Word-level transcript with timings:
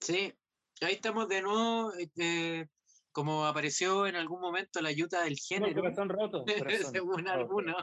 sí, 0.00 0.32
ahí 0.80 0.94
estamos 0.94 1.28
de 1.28 1.42
nuevo. 1.42 1.92
este, 1.94 2.68
como 3.12 3.46
apareció 3.46 4.06
en 4.06 4.16
algún 4.16 4.40
momento 4.40 4.80
la 4.80 4.90
ayuda 4.90 5.22
del 5.24 5.32
No, 5.34 5.38
género, 5.48 5.82
corazón 5.82 6.08
roto. 6.08 6.44
corazón 6.58 6.92
según 6.92 7.24
roto. 7.26 7.30
algunos, 7.32 7.76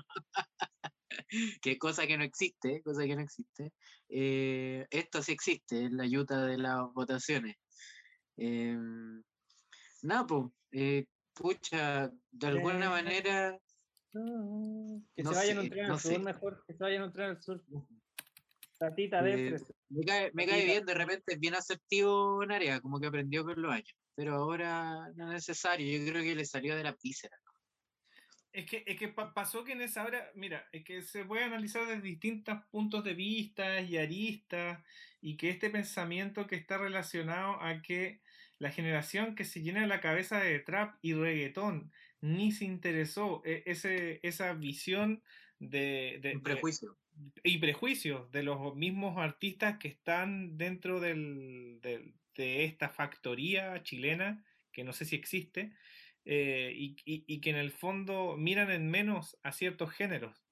que 1.62 1.78
cosa 1.78 2.08
que 2.08 2.18
no 2.18 2.24
existe, 2.24 2.82
cosa 2.84 3.04
que 3.06 3.16
no 3.16 3.22
existe. 3.22 3.74
eh, 4.10 4.86
esto 4.90 5.22
sí 5.22 5.32
existe, 5.32 5.86
es 5.86 5.92
la 5.92 6.04
ayuda 6.04 6.46
de 6.46 6.58
las 6.58 6.82
votaciones. 6.94 7.56
Nada, 10.06 10.28
pues, 10.28 10.44
eh, 10.72 11.06
pucha, 11.34 12.12
de 12.32 12.48
alguna 12.48 12.90
manera, 12.92 13.60
Que 14.12 15.24
No 15.24 15.32
se 15.32 15.36
vayan 15.36 15.58
a 15.58 15.62
un 15.62 15.70
tren 15.70 15.88
no 15.88 15.94
al 15.96 16.00
sur 16.00 16.12
sé. 16.12 16.20
mejor, 16.20 16.64
que 16.68 16.74
se 16.74 16.84
vayan 16.84 17.02
a 17.02 17.06
un 17.06 17.14
tren 17.14 17.30
al 17.32 17.42
sur. 17.42 17.66
Tatita 18.78 19.24
de 19.24 19.34
Eh, 19.34 19.58
me 19.90 20.06
cae, 20.06 20.32
me 20.34 20.46
cae 20.46 20.64
bien, 20.66 20.86
de 20.86 20.94
repente 20.94 21.34
es 21.34 21.40
bien 21.40 21.56
asertivo 21.56 22.44
en 22.44 22.52
área, 22.52 22.82
como 22.82 23.00
que 23.00 23.08
aprendió 23.08 23.44
con 23.44 23.60
los 23.60 23.72
años, 23.72 23.96
pero 24.14 24.36
ahora 24.36 25.10
no 25.16 25.28
es 25.28 25.34
necesario, 25.34 25.98
yo 25.98 26.12
creo 26.12 26.24
que 26.24 26.36
le 26.36 26.46
salió 26.46 26.76
de 26.76 26.84
la 26.84 26.96
víscera. 27.02 27.38
Es 28.54 28.70
que, 28.70 28.84
es 28.86 28.98
que 29.00 29.08
pa- 29.08 29.34
pasó 29.34 29.64
que 29.64 29.72
en 29.72 29.82
esa 29.82 30.06
hora, 30.06 30.32
mira, 30.36 30.68
es 30.72 30.84
que 30.86 31.02
se 31.02 31.26
puede 31.26 31.44
analizar 31.46 31.88
desde 31.88 32.02
distintos 32.02 32.64
puntos 32.70 33.04
de 33.04 33.16
vista 33.16 33.82
y 33.82 33.98
aristas, 33.98 34.84
y 35.22 35.36
que 35.36 35.50
este 35.50 35.72
pensamiento 35.72 36.46
que 36.46 36.58
está 36.58 36.78
relacionado 36.78 37.60
a 37.62 37.82
que 37.82 38.22
la 38.60 38.72
generación 38.72 39.36
que 39.36 39.44
se 39.46 39.62
llena 39.62 39.86
la 39.88 40.00
cabeza 40.02 40.40
de 40.40 40.60
trap 40.60 40.96
y 41.02 41.14
reggaetón 41.14 41.92
ni 42.22 42.52
se 42.52 42.66
interesó, 42.66 43.42
e- 43.46 43.64
ese, 43.66 44.20
esa 44.24 44.54
visión 44.54 45.24
de, 45.60 46.20
de- 46.22 46.32
Un 46.38 46.44
de- 46.44 46.52
prejuicio. 46.52 46.98
y 47.44 47.58
prejuicios 47.60 48.32
de 48.32 48.44
los 48.44 48.76
mismos 48.76 49.18
artistas 49.18 49.78
que 49.78 49.88
están 49.90 50.58
dentro 50.58 51.00
del- 51.00 51.80
del- 51.82 52.14
de 52.36 52.66
esta 52.66 52.90
factoría 52.90 53.82
chilena, 53.84 54.44
que 54.74 54.84
no 54.84 54.92
sé 54.94 55.06
si 55.06 55.16
existe, 55.16 55.74
eh, 56.26 56.74
y, 56.76 56.96
y- 57.06 57.24
y 57.28 57.40
que 57.42 57.52
en 57.52 57.56
el 57.58 57.72
fondo 57.72 58.36
miran 58.38 58.72
en 58.72 58.90
menos 58.90 59.38
a 59.44 59.52
ciertos 59.52 59.92
géneros. 59.92 60.45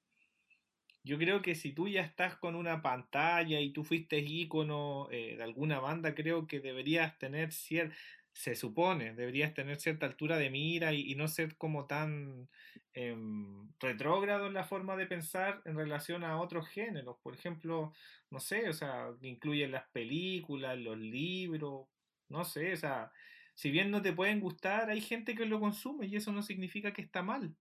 Yo 1.05 1.17
creo 1.17 1.41
que 1.41 1.55
si 1.55 1.73
tú 1.73 1.87
ya 1.89 2.01
estás 2.01 2.37
con 2.37 2.55
una 2.55 2.81
pantalla 2.81 3.59
y 3.59 3.73
tú 3.73 3.83
fuiste 3.83 4.19
ícono 4.19 5.09
eh, 5.11 5.35
de 5.37 5.43
alguna 5.43 5.79
banda, 5.79 6.15
creo 6.15 6.47
que 6.47 6.61
deberías 6.61 7.17
tener 7.17 7.51
cierta, 7.51 7.95
se 8.31 8.55
supone, 8.55 9.13
deberías 9.13 9.53
tener 9.53 9.77
cierta 9.79 10.05
altura 10.05 10.37
de 10.37 10.49
mira 10.49 10.93
y, 10.93 11.11
y 11.11 11.15
no 11.15 11.27
ser 11.27 11.57
como 11.57 11.85
tan 11.87 12.49
em, 12.93 13.73
retrógrado 13.79 14.47
en 14.47 14.53
la 14.53 14.63
forma 14.63 14.95
de 14.95 15.05
pensar 15.07 15.61
en 15.65 15.75
relación 15.75 16.23
a 16.23 16.39
otros 16.41 16.67
géneros. 16.69 17.17
Por 17.21 17.35
ejemplo, 17.35 17.93
no 18.29 18.39
sé, 18.39 18.69
o 18.69 18.73
sea, 18.73 19.09
que 19.19 19.27
incluyen 19.27 19.71
las 19.71 19.89
películas, 19.91 20.77
los 20.79 20.97
libros, 20.97 21.87
no 22.29 22.45
sé, 22.45 22.73
o 22.73 22.77
sea, 22.77 23.11
si 23.55 23.71
bien 23.71 23.91
no 23.91 24.01
te 24.01 24.13
pueden 24.13 24.39
gustar, 24.39 24.89
hay 24.89 25.01
gente 25.01 25.35
que 25.35 25.45
lo 25.45 25.59
consume 25.59 26.07
y 26.07 26.15
eso 26.15 26.31
no 26.31 26.41
significa 26.43 26.93
que 26.93 27.01
está 27.01 27.21
mal. 27.23 27.55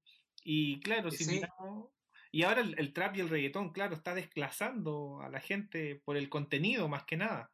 Y 0.45 0.81
claro, 0.81 1.11
si 1.11 1.27
miramos- 1.27 1.91
y 2.33 2.43
ahora 2.43 2.63
el, 2.63 2.79
el 2.79 2.93
trap 2.93 3.17
y 3.17 3.21
el 3.21 3.29
reggaetón, 3.29 3.73
claro, 3.73 3.95
está 3.95 4.15
desclasando 4.15 5.21
a 5.21 5.29
la 5.29 5.39
gente 5.41 6.01
por 6.05 6.17
el 6.17 6.29
contenido 6.29 6.89
más 6.89 7.05
que 7.05 7.17
nada. 7.17 7.51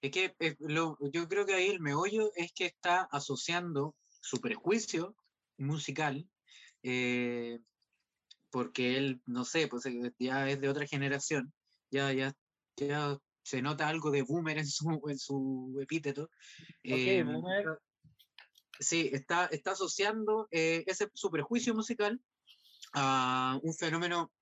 Es 0.00 0.10
que 0.10 0.34
eh, 0.38 0.56
lo- 0.60 0.96
yo 1.12 1.28
creo 1.28 1.44
que 1.44 1.54
ahí 1.54 1.68
el 1.68 1.80
meollo 1.80 2.32
es 2.34 2.52
que 2.52 2.66
está 2.66 3.02
asociando 3.02 3.96
su 4.08 4.40
prejuicio 4.40 5.14
musical, 5.58 6.26
eh, 6.82 7.58
porque 8.50 8.96
él, 8.96 9.20
no 9.26 9.44
sé, 9.44 9.68
pues 9.68 9.86
eh, 9.86 10.12
ya 10.18 10.48
es 10.48 10.60
de 10.60 10.68
otra 10.68 10.86
generación, 10.86 11.52
ya, 11.90 12.12
ya, 12.12 12.32
ya 12.76 13.18
se 13.42 13.62
nota 13.62 13.88
algo 13.88 14.10
de 14.10 14.22
boomer 14.22 14.58
en 14.58 14.66
su, 14.66 15.00
en 15.08 15.18
su 15.18 15.78
epíteto. 15.82 16.24
Ok, 16.24 16.30
eh, 16.84 17.22
boomer. 17.24 17.78
Sí, 18.78 19.10
está, 19.12 19.46
está 19.46 19.72
asociando 19.72 20.48
eh, 20.50 20.82
ese, 20.86 21.08
su 21.12 21.30
prejuicio 21.30 21.74
musical 21.74 22.20
a 22.92 23.58
un 23.62 23.74
fenómeno 23.74 24.32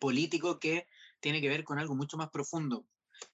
político 0.00 0.58
que 0.58 0.86
tiene 1.20 1.40
que 1.40 1.48
ver 1.48 1.64
con 1.64 1.78
algo 1.78 1.94
mucho 1.96 2.16
más 2.16 2.30
profundo. 2.30 2.86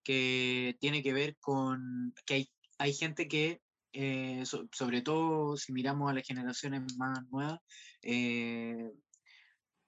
que 0.05 0.77
tiene 0.81 1.03
que 1.03 1.13
ver 1.13 1.37
con 1.41 2.15
que 2.25 2.35
hay, 2.35 2.51
hay 2.79 2.95
gente 2.95 3.27
que, 3.29 3.61
eh, 3.93 4.45
so- 4.47 4.69
sobre 4.73 5.03
todo 5.03 5.57
si 5.57 5.73
miramos 5.73 6.09
a 6.11 6.15
las 6.15 6.25
generaciones 6.27 6.97
más 6.99 7.19
nuevas, 7.31 7.59
eh, 8.03 8.93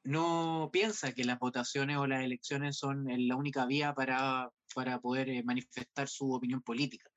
no 0.03 0.69
piensa 0.73 1.13
que 1.13 1.25
las 1.25 1.39
votaciones 1.39 1.97
o 1.97 2.07
las 2.07 2.23
elecciones 2.25 2.77
son 2.77 3.09
eh, 3.11 3.17
la 3.19 3.37
única 3.37 3.67
vía 3.67 3.95
para, 3.95 4.51
para 4.75 5.01
poder 5.01 5.45
manifestar 5.45 6.09
su 6.09 6.33
opinión 6.33 6.61
política. 6.63 7.09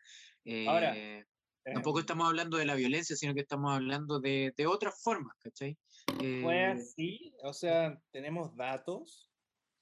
Ahora, 0.67 0.93
Eh, 0.95 1.25
Tampoco 1.73 1.99
estamos 1.99 2.27
hablando 2.27 2.57
de 2.57 2.65
la 2.65 2.75
violencia, 2.75 3.15
sino 3.17 3.33
que 3.33 3.41
estamos 3.41 3.73
hablando 3.73 4.19
de, 4.21 4.53
de 4.55 4.67
otras 4.67 5.01
formas, 5.03 5.35
¿cachai? 5.39 5.77
Fue 6.15 6.61
Eh, 6.61 6.65
así, 6.65 7.33
o 7.43 7.53
sea, 7.53 8.01
tenemos 8.11 8.55
datos, 8.55 9.29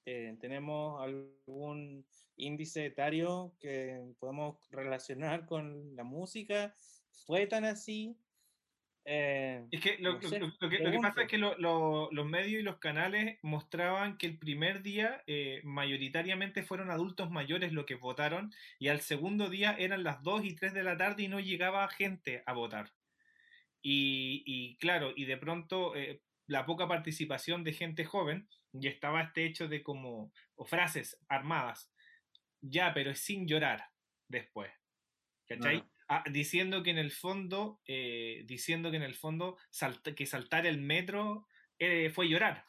eh, 0.04 0.36
tenemos 0.40 1.00
algún 1.02 2.06
índice 2.36 2.84
etario 2.86 3.54
que 3.60 4.12
podemos 4.18 4.58
relacionar 4.70 5.46
con 5.46 5.94
la 5.96 6.04
música. 6.04 6.74
¿Fue 7.26 7.46
tan 7.46 7.64
así? 7.64 8.16
Eh, 9.08 9.64
Es 9.70 9.80
que 9.80 9.98
lo, 9.98 10.14
No 10.14 10.18
lo- 10.20 10.28
sé, 10.28 10.38
lo- 10.40 10.52
lo 10.60 10.68
que, 10.68 10.78
lo 10.80 10.90
que 10.90 10.98
pasa 10.98 11.22
es 11.22 11.28
que 11.28 11.38
lo- 11.38 11.56
lo- 11.58 12.10
los 12.10 12.26
medios 12.26 12.60
y 12.60 12.64
los 12.64 12.78
canales 12.78 13.38
mostraban 13.42 14.18
que 14.18 14.26
el 14.26 14.36
primer 14.38 14.82
día 14.82 15.22
eh, 15.28 15.60
mayoritariamente 15.64 16.64
fueron 16.64 16.90
adultos 16.90 17.30
mayores 17.30 17.72
los 17.72 17.86
que 17.86 17.94
votaron 17.94 18.52
y 18.80 18.88
al 18.88 19.00
segundo 19.00 19.48
día 19.48 19.76
eran 19.78 20.02
las 20.02 20.22
2 20.24 20.44
y 20.44 20.56
3 20.56 20.74
de 20.74 20.82
la 20.82 20.96
tarde 20.96 21.22
y 21.22 21.28
no 21.28 21.38
llegaba 21.38 21.86
gente 21.88 22.42
a 22.46 22.52
votar. 22.52 22.92
Y, 23.88 24.42
y 24.46 24.76
claro, 24.78 25.12
y 25.14 25.26
de 25.26 25.36
pronto 25.36 25.94
eh, 25.94 26.20
la 26.48 26.66
poca 26.66 26.88
participación 26.88 27.62
de 27.62 27.72
gente 27.72 28.04
joven 28.04 28.48
y 28.72 28.88
estaba 28.88 29.22
este 29.22 29.44
hecho 29.46 29.68
de 29.68 29.84
como, 29.84 30.32
o 30.56 30.64
frases 30.64 31.16
armadas, 31.28 31.92
ya, 32.60 32.92
pero 32.92 33.10
es 33.12 33.20
sin 33.20 33.46
llorar 33.46 33.84
después. 34.28 34.72
¿Cachai? 35.48 35.84
Ah, 36.08 36.24
diciendo 36.28 36.82
que 36.82 36.90
en 36.90 36.98
el 36.98 37.12
fondo, 37.12 37.80
eh, 37.86 38.42
diciendo 38.46 38.90
que 38.90 38.96
en 38.96 39.04
el 39.04 39.14
fondo 39.14 39.56
salta- 39.70 40.16
que 40.16 40.26
saltar 40.26 40.66
el 40.66 40.78
metro 40.78 41.46
eh, 41.78 42.10
fue 42.10 42.28
llorar. 42.28 42.64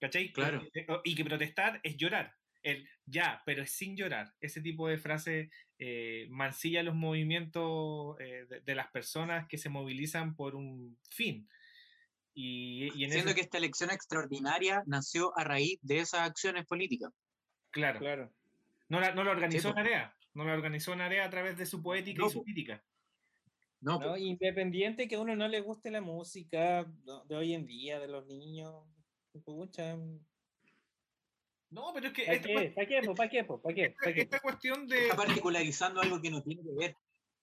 ¿Cachai? 0.00 0.32
Claro. 0.32 0.62
Y 1.04 1.14
que 1.14 1.24
protestar 1.24 1.80
es 1.82 1.98
llorar. 1.98 2.34
El 2.64 2.88
ya, 3.06 3.40
pero 3.46 3.62
es 3.62 3.70
sin 3.70 3.96
llorar. 3.96 4.34
Ese 4.40 4.60
tipo 4.60 4.88
de 4.88 4.98
frase 4.98 5.50
eh, 5.78 6.26
mancilla 6.30 6.82
los 6.82 6.94
movimientos 6.96 8.18
eh, 8.18 8.46
de, 8.48 8.60
de 8.62 8.74
las 8.74 8.90
personas 8.90 9.46
que 9.46 9.58
se 9.58 9.68
movilizan 9.68 10.34
por 10.34 10.56
un 10.56 10.98
fin. 11.10 11.48
Y, 12.34 12.90
y 12.98 13.04
en 13.04 13.10
Siendo 13.12 13.30
ese- 13.30 13.36
que 13.36 13.42
esta 13.42 13.58
elección 13.58 13.90
extraordinaria 13.90 14.82
nació 14.86 15.36
a 15.38 15.44
raíz 15.44 15.78
de 15.82 15.98
esas 16.00 16.20
acciones 16.22 16.66
políticas. 16.66 17.12
claro, 17.70 18.00
claro. 18.00 18.32
no 18.88 18.98
la, 18.98 19.14
no 19.14 19.22
la 19.22 19.30
organizó. 19.30 19.72
Narea, 19.72 20.16
no 20.32 20.44
la 20.44 20.54
organizó 20.54 20.96
Narea 20.96 21.24
a 21.26 21.30
través 21.30 21.56
de 21.58 21.66
su 21.66 21.80
poética 21.82 22.22
No, 22.22 22.28
y 22.28 22.30
su 22.30 22.42
crítica. 22.42 22.82
No, 23.80 24.00
¿no? 24.00 24.08
pues, 24.08 24.22
Independiente 24.22 25.06
que 25.06 25.16
a 25.16 25.20
uno 25.20 25.36
no 25.36 25.46
le 25.46 25.60
guste 25.60 25.90
la 25.90 26.00
música 26.00 26.84
de 27.28 27.36
hoy 27.36 27.52
en 27.54 27.66
día, 27.66 28.00
de 28.00 28.08
los 28.08 28.26
niños. 28.26 28.72
Pucha, 29.44 29.96
No, 31.74 31.90
pero 31.92 32.06
es 32.06 32.12
que 32.12 32.22
¿Para 32.22 32.36
esta, 32.36 32.46
qué? 32.48 32.54
¿Para 32.70 32.86
qué? 32.86 33.02
¿Para 33.02 33.28
qué? 33.28 33.44
¿Para 33.44 34.14
qué? 34.14 34.20
esta- 34.22 34.38
cuestión 34.40 34.86
de, 34.86 35.02
está 35.04 35.16
particularizando 35.16 36.00
algo 36.00 36.22
que 36.22 36.30
no 36.30 36.40
tiene 36.42 36.62
que 36.62 36.70
ver. 36.78 36.96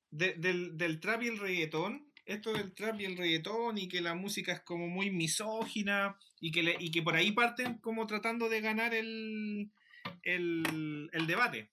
de- 0.09 0.33
del, 0.35 0.77
del 0.77 0.99
trap 1.01 1.23
y 1.23 1.27
el 1.27 1.37
reggaetón, 1.37 2.11
esto 2.25 2.53
del 2.53 2.73
trap 2.73 2.99
y 3.01 3.05
el 3.05 3.17
reggaetón 3.17 3.77
y 3.77 3.87
que 3.89 3.99
la 4.01 4.13
música 4.15 4.53
es 4.53 4.61
como 4.61 4.87
muy 4.87 5.09
misógina 5.11 6.17
y 6.39 6.51
que, 6.51 6.63
le- 6.63 6.77
y 6.79 6.91
que 6.91 7.01
por 7.01 7.15
ahí 7.15 7.31
parten 7.33 7.77
como 7.79 8.07
tratando 8.07 8.47
de 8.47 8.61
ganar 8.61 8.93
el, 8.93 9.69
el, 10.23 11.09
el 11.11 11.27
debate. 11.27 11.71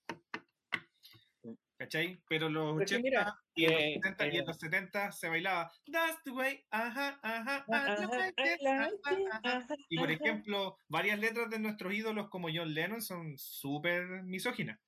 ¿Cachai? 1.78 2.20
Pero 2.28 2.48
los 2.48 2.74
Pero 2.74 2.84
es 2.84 2.90
que 2.90 2.96
80 2.96 3.02
mira, 3.02 3.34
y, 3.54 3.64
en 3.64 3.72
eh, 3.72 3.94
los 3.94 4.02
70, 4.02 4.26
y 4.26 4.28
en 4.28 4.34
eh, 4.34 4.44
los 4.46 4.56
70 4.58 5.12
se 5.12 5.28
bailaba 5.28 5.72
That's 5.92 6.22
the 6.24 6.30
way, 6.32 6.64
ajá, 6.70 7.20
ajá, 7.22 7.64
I 7.68 7.72
Ajá, 7.72 8.06
like 8.18 8.34
I 8.36 8.54
it, 8.54 8.62
like 8.62 8.82
ajá, 8.82 8.88
it, 8.88 9.28
ajá". 9.32 9.58
ajá, 9.58 9.74
Y 9.88 9.96
por 9.96 10.10
ejemplo, 10.10 10.76
varias 10.88 11.18
letras 11.20 11.48
de 11.50 11.58
nuestros 11.60 11.94
ídolos 11.94 12.28
como 12.28 12.48
John 12.52 12.74
Lennon 12.74 13.00
son 13.00 13.38
súper 13.38 14.24
misóginas. 14.24 14.78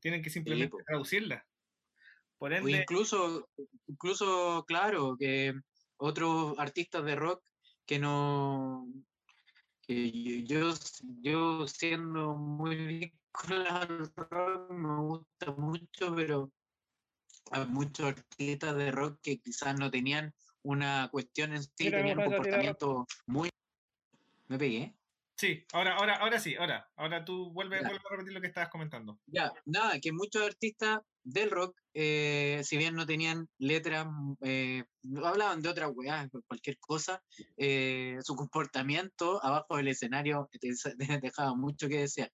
Tienen 0.00 0.22
que 0.22 0.28
simplemente 0.30 0.76
traducirlas. 0.86 1.42
Por 2.36 2.52
O 2.52 2.56
ende, 2.56 2.72
incluso, 2.72 3.48
incluso, 3.86 4.64
claro, 4.66 5.16
que 5.18 5.54
otros 5.96 6.58
artistas 6.58 7.04
de 7.04 7.16
rock 7.16 7.42
que 7.86 7.98
no. 7.98 8.86
que 9.80 10.44
yo, 10.44 10.72
yo 11.22 11.66
siendo 11.66 12.34
muy 12.36 13.14
al 13.34 14.12
rock 14.14 14.70
me 14.70 14.96
gusta 15.02 15.52
mucho, 15.56 16.14
pero 16.14 16.52
hay 17.50 17.66
muchos 17.66 18.06
artistas 18.06 18.76
de 18.76 18.90
rock 18.90 19.20
que 19.22 19.40
quizás 19.40 19.78
no 19.78 19.90
tenían 19.90 20.34
una 20.62 21.08
cuestión 21.10 21.52
en 21.52 21.62
sí, 21.62 21.70
Mira, 21.80 21.98
tenían 21.98 22.18
un 22.18 22.24
comportamiento 22.24 23.06
muy. 23.26 23.50
Me 24.48 24.58
pegué. 24.58 24.94
Sí, 25.36 25.66
ahora, 25.72 25.96
ahora, 25.96 26.16
ahora 26.16 26.38
sí, 26.38 26.54
ahora. 26.54 26.88
Ahora 26.96 27.24
tú 27.24 27.52
vuelve, 27.52 27.80
vuelve 27.80 27.98
a 28.08 28.10
repetir 28.12 28.32
lo 28.34 28.40
que 28.40 28.46
estabas 28.46 28.70
comentando. 28.70 29.18
Ya, 29.26 29.52
nada, 29.64 29.98
que 30.00 30.12
muchos 30.12 30.46
artistas 30.46 31.00
del 31.24 31.50
rock, 31.50 31.76
eh, 31.92 32.60
si 32.62 32.76
bien 32.76 32.94
no 32.94 33.04
tenían 33.04 33.48
letras, 33.58 34.06
eh, 34.42 34.84
hablaban 35.24 35.60
de 35.60 35.70
otra 35.70 35.88
weá, 35.88 36.28
cu- 36.28 36.42
cualquier 36.46 36.78
cosa, 36.78 37.22
eh, 37.56 38.18
su 38.22 38.36
comportamiento 38.36 39.44
abajo 39.44 39.76
del 39.76 39.88
escenario 39.88 40.48
dejaba 41.22 41.54
mucho 41.56 41.88
que 41.88 42.00
desear 42.00 42.30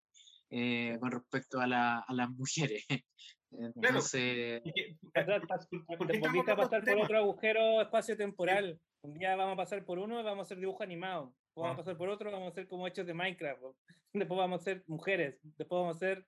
eh, 0.50 0.96
con 1.00 1.10
respecto 1.12 1.60
a, 1.60 1.66
la- 1.66 1.98
a 2.00 2.12
las 2.14 2.28
mujeres. 2.30 2.84
Entonces, 3.52 4.62
Y 4.64 4.72
que- 4.72 4.96
Pasar- 5.12 5.42
pas- 5.46 5.68
¿por- 5.68 5.86
te 5.86 5.96
por 5.96 6.06
qué 6.06 6.16
estamos 6.16 6.32
volviste 6.34 6.52
a 6.52 6.56
pasar 6.56 6.84
por 6.84 6.98
otro 7.00 7.18
agujero 7.18 7.80
espacio-temporal. 7.82 8.80
Un 9.02 9.14
día 9.14 9.34
vamos 9.36 9.54
a 9.54 9.56
pasar 9.56 9.84
por 9.84 9.98
uno 9.98 10.20
y 10.20 10.22
vamos 10.22 10.40
a 10.40 10.42
hacer 10.42 10.58
dibujo 10.58 10.82
animado. 10.82 11.34
Después 11.46 11.64
Vamos 11.64 11.70
Ah. 11.70 11.74
a 11.74 11.76
pasar 11.84 11.96
por 11.96 12.08
otro, 12.10 12.30
vamos 12.30 12.46
a 12.46 12.50
hacer 12.50 12.68
como 12.68 12.86
hechos 12.86 13.06
de 13.06 13.14
Minecraft. 13.14 13.60
Después 14.12 14.38
vamos 14.38 14.60
a 14.60 14.64
ser 14.64 14.84
mujeres. 14.86 15.40
Después 15.42 15.80
vamos 15.80 15.96
a 15.96 15.98
ser 15.98 16.26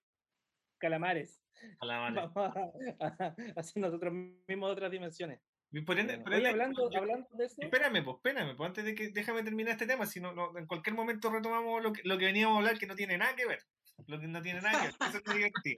calamares. 0.79 1.41
A 1.81 1.87
la 1.87 2.01
madre. 2.01 2.29
Vamos 2.35 2.57
a, 2.57 3.07
a- 3.07 3.27
a 3.27 3.35
hacer 3.61 3.83
nosotros 3.83 4.13
mismos 4.49 4.73
otras 4.73 4.91
dimensiones. 4.91 5.41
Y 5.71 5.81
por 5.83 5.97
ende- 5.99 6.19
por 6.19 6.29
oye, 6.33 6.39
ende, 6.39 6.49
hablando, 6.51 6.91
yo- 6.91 6.99
hablando 6.99 7.29
de 7.33 7.47
eso, 7.47 7.57
Espérame, 7.59 8.05
pues, 8.05 8.17
espérame, 8.17 8.57
pues, 8.57 8.67
antes 8.69 8.85
de 8.85 8.95
que 8.95 9.09
déjame 9.11 9.43
terminar 9.43 9.73
este 9.73 9.87
tema, 9.87 10.05
si 10.07 10.21
no, 10.21 10.33
no, 10.35 10.57
en 10.59 10.67
cualquier 10.67 10.95
momento 10.95 11.31
retomamos 11.31 11.83
lo 11.83 11.93
que, 11.95 12.03
lo 12.05 12.19
que 12.19 12.27
veníamos 12.27 12.57
a 12.57 12.59
hablar 12.59 12.79
que 12.79 12.87
no 12.87 12.95
tiene 12.95 13.17
nada 13.17 13.35
que 13.37 13.47
ver. 13.47 13.61
No 14.07 14.19
tiene 14.19 14.33
nada 14.33 14.81
que 14.81 14.87
ver, 14.87 14.95
eso 15.01 15.19
es. 15.19 15.77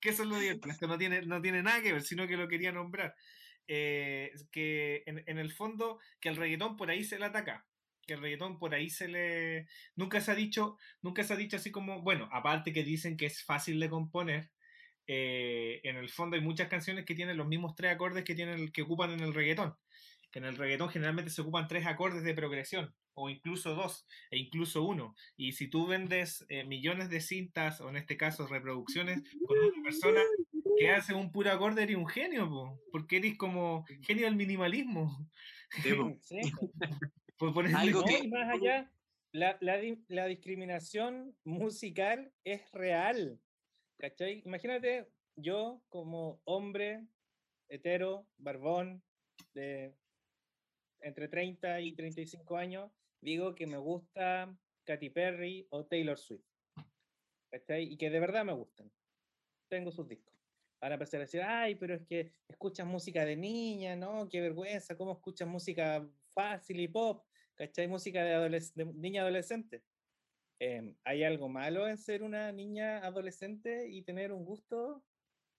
Que 0.00 0.10
esto 0.10 0.24
no 0.86 0.98
tiene, 0.98 1.22
no 1.22 1.40
tiene 1.40 1.62
nada 1.62 2.00
sino 2.00 2.26
que 2.26 2.36
lo 2.36 2.48
quería 2.48 2.72
nombrar. 2.72 3.14
Eh, 3.68 4.32
que 4.52 5.02
en, 5.06 5.24
en 5.26 5.38
el 5.38 5.52
fondo, 5.52 5.98
que 6.20 6.28
el 6.28 6.36
reggaetón 6.36 6.76
por 6.76 6.90
ahí 6.90 7.04
se 7.04 7.18
le 7.18 7.26
ataca. 7.26 7.66
Que 8.06 8.14
el 8.14 8.20
reggaetón 8.20 8.58
por 8.58 8.74
ahí 8.74 8.90
se 8.90 9.08
le. 9.08 9.66
Nunca 9.96 10.20
se 10.20 10.30
ha 10.30 10.34
dicho, 10.34 10.76
nunca 11.02 11.24
se 11.24 11.32
ha 11.32 11.36
dicho 11.36 11.56
así 11.56 11.70
como, 11.72 12.02
bueno, 12.02 12.28
aparte 12.32 12.72
que 12.72 12.84
dicen 12.84 13.16
que 13.16 13.26
es 13.26 13.42
fácil 13.42 13.80
de 13.80 13.90
componer, 13.90 14.50
eh, 15.06 15.80
en 15.84 15.96
el 15.96 16.08
fondo 16.08 16.36
hay 16.36 16.42
muchas 16.42 16.68
canciones 16.68 17.04
que 17.04 17.14
tienen 17.14 17.36
los 17.36 17.48
mismos 17.48 17.74
tres 17.74 17.92
acordes 17.92 18.24
que 18.24 18.34
tienen 18.34 18.70
que 18.70 18.82
ocupan 18.82 19.12
en 19.12 19.20
el 19.20 19.34
reggaetón. 19.34 19.76
Que 20.30 20.38
en 20.40 20.44
el 20.46 20.56
reggaetón 20.56 20.90
generalmente 20.90 21.30
se 21.30 21.42
ocupan 21.42 21.68
tres 21.68 21.86
acordes 21.86 22.22
de 22.24 22.34
progresión, 22.34 22.94
o 23.18 23.30
incluso 23.30 23.74
dos, 23.74 24.06
e 24.30 24.36
incluso 24.38 24.84
uno. 24.84 25.14
Y 25.36 25.52
si 25.52 25.68
tú 25.68 25.86
vendes 25.86 26.44
eh, 26.50 26.64
millones 26.64 27.08
de 27.08 27.20
cintas, 27.20 27.80
o 27.80 27.88
en 27.88 27.96
este 27.96 28.16
caso 28.16 28.46
reproducciones, 28.46 29.22
con 29.46 29.58
una 29.58 29.82
persona 29.82 30.20
que 30.78 30.90
hace 30.90 31.14
un 31.14 31.32
puro 31.32 31.50
acorde, 31.50 31.82
eres 31.82 31.96
un 31.96 32.06
genio, 32.06 32.48
po, 32.48 32.78
porque 32.92 33.16
eres 33.16 33.36
como 33.38 33.84
genio 34.02 34.26
del 34.26 34.36
minimalismo. 34.36 35.28
sí, 35.82 35.90
sí, 36.22 36.40
Por 37.38 37.52
ponerle- 37.54 37.76
Algo 37.78 38.00
No, 38.00 38.06
que- 38.06 38.18
y 38.24 38.28
más 38.28 38.48
allá, 38.54 38.92
la, 39.32 39.56
la 39.60 39.78
la 40.08 40.26
discriminación 40.26 41.34
musical 41.44 42.32
es 42.44 42.70
real. 42.72 43.40
¿Cachai? 43.98 44.42
Imagínate, 44.44 45.08
yo 45.36 45.82
como 45.88 46.40
hombre 46.44 47.06
hetero, 47.70 48.28
barbón, 48.36 49.02
de 49.54 49.94
entre 51.00 51.28
30 51.28 51.80
y 51.80 51.92
35 51.94 52.56
años, 52.58 52.90
digo 53.20 53.54
que 53.54 53.66
me 53.66 53.76
gusta 53.78 54.56
Katy 54.84 55.10
Perry 55.10 55.66
o 55.70 55.84
Taylor 55.86 56.18
Swift. 56.18 56.44
¿Cachai? 57.50 57.84
Y 57.92 57.96
que 57.96 58.10
de 58.10 58.20
verdad 58.20 58.44
me 58.44 58.52
gustan. 58.52 58.90
Tengo 59.68 59.90
sus 59.90 60.08
discos. 60.08 60.34
Van 60.80 60.92
a 60.92 60.94
empezar 60.96 61.20
a 61.20 61.24
decir, 61.24 61.42
ay, 61.42 61.74
pero 61.74 61.94
es 61.94 62.02
que 62.06 62.32
escuchas 62.48 62.86
música 62.86 63.24
de 63.24 63.36
niña, 63.36 63.96
¿no? 63.96 64.28
Qué 64.28 64.40
vergüenza, 64.40 64.96
¿cómo 64.96 65.12
escuchas 65.12 65.48
música 65.48 66.08
fácil 66.34 66.80
y 66.80 66.88
pop? 66.88 67.24
¿Cachai? 67.54 67.88
Música 67.88 68.22
de, 68.22 68.34
adoles- 68.34 68.74
de 68.74 68.84
niña 68.84 69.22
adolescente. 69.22 69.82
Em, 70.58 70.94
¿Hay 71.04 71.24
algo 71.24 71.48
malo 71.48 71.88
en 71.88 71.98
ser 71.98 72.22
una 72.22 72.52
niña 72.52 72.98
adolescente 72.98 73.88
y 73.88 74.02
tener 74.02 74.32
un 74.32 74.44
gusto? 74.44 75.04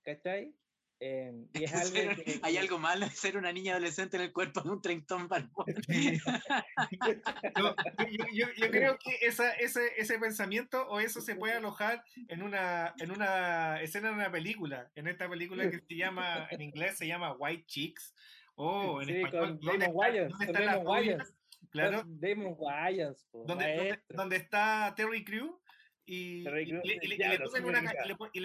¿Cachai? 0.03 0.55
Eh, 0.99 1.31
y 1.53 1.63
es 1.63 1.73
algo 1.73 1.95
Ser- 1.95 2.15
que- 2.23 2.39
Hay 2.43 2.53
que- 2.53 2.59
algo 2.59 2.79
malo 2.79 3.05
en 3.05 3.11
ser 3.11 3.37
una 3.37 3.51
niña 3.51 3.73
adolescente 3.73 4.17
en 4.17 4.23
el 4.23 4.33
cuerpo 4.33 4.61
de 4.61 4.69
un 4.71 4.81
treintón 4.81 5.27
barbón. 5.27 5.65
Yo, 7.55 7.75
yo- 8.11 8.25
yo- 8.33 8.53
yo 8.55 8.71
creo 8.71 8.97
que 8.97 9.15
esa, 9.27 9.51
ese, 9.53 9.81
ese 9.97 10.17
pensamiento 10.19 10.87
o 10.87 10.99
eso 10.99 11.21
se 11.21 11.35
puede 11.35 11.53
alojar 11.53 12.03
en 12.27 12.41
una, 12.43 12.93
en 12.99 13.11
una 13.11 13.81
escena 13.81 14.09
de 14.09 14.15
una 14.15 14.31
película. 14.31 14.89
En 14.95 15.07
esta 15.07 15.29
película 15.29 15.69
que 15.69 15.79
se 15.79 15.95
llama, 15.95 16.47
en 16.51 16.61
inglés 16.61 16.97
se 16.97 17.07
llama 17.07 17.33
White 17.33 17.65
Chicks. 17.67 18.13
O 18.55 19.01
en 19.01 19.07
Sí, 19.07 19.15
español, 19.17 19.39
con 19.39 19.59
¿dónde 19.59 19.67
Damon 19.67 19.81
está- 19.81 19.91
Wayans, 19.97 20.39
Damon? 20.53 20.87
Wayans. 20.87 21.33
Claro, 21.69 22.03
Damon 22.07 22.55
Wayans, 22.57 23.23
po, 23.31 23.43
donde, 23.45 23.99
donde 24.09 24.35
está 24.37 24.93
Terry 24.95 25.23
Crew 25.23 25.59
y, 26.09 26.41
le, 26.41 26.49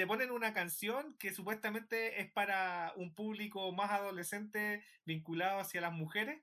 ponen 0.06 0.32
una, 0.32 0.52
canción 0.52 1.16
que 1.16 1.32
supuestamente 1.32 2.20
es 2.20 2.28
para 2.32 2.92
un 2.96 3.14
público 3.14 3.70
más 3.70 3.92
adolescente 3.92 4.82
vinculado 5.04 5.60
hacia 5.60 5.80
las 5.80 5.92
mujeres 5.92 6.42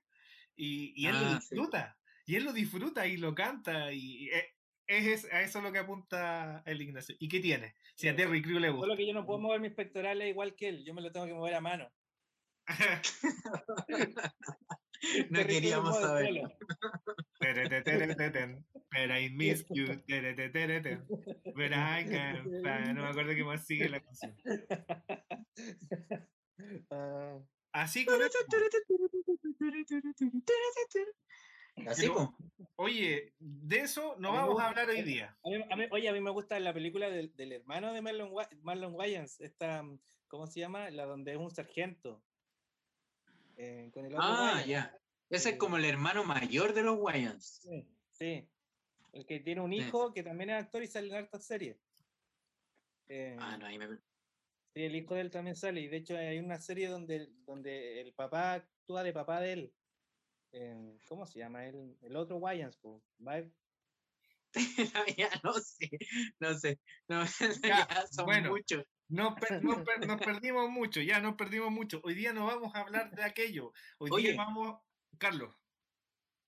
y, 0.56 0.94
y 0.96 1.08
él 1.08 1.20
lo 1.20 1.26
Ah, 1.26 1.40
sí. 1.40 1.54
disfruta 1.54 1.98
y 2.24 2.36
él 2.36 2.44
lo 2.44 2.54
disfruta 2.54 3.06
y 3.06 3.18
lo 3.18 3.34
canta 3.34 3.92
y 3.92 4.30
e- 4.30 4.54
es, 4.86 5.24
es- 5.24 5.32
a 5.32 5.42
eso 5.42 5.60
lo 5.60 5.70
que 5.70 5.80
apunta 5.80 6.62
el 6.64 6.80
Ignacio 6.80 7.14
¿y 7.18 7.28
qué 7.28 7.40
tiene? 7.40 7.74
si 7.94 8.08
a. 8.08 8.16
Terry 8.16 8.40
Crew 8.40 8.58
le 8.58 8.70
gusta 8.70 8.86
Solo 8.86 8.96
que 8.96 9.06
yo 9.06 9.12
no 9.12 9.26
puedo 9.26 9.40
mover 9.40 9.60
mis 9.60 9.74
pectorales 9.74 10.26
igual 10.26 10.56
que 10.56 10.70
él, 10.70 10.84
yo 10.86 10.94
me 10.94 11.02
lo 11.02 11.12
tengo 11.12 11.26
que 11.26 11.34
mover 11.34 11.54
a 11.54 11.60
mano. 11.60 11.92
No 15.30 15.46
queríamos 15.46 15.98
saber. 16.00 16.42
But 18.92 19.10
I 19.10 19.30
miss 19.34 19.64
you. 19.70 19.86
But 21.54 21.72
I 21.72 22.04
can't 22.04 22.44
No 22.94 23.02
me 23.02 23.08
acuerdo 23.08 23.34
qué 23.34 23.44
más 23.44 23.64
sigue 23.66 23.88
la 23.88 24.00
canción. 24.00 24.36
Así 27.72 28.04
con 28.04 28.20
eso. 28.20 28.38
Así, 31.86 32.02
Pero-. 32.08 32.34
Oye, 32.76 33.32
de 33.38 33.78
eso 33.80 34.16
no 34.18 34.32
vamos 34.32 34.60
a 34.60 34.68
hablar 34.68 34.88
hoy 34.90 35.02
día. 35.02 35.36
a 35.44 35.48
mí- 35.48 35.64
a 35.70 35.76
mí- 35.76 35.86
oye, 35.92 36.08
a 36.08 36.12
mí 36.12 36.20
me 36.20 36.30
gusta 36.30 36.58
la 36.60 36.74
película 36.74 37.08
del, 37.10 37.34
del 37.36 37.52
hermano 37.52 37.92
de 37.92 38.02
Marlon, 38.02 38.32
Marlon 38.62 38.94
Wayans, 38.94 39.40
esta, 39.40 39.82
mm, 39.82 39.98
¿cómo 40.28 40.46
se 40.46 40.60
llama? 40.60 40.90
La 40.90 41.04
donde 41.06 41.32
es 41.32 41.38
un 41.38 41.50
sargento. 41.50 42.22
Eh, 43.60 43.90
con 43.92 44.06
el 44.06 44.14
otro 44.14 44.24
Ah, 44.26 44.64
ya. 44.66 44.96
Ese 45.28 45.50
es 45.50 45.54
Eh, 45.54 45.58
como 45.58 45.76
el 45.76 45.84
hermano 45.84 46.24
mayor 46.24 46.72
de 46.72 46.82
los 46.82 46.96
Wayans. 46.98 47.60
Sí, 47.62 47.86
sí. 48.10 48.48
El 49.12 49.26
que 49.26 49.40
tiene 49.40 49.60
un 49.60 49.72
Sí. 49.72 49.78
hijo 49.78 50.12
que 50.14 50.22
también 50.22 50.50
es 50.50 50.64
actor 50.64 50.82
y 50.82 50.86
sale 50.86 51.08
en 51.08 51.14
hartas 51.14 51.44
series. 51.46 51.76
Eh, 53.08 53.36
Ah, 53.38 53.56
no, 53.58 53.66
ahí 53.66 53.78
me... 53.78 53.88
Sí, 54.72 54.84
el 54.84 54.94
hijo 54.94 55.14
de 55.14 55.20
él 55.22 55.30
también 55.30 55.56
sale. 55.56 55.80
Y 55.80 55.88
de 55.88 55.96
hecho 55.98 56.16
hay 56.16 56.38
una 56.38 56.58
serie 56.58 56.88
donde, 56.88 57.28
donde 57.44 58.00
el 58.00 58.14
papá 58.14 58.54
actúa 58.54 59.02
de 59.02 59.12
papá 59.12 59.40
de 59.40 59.52
él. 59.52 59.74
Eh, 60.52 60.96
¿Cómo 61.08 61.26
se 61.26 61.38
llama? 61.40 61.66
El, 61.66 61.96
el 62.02 62.16
otro 62.16 62.36
Wayans. 62.38 62.76
po. 62.78 63.02
Va- 63.26 63.44
ya 65.16 65.30
no 65.44 65.52
sé, 65.54 65.90
no 66.40 66.54
sé. 66.58 66.80
No, 67.08 67.22
Ya, 67.64 67.86
ya 67.88 68.06
son 68.06 68.26
bueno. 68.26 68.50
muchos. 68.50 68.84
Nos, 69.10 69.34
per- 69.34 69.62
nos 69.62 69.78
per- 69.86 70.06
nos 70.06 70.20
perdimos 70.20 70.70
mucho, 70.70 71.00
ya 71.02 71.20
nos 71.20 71.34
perdimos 71.34 71.70
mucho. 71.70 72.00
Hoy 72.04 72.14
día 72.14 72.32
no 72.32 72.46
vamos 72.46 72.74
a 72.74 72.80
hablar 72.80 73.10
de 73.10 73.24
aquello. 73.24 73.72
Hoy 73.98 74.10
Oye. 74.12 74.28
día 74.32 74.36
vamos. 74.36 74.78
Carlos. 75.18 75.54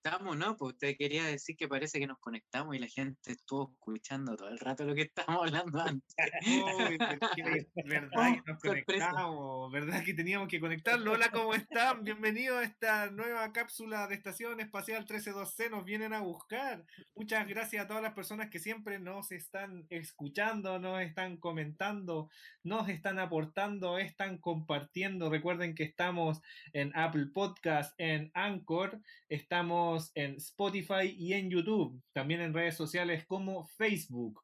Estamos, 0.05 0.37
¿no? 0.37 0.57
Pues 0.57 0.73
usted 0.73 0.97
quería 0.99 1.27
decir 1.27 1.57
que 1.57 1.69
parece 1.69 2.01
que 2.01 2.09
nos 2.09 2.19
conectamos 2.19 2.75
y 2.75 2.81
la 2.81 2.89
gente 2.89 3.31
estuvo 3.31 3.71
escuchando 3.71 4.35
todo 4.35 4.49
el 4.49 4.59
rato 4.59 4.85
lo 4.85 4.97
que 4.97 5.03
estábamos 5.03 5.47
hablando 5.47 5.81
antes. 5.81 6.17
Uy, 6.45 6.99
pero 6.99 7.13
es 7.13 7.31
que 7.37 7.67
verdad 7.85 8.35
que 8.35 8.51
nos 8.51 8.61
conectamos, 8.61 9.71
verdad 9.71 10.03
que 10.03 10.13
teníamos 10.13 10.49
que 10.49 10.59
conectarlo. 10.59 11.13
Hola, 11.13 11.31
¿cómo 11.31 11.55
están? 11.55 12.03
Bienvenidos 12.03 12.59
a 12.59 12.65
esta 12.65 13.11
nueva 13.13 13.53
cápsula 13.53 14.09
de 14.09 14.17
Estación 14.17 14.59
Espacial 14.59 15.07
132C. 15.07 15.71
Nos 15.71 15.85
vienen 15.85 16.15
a 16.15 16.21
buscar. 16.21 16.85
Muchas 17.15 17.47
gracias 17.47 17.85
a 17.85 17.87
todas 17.87 18.03
las 18.03 18.15
personas 18.15 18.51
que 18.51 18.59
siempre 18.59 18.99
nos 18.99 19.31
están 19.31 19.87
escuchando, 19.89 20.81
nos 20.81 21.01
están 21.01 21.37
comentando, 21.37 22.29
nos 22.65 22.89
están 22.89 23.21
aportando, 23.21 23.99
están 23.99 24.39
compartiendo. 24.39 25.31
Recuerden 25.31 25.77
que 25.77 25.85
estamos 25.85 26.43
en 26.73 26.91
Apple 26.97 27.27
Podcast, 27.27 27.95
en 27.99 28.33
Anchor, 28.35 29.01
estamos 29.29 29.92
en 30.15 30.37
Spotify 30.37 31.15
y 31.17 31.33
en 31.35 31.51
YouTube, 31.51 32.03
también 32.13 32.41
en 32.41 32.55
redes 32.55 32.77
sociales 32.77 33.25
como 33.27 33.67
Facebook. 33.67 34.43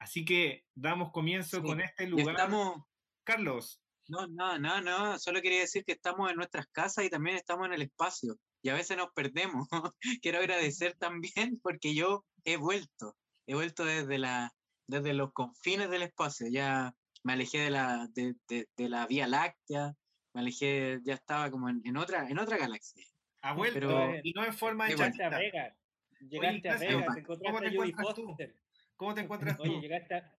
Así 0.00 0.24
que 0.24 0.64
damos 0.74 1.10
comienzo 1.12 1.58
Sí, 1.58 1.62
con 1.62 1.80
este 1.80 2.06
lugar. 2.06 2.30
estamos, 2.36 2.84
Carlos, 3.24 3.80
no, 4.08 4.26
no, 4.26 4.58
no, 4.58 4.80
no, 4.80 5.18
solo 5.18 5.42
quería 5.42 5.60
decir 5.60 5.84
que 5.84 5.92
estamos 5.92 6.30
en 6.30 6.36
nuestras 6.36 6.66
casas 6.68 7.04
y 7.04 7.10
también 7.10 7.36
estamos 7.36 7.66
en 7.66 7.74
el 7.74 7.82
espacio. 7.82 8.36
Y 8.62 8.70
a 8.70 8.74
veces 8.74 8.96
nos 8.96 9.12
perdemos. 9.12 9.68
Quiero 10.22 10.38
agradecer 10.38 10.96
también 10.98 11.60
porque 11.62 11.94
yo 11.94 12.24
he 12.44 12.56
vuelto. 12.56 13.16
He 13.46 13.54
vuelto 13.54 13.84
desde, 13.84 14.18
la, 14.18 14.52
desde 14.86 15.12
los 15.12 15.32
confines 15.32 15.90
del 15.90 16.02
espacio. 16.02 16.46
Ya 16.50 16.94
me 17.22 17.34
alejé 17.34 17.58
de 17.58 17.70
la, 17.70 18.08
de, 18.14 18.34
de- 18.48 18.68
de 18.76 18.88
la 18.88 19.06
Vía 19.06 19.26
Láctea. 19.26 19.92
Me 20.34 20.40
alejé, 20.40 21.00
ya 21.04 21.14
estaba 21.14 21.50
como 21.50 21.68
en, 21.68 21.82
en 21.84 21.96
otra, 21.98 22.28
en 22.28 22.38
otra 22.38 22.56
galaxia. 22.56 23.04
Ha 23.42 23.52
vuelto 23.54 23.78
Pero- 23.80 24.14
y 24.22 24.32
no 24.32 24.44
en 24.44 24.52
forma 24.54 24.84
de. 24.86 24.92
Llegaste 24.94 25.22
a 25.24 25.30
chatita. 25.30 25.38
Vega. 25.38 25.76
Llegaste 26.20 26.68
a 26.68 26.74
Ignacio, 26.74 26.88
Vega, 26.98 27.14
te 27.14 27.22
¿cómo 27.22 27.38
encontraste 27.38 27.70
te 27.70 27.76
a 27.76 27.80
Judy? 27.80 27.92
Foster. 27.92 28.56
¿Cómo 28.96 29.14
te 29.14 29.20
encuentras 29.20 29.60
Oye, 29.60 29.74
tú? 29.74 29.80
llegaste 29.80 30.14
a, 30.14 30.36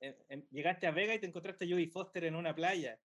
eh, 0.00 0.46
llegaste 0.50 0.86
a 0.86 0.90
Vega 0.90 1.14
y 1.14 1.20
te 1.20 1.26
encontraste 1.26 1.64
a 1.64 1.68
Judy 1.68 1.86
Foster 1.86 2.24
en 2.24 2.34
una 2.34 2.54
playa. 2.54 2.98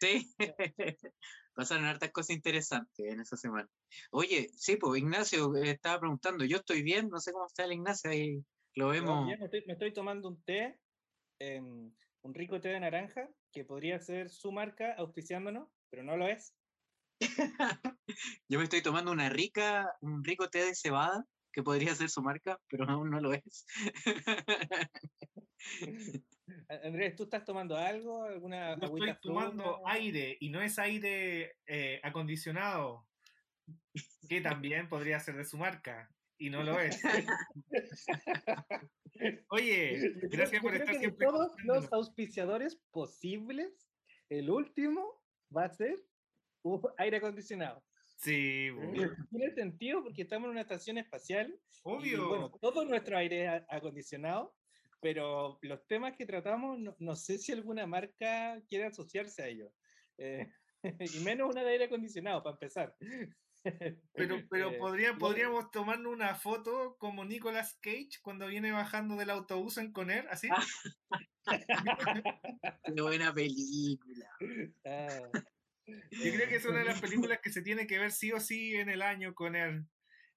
Sí, 0.00 0.34
pasaron 1.54 1.84
hartas 1.86 2.10
cosas 2.12 2.30
interesantes 2.36 3.06
en 3.12 3.20
esa 3.20 3.36
semana. 3.36 3.68
Oye, 4.10 4.48
sí, 4.56 4.76
pues 4.76 5.00
Ignacio 5.00 5.54
eh, 5.56 5.70
estaba 5.70 6.00
preguntando, 6.00 6.44
yo 6.44 6.58
estoy 6.58 6.82
bien, 6.82 7.08
no 7.08 7.18
sé 7.20 7.32
cómo 7.32 7.46
está 7.46 7.64
el 7.64 7.72
Ignacio, 7.72 8.10
ahí 8.10 8.44
lo 8.74 8.88
vemos. 8.88 9.26
bien, 9.26 9.38
me, 9.38 9.44
estoy, 9.46 9.64
me 9.66 9.72
estoy 9.74 9.92
tomando 9.92 10.28
un 10.28 10.42
té, 10.42 10.78
em, 11.38 11.92
un 12.22 12.34
rico 12.34 12.60
té 12.60 12.68
de 12.68 12.80
naranja, 12.80 13.28
que 13.52 13.64
podría 13.64 13.98
ser 14.00 14.30
su 14.30 14.50
marca 14.52 14.94
auspiciándonos, 14.94 15.68
pero 15.90 16.02
no 16.02 16.16
lo 16.16 16.26
es. 16.28 16.54
Yo 18.48 18.58
me 18.58 18.64
estoy 18.64 18.82
tomando 18.82 19.12
una 19.12 19.28
rica, 19.28 19.94
un 20.00 20.22
rico 20.24 20.48
té 20.48 20.64
de 20.64 20.74
cebada, 20.74 21.24
que 21.52 21.62
podría 21.62 21.94
ser 21.94 22.10
su 22.10 22.22
marca, 22.22 22.60
pero 22.68 22.84
aún 22.90 23.10
no 23.10 23.20
lo 23.20 23.32
es. 23.32 23.66
A- 26.68 26.86
Andrés, 26.86 27.16
¿tú 27.16 27.24
estás 27.24 27.44
tomando 27.44 27.76
algo? 27.76 28.24
¿Alguna 28.24 28.78
Yo 28.78 28.86
estoy 28.86 29.16
tomando 29.22 29.76
fruta? 29.76 29.92
aire 29.92 30.36
y 30.40 30.50
no 30.50 30.60
es 30.60 30.78
aire 30.78 31.56
eh, 31.66 32.00
acondicionado, 32.02 33.08
que 34.28 34.40
también 34.40 34.88
podría 34.88 35.20
ser 35.20 35.36
de 35.36 35.44
su 35.44 35.56
marca 35.56 36.10
y 36.36 36.50
no 36.50 36.62
lo 36.62 36.78
es. 36.80 37.00
Oye, 39.48 40.12
gracias 40.22 40.60
por 40.62 40.74
estar 40.74 40.88
que 40.88 40.94
de 40.94 40.98
siempre. 41.00 41.26
todos 41.26 41.52
los 41.64 41.90
auspiciadores 41.92 42.76
posibles, 42.90 43.88
el 44.28 44.50
último 44.50 45.22
va 45.56 45.64
a 45.64 45.70
ser 45.70 46.04
aire 46.98 47.18
acondicionado. 47.18 47.82
Sí, 48.16 48.70
bo, 48.70 48.80
Tiene 49.30 49.54
sentido 49.54 50.02
porque 50.02 50.22
estamos 50.22 50.46
en 50.46 50.52
una 50.52 50.62
estación 50.62 50.98
espacial 50.98 51.52
y, 51.52 51.80
obvio. 51.82 52.28
bueno, 52.28 52.50
todo 52.60 52.84
nuestro 52.84 53.18
aire 53.18 53.64
acondicionado, 53.68 54.54
pero 55.00 55.58
los 55.62 55.86
temas 55.86 56.16
que 56.16 56.26
tratamos, 56.26 56.78
no, 56.78 56.96
no 56.98 57.16
sé 57.16 57.38
si 57.38 57.52
alguna 57.52 57.86
marca 57.86 58.60
quiere 58.68 58.86
asociarse 58.86 59.42
a 59.42 59.48
ellos. 59.48 59.70
Eh, 60.18 60.48
y 61.16 61.20
menos 61.20 61.50
una 61.50 61.62
de 61.62 61.70
aire 61.70 61.84
acondicionado, 61.84 62.42
para 62.42 62.54
empezar. 62.54 62.96
Pero, 64.12 64.42
pero 64.50 64.70
Eh, 64.70 64.78
podría, 64.78 65.16
podríamos 65.16 65.70
tomarnos 65.70 66.12
una 66.12 66.34
foto 66.34 66.96
como 66.98 67.24
Nicolas 67.24 67.78
Cage 67.80 68.20
cuando 68.22 68.46
viene 68.46 68.72
bajando 68.72 69.16
del 69.16 69.30
autobús 69.30 69.78
en 69.78 69.90
Coner, 69.92 70.28
así. 70.28 70.48
Qué 72.84 73.00
buena 73.00 73.32
película. 73.32 74.26
ah, 74.84 75.30
Yo 75.86 76.32
creo 76.32 76.48
que 76.48 76.56
es 76.56 76.64
una 76.64 76.78
de 76.78 76.84
las 76.86 77.00
películas 77.00 77.40
que 77.42 77.50
se 77.52 77.62
tiene 77.62 77.86
que 77.86 77.98
ver 77.98 78.12
sí 78.12 78.32
o 78.32 78.40
sí 78.40 78.74
en 78.74 78.88
el 78.88 79.02
año, 79.02 79.34
Coner. 79.34 79.82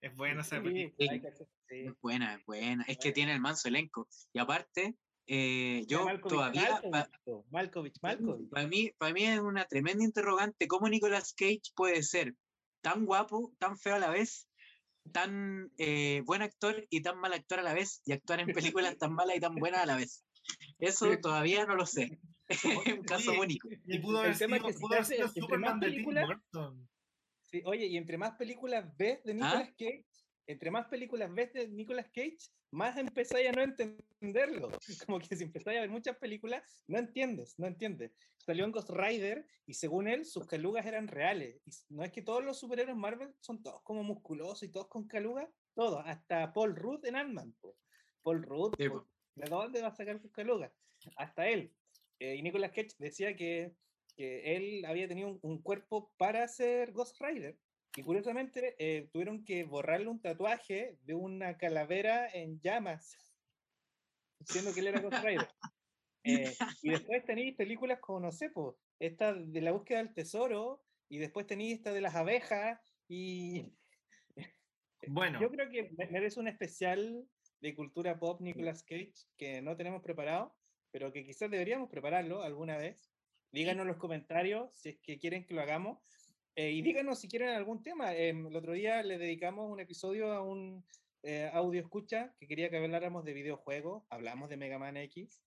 Es 0.02 0.16
buena 0.16 0.42
esa 0.42 0.58
sí, 0.58 0.64
película. 0.64 1.12
hacer- 1.12 1.48
sí. 1.70 1.76
Es 1.88 1.94
buena, 2.02 2.36
es 2.36 2.46
buena. 2.46 2.84
Es 2.88 2.98
que 2.98 3.12
tiene 3.12 3.34
el 3.34 3.40
manso 3.40 3.68
elenco. 3.68 4.08
Y 4.34 4.40
aparte, 4.40 4.96
eh, 5.26 5.84
yo 5.88 6.06
Malkovich, 6.06 6.30
todavía, 6.34 6.82
Malkovich, 7.52 7.96
Malkovich, 8.02 8.50
para 8.50 8.68
mí, 8.68 8.92
para 8.98 9.14
mí 9.14 9.24
es 9.26 9.40
una 9.40 9.66
tremenda 9.66 10.04
interrogante 10.04 10.68
cómo 10.68 10.88
Nicolas 10.88 11.34
Cage 11.34 11.72
puede 11.76 12.04
ser 12.04 12.36
tan 12.82 13.06
guapo, 13.06 13.54
tan 13.58 13.78
feo 13.78 13.96
a 13.96 14.00
la 14.00 14.10
vez, 14.10 14.48
tan 15.12 15.72
eh, 15.78 16.22
buen 16.26 16.42
actor 16.42 16.86
y 16.90 17.02
tan 17.02 17.18
mal 17.20 17.34
actor 17.34 17.60
a 17.60 17.64
la 17.64 17.74
vez, 17.74 18.02
y 18.06 18.12
actuar 18.14 18.40
en 18.42 18.48
películas 18.54 18.98
tan 19.00 19.14
malas 19.14 19.38
y 19.38 19.40
tan 19.40 19.56
buenas 19.56 19.82
a 19.82 19.86
la 19.86 19.96
vez. 19.96 20.24
Eso 20.80 21.12
Sí. 21.12 21.20
todavía 21.22 21.66
no 21.66 21.76
lo 21.76 21.86
sé. 21.86 22.20
Es 22.48 22.64
un 23.00 23.04
caso 23.04 23.32
Oye, 23.32 23.40
único. 23.42 23.70
Y 23.86 24.00
pudo 24.00 24.20
El 24.20 24.26
haber 24.26 24.36
sido, 24.36 24.50
que 24.50 24.74
pudo 24.74 24.90
te 24.90 24.96
haber 24.96 25.02
hace- 25.02 25.16
sido 25.16 25.28
entre 25.28 25.42
Superman 25.42 25.72
más 25.72 25.80
de 25.82 25.86
Tim 25.88 25.96
películas- 25.96 26.28
Burton. 26.28 26.90
Sí, 27.42 27.62
oye, 27.66 27.86
y 27.86 27.98
entre 27.98 28.18
más 28.18 28.36
películas 28.36 28.86
ves 28.98 29.20
¿Ah? 29.20 29.22
de 29.26 29.34
Nicolas 29.34 29.70
Cage, 29.78 30.06
entre 30.48 30.72
más 30.72 30.88
películas 30.88 31.34
ves 31.34 31.54
de 31.54 31.68
Nicolas 31.70 32.06
Cage, 32.14 32.38
más 32.72 32.98
empezáis 32.98 33.48
a 33.48 33.52
no 33.54 33.62
entenderlo. 33.62 34.70
Como 35.08 35.20
que 35.20 35.36
si 35.36 35.44
empezáis 35.46 35.78
a 35.78 35.82
ver 35.82 35.90
muchas 35.90 36.18
películas, 36.18 36.84
no 36.88 36.98
entiendes, 37.00 37.58
no 37.58 37.68
entiendes. 37.68 38.12
Salió 38.38 38.66
en 38.66 38.72
Ghost 38.72 38.90
Rider 38.90 39.46
y 39.66 39.74
según 39.74 40.08
él, 40.10 40.26
sus 40.26 40.46
calugas 40.46 40.86
eran 40.86 41.08
reales. 41.08 41.62
Y 41.66 41.96
no 41.96 42.04
es 42.04 42.12
que 42.12 42.22
todos 42.22 42.44
los 42.44 42.60
superhéroes 42.60 42.98
Marvel 42.98 43.34
son 43.40 43.62
todos 43.64 43.82
como 43.84 44.04
musculosos 44.04 44.64
y 44.64 44.70
todos 44.72 44.88
con 44.88 45.08
calugas, 45.08 45.50
todos, 45.74 46.02
hasta 46.06 46.52
Paul 46.54 46.76
Rudd 46.76 47.06
en 47.06 47.16
Ant-Man. 47.16 47.56
Paul 48.24 48.44
Rudd, 48.44 48.74
Sí, 48.78 48.90
¿de 49.36 49.50
dónde 49.50 49.82
va 49.82 49.88
a 49.90 49.96
sacar 49.96 50.20
sus 50.22 50.32
calugas? 50.32 50.72
Hasta 51.16 51.48
él. 51.48 51.74
Eh, 52.20 52.36
y 52.36 52.42
Nicolas 52.42 52.72
Cage 52.72 52.90
decía 52.98 53.36
que, 53.36 53.74
que 54.16 54.56
él 54.56 54.86
había 54.86 55.08
tenido 55.08 55.30
un, 55.30 55.40
un 55.42 55.62
cuerpo 55.62 56.14
para 56.18 56.44
hacer 56.44 56.92
Ghost 56.92 57.22
Rider. 57.22 57.58
Y 57.96 58.04
curiosamente 58.04 58.76
eh, 58.78 59.10
tuvieron 59.12 59.44
que 59.44 59.64
borrarle 59.64 60.08
un 60.08 60.22
tatuaje 60.22 60.98
de 61.02 61.14
una 61.16 61.58
calavera 61.58 62.30
en 62.32 62.60
llamas, 62.60 63.16
diciendo 64.40 64.72
que 64.74 64.80
él 64.82 64.88
era 64.88 65.02
Ghost 65.02 65.24
Rider. 65.24 65.48
Eh, 66.30 66.54
y 66.82 66.90
después 66.90 67.24
tenéis 67.24 67.56
películas 67.56 68.00
como, 68.02 68.20
no 68.20 68.34
sé, 68.34 68.50
po, 68.50 68.78
esta 69.00 69.34
de 69.34 69.62
la 69.62 69.72
búsqueda 69.72 70.00
del 70.00 70.14
tesoro, 70.14 70.84
y 71.08 71.20
después 71.20 71.48
tenéis 71.48 71.76
esta 71.76 71.94
de 71.94 72.02
las 72.02 72.16
abejas, 72.16 72.82
y 73.08 73.78
Bueno, 75.08 75.40
yo 75.40 75.50
creo 75.50 75.70
que 75.70 75.90
me- 75.98 76.08
merece 76.08 76.42
un 76.42 76.50
especial 76.50 77.30
de 77.62 77.76
cultura 77.76 78.20
pop 78.20 78.42
Nicolas 78.42 78.84
Cage 78.84 79.14
que 79.38 79.62
no 79.62 79.78
tenemos 79.78 80.02
preparado, 80.02 80.57
pero 80.92 81.12
que 81.12 81.24
quizás 81.24 81.50
deberíamos 81.50 81.90
prepararlo 81.90 82.42
alguna 82.44 82.78
vez. 82.78 83.12
Díganos 83.52 83.84
en 83.84 83.88
los 83.88 83.98
comentarios 83.98 84.74
si 84.74 84.90
es 84.90 84.98
que 85.00 85.18
quieren 85.18 85.46
que 85.46 85.54
lo 85.54 85.62
hagamos. 85.62 86.00
eh, 86.56 86.72
y 86.72 86.82
díganos 86.82 87.20
si 87.20 87.28
quieren 87.28 87.50
algún 87.50 87.84
tema. 87.84 88.16
Em, 88.16 88.48
el 88.48 88.56
otro 88.56 88.74
día 88.74 89.04
le 89.04 89.18
dedicamos 89.18 89.72
un 89.72 89.80
episodio 89.80 90.32
a 90.34 90.42
un 90.42 90.84
eh, 91.24 91.50
audio 91.54 91.82
escucha 91.82 92.34
que 92.40 92.48
quería 92.48 92.70
que 92.70 92.78
habláramos 92.78 93.24
de 93.26 93.34
videojuegos. 93.34 94.04
Hablamos 94.10 94.50
de 94.50 94.58
Mega 94.58 94.80
Man 94.80 94.98
X. 94.98 95.42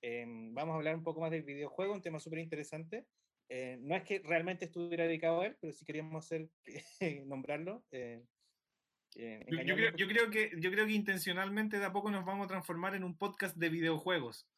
Em, 0.00 0.54
vamos 0.54 0.74
a 0.74 0.76
hablar 0.76 0.96
un 0.96 1.02
poco 1.02 1.20
más 1.20 1.30
del 1.30 1.42
videojuego, 1.42 1.94
un 1.94 2.02
tema 2.02 2.20
súper 2.20 2.38
interesante. 2.40 3.06
Eh, 3.48 3.78
no 3.80 3.94
es 3.94 4.02
que 4.04 4.20
realmente 4.20 4.66
estuviera 4.66 5.04
dedicado 5.04 5.40
a 5.40 5.46
él, 5.46 5.56
pero 5.60 5.72
sí 5.72 5.84
queríamos 5.84 6.24
hacer, 6.24 6.48
nombrarlo. 7.26 7.84
eh, 7.90 8.22
eh, 9.16 9.46
yo, 9.64 9.76
creo, 9.76 9.96
yo 9.96 10.08
creo 10.08 10.30
que, 10.30 10.50
yo 10.58 10.70
creo 10.70 10.86
que 10.86 10.92
intencionalmente 10.92 11.78
de 11.78 11.84
a 11.84 11.92
poco 11.92 12.10
nos 12.10 12.24
vamos 12.24 12.46
a 12.46 12.48
transformar 12.48 12.94
en 12.94 13.04
un 13.04 13.16
podcast 13.16 13.56
de 13.56 13.68
videojuegos. 13.68 14.48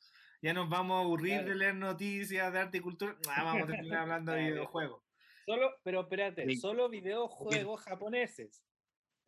Ya 0.46 0.52
nos 0.52 0.68
vamos 0.68 0.96
a 0.96 1.00
aburrir 1.00 1.32
Claro. 1.38 1.48
de 1.48 1.54
leer 1.56 1.74
noticias 1.74 2.52
de 2.52 2.58
arte 2.60 2.78
y 2.78 2.80
cultura. 2.80 3.16
Ah, 3.28 3.42
vamos 3.42 3.64
a 3.64 3.66
terminar 3.66 4.02
hablando 4.02 4.30
de 4.30 4.42
videojuegos. 4.70 5.02
Solo, 5.44 5.72
pero 5.82 6.02
espérate, 6.02 6.46
Sí. 6.48 6.56
solo 6.56 6.88
videojuegos 6.88 7.80
japoneses. 7.82 8.62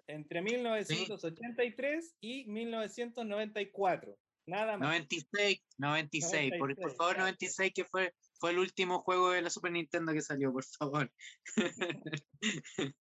Entre 0.07 0.41
1983 0.43 2.15
y 2.21 2.45
1994. 2.47 4.17
Nada 4.47 4.79
más. 4.79 4.89
96, 4.89 5.61
96, 5.77 6.53
por, 6.53 6.59
por 6.61 6.69
96, 6.69 6.97
favor, 6.97 7.15
gracias. 7.17 7.41
96, 7.41 7.73
que 7.75 7.85
fue, 7.85 8.15
fue 8.39 8.51
el 8.53 8.61
último 8.61 9.01
juego 9.01 9.33
de 9.33 9.43
la 9.43 9.51
Super 9.51 9.73
Nintendo 9.73 10.13
que 10.13 10.23
salió, 10.23 10.53
por 10.53 10.65
favor. 10.65 11.11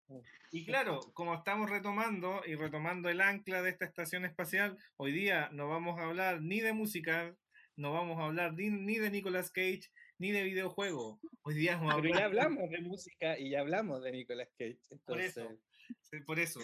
Y 0.52 0.64
claro, 0.64 1.00
como 1.12 1.34
estamos 1.34 1.68
retomando 1.68 2.40
y 2.46 2.54
retomando 2.54 3.10
el 3.10 3.20
ancla 3.20 3.60
de 3.60 3.70
esta 3.70 3.84
estación 3.84 4.24
espacial, 4.24 4.78
hoy 4.96 5.12
día 5.12 5.50
no 5.52 5.68
vamos 5.68 5.98
a 6.00 6.04
hablar 6.04 6.40
ni 6.40 6.60
de 6.60 6.72
música, 6.72 7.36
no 7.76 7.92
vamos 7.92 8.18
a 8.18 8.24
hablar 8.24 8.54
ni, 8.54 8.70
ni 8.70 8.96
de 8.96 9.10
Nicolas 9.10 9.50
Cage, 9.50 9.82
ni 10.18 10.32
de 10.32 10.42
videojuego. 10.42 11.20
Hoy 11.42 11.54
día 11.54 11.76
vamos 11.76 11.92
a 11.92 11.96
Pero 11.96 12.08
hablar 12.08 12.20
ya 12.20 12.26
hablamos 12.26 12.70
de 12.70 12.80
música 12.80 13.38
y 13.38 13.50
ya 13.50 13.60
hablamos 13.60 14.02
de 14.02 14.12
Nicolas 14.12 14.48
Cage. 14.58 14.78
Por 15.04 15.20
eso. 15.20 15.40
entonces, 15.42 16.24
Por 16.26 16.38
eso. 16.38 16.60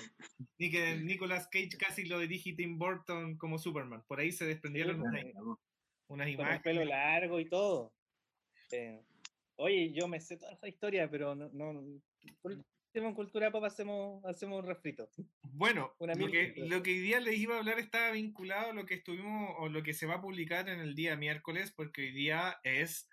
Ni 0.59 0.71
que 0.71 0.97
Nicolas 0.97 1.49
Cage 1.49 1.76
casi 1.78 2.04
lo 2.07 2.19
dirige 2.19 2.54
Tim 2.54 2.78
Burton 2.78 3.37
como 3.37 3.59
Superman. 3.59 4.02
Por 4.09 4.21
ahí 4.21 4.33
se 4.33 4.47
desprendieron 4.47 5.00
unas, 5.02 5.25
unas 6.09 6.37
con 6.37 6.49
el 6.49 6.61
pelo 6.62 6.83
imágenes. 6.83 6.88
largo 6.88 7.40
y 7.40 7.49
todo. 7.49 7.92
Eh, 8.71 9.02
oye, 9.57 9.92
yo 9.92 10.09
me 10.09 10.21
sé 10.21 10.38
toda 10.38 10.52
esa 10.52 10.69
historia, 10.69 11.11
pero 11.11 11.35
no, 11.35 11.50
no 11.52 12.00
en 12.94 13.14
cultura 13.14 13.50
pop 13.50 13.64
hacemos, 13.64 14.25
hacemos 14.25 14.61
un 14.61 14.66
refrito. 14.66 15.08
Bueno, 15.42 15.94
una 15.99 16.14
lo 16.14 16.30
que, 16.30 16.54
lo 16.56 16.82
que 16.82 16.90
hoy 16.90 17.00
día 17.00 17.20
les 17.20 17.38
iba 17.38 17.54
a 17.54 17.58
hablar 17.58 17.78
estaba 17.78 18.11
vinculado 18.11 18.70
a 18.70 18.75
lo 18.75 18.87
que 18.87 18.94
estuvimos 18.94 19.54
o 19.58 19.68
lo 19.68 19.82
que 19.82 19.94
se 19.94 20.06
va 20.06 20.16
a 20.16 20.20
publicar 20.20 20.68
en 20.68 20.80
el 20.80 20.94
día 20.94 21.16
miércoles, 21.16 21.72
porque 21.75 22.02
hoy 22.02 22.12
día 22.12 22.61
es 22.62 23.08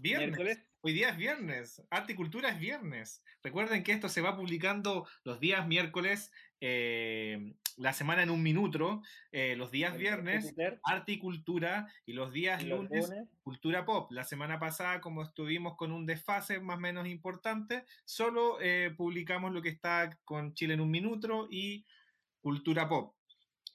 viernes. 0.00 0.28
Miércoles. 0.28 0.66
Hoy 0.80 0.92
día 0.92 1.10
es 1.10 1.16
viernes. 1.16 1.82
Arte 1.90 2.12
y 2.12 2.16
cultura 2.16 2.50
es 2.50 2.58
viernes. 2.58 3.22
Recuerden 3.42 3.84
que 3.84 3.92
esto 3.92 4.08
se 4.08 4.20
va 4.20 4.36
publicando 4.36 5.06
los 5.22 5.38
días 5.38 5.66
miércoles, 5.66 6.32
eh, 6.60 7.54
la 7.76 7.92
semana 7.92 8.22
en 8.22 8.30
un 8.30 8.42
minuto, 8.42 9.02
eh, 9.30 9.56
los 9.56 9.70
días 9.70 9.96
viernes, 9.96 10.54
arte 10.84 11.12
y 11.12 11.18
cultura, 11.18 11.86
y 12.06 12.12
los 12.12 12.32
días 12.32 12.64
lunes, 12.64 13.12
cultura 13.42 13.84
pop. 13.84 14.10
La 14.12 14.24
semana 14.24 14.58
pasada, 14.58 15.00
como 15.00 15.22
estuvimos 15.22 15.76
con 15.76 15.92
un 15.92 16.06
desfase 16.06 16.60
más 16.60 16.76
o 16.76 16.80
menos 16.80 17.06
importante, 17.06 17.84
solo 18.04 18.58
eh, 18.60 18.92
publicamos 18.96 19.52
lo 19.52 19.62
que 19.62 19.70
está 19.70 20.18
con 20.24 20.54
Chile 20.54 20.74
en 20.74 20.80
un 20.80 20.90
minuto 20.90 21.48
y 21.50 21.84
cultura 22.40 22.88
pop. 22.88 23.14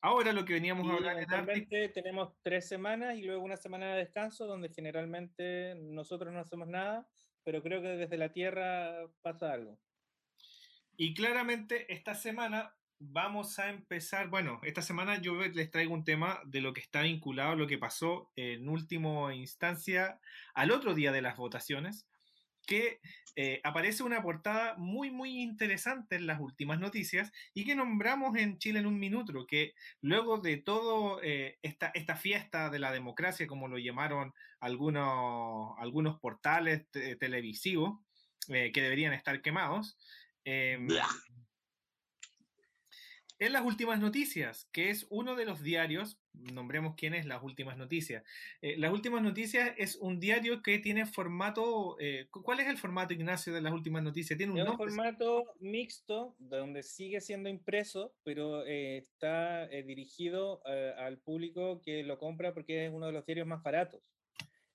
Ahora 0.01 0.31
lo 0.31 0.45
que 0.45 0.53
veníamos 0.53 0.89
a 0.89 0.93
hablar 0.93 1.25
arte 1.27 1.89
tenemos 1.89 2.33
tres 2.43 2.67
semanas 2.67 3.17
y 3.17 3.23
luego 3.23 3.43
una 3.43 3.57
semana 3.57 3.93
de 3.93 3.99
descanso 3.99 4.45
donde 4.45 4.69
generalmente 4.69 5.73
nosotros 5.75 6.31
no 6.31 6.39
hacemos 6.39 6.67
nada, 6.67 7.07
pero 7.43 7.63
creo 7.63 7.81
que 7.81 7.87
desde 7.89 8.17
la 8.17 8.31
Tierra 8.31 9.07
pasa 9.23 9.51
algo. 9.51 9.79
Y 10.97 11.13
claramente 11.13 11.91
esta 11.91 12.13
semana 12.13 12.75
vamos 12.99 13.59
a 13.59 13.69
empezar, 13.69 14.29
bueno, 14.29 14.59
esta 14.63 14.81
semana 14.81 15.21
yo 15.21 15.35
les 15.35 15.71
traigo 15.71 15.93
un 15.93 16.03
tema 16.03 16.39
de 16.45 16.61
lo 16.61 16.73
que 16.73 16.81
está 16.81 17.01
vinculado 17.01 17.51
a 17.51 17.55
lo 17.55 17.67
que 17.67 17.77
pasó 17.77 18.31
en 18.35 18.67
última 18.67 19.33
instancia 19.35 20.19
al 20.53 20.71
otro 20.71 20.93
día 20.93 21.11
de 21.11 21.21
las 21.21 21.37
votaciones, 21.37 22.07
que 22.65 22.99
eh, 23.37 23.61
aparece 23.63 24.03
una 24.03 24.21
portada 24.21 24.75
muy, 24.77 25.09
muy 25.09 25.41
interesante 25.41 26.17
en 26.17 26.27
las 26.27 26.41
últimas 26.41 26.79
noticias 26.79 27.31
y 27.53 27.63
que 27.65 27.75
nombramos 27.75 28.35
en 28.35 28.57
Chile 28.57 28.79
en 28.79 28.87
un 28.87 28.99
minuto, 28.99 29.45
que 29.47 29.73
luego 30.01 30.39
de 30.39 30.57
todo 30.57 31.21
eh, 31.23 31.59
esta, 31.61 31.91
esta 31.93 32.15
fiesta 32.15 32.69
de 32.69 32.79
la 32.79 32.91
democracia, 32.91 33.47
como 33.47 33.67
lo 33.67 33.77
llamaron 33.77 34.33
algunos, 34.59 35.75
algunos 35.79 36.19
portales 36.19 36.89
te- 36.91 37.15
televisivos, 37.15 37.99
eh, 38.49 38.71
que 38.73 38.81
deberían 38.81 39.13
estar 39.13 39.41
quemados, 39.41 39.97
em. 40.43 40.87
En 43.39 43.53
las 43.53 43.63
últimas 43.63 43.99
noticias, 43.99 44.67
que 44.71 44.89
es 44.89 45.05
uno 45.09 45.35
de 45.35 45.45
los 45.45 45.61
diarios, 45.61 46.19
nombremos 46.33 46.95
quién 46.95 47.13
es 47.13 47.25
las 47.25 47.43
últimas 47.43 47.77
noticias. 47.77 48.23
Eh, 48.61 48.75
las 48.77 48.91
últimas 48.91 49.21
noticias 49.21 49.73
es 49.77 49.95
un 49.97 50.19
diario 50.19 50.61
que 50.61 50.79
tiene 50.79 51.05
formato, 51.05 51.97
eh, 51.99 52.27
cu- 52.31 52.41
¿cuál 52.43 52.59
es 52.59 52.67
el 52.67 52.77
formato, 52.77 53.13
Ignacio, 53.13 53.53
de 53.53 53.61
las 53.61 53.73
últimas 53.73 54.01
noticias? 54.03 54.37
Tiene 54.37 54.53
un 54.53 54.57
Es 54.59 54.63
un 54.63 54.69
nombre. 54.69 54.87
formato 54.87 55.53
mixto 55.59 56.35
donde 56.39 56.83
sigue 56.83 57.21
siendo 57.21 57.49
impreso, 57.49 58.13
pero 58.23 58.65
eh, 58.65 58.97
está 58.97 59.65
eh, 59.65 59.83
dirigido 59.83 60.61
al 60.65 61.17
público 61.19 61.81
que 61.81 62.03
lo 62.03 62.17
compra 62.17 62.53
porque 62.53 62.85
es 62.85 62.91
uno 62.91 63.05
de 63.07 63.11
los 63.13 63.25
diarios 63.25 63.47
más 63.47 63.61
baratos. 63.61 64.01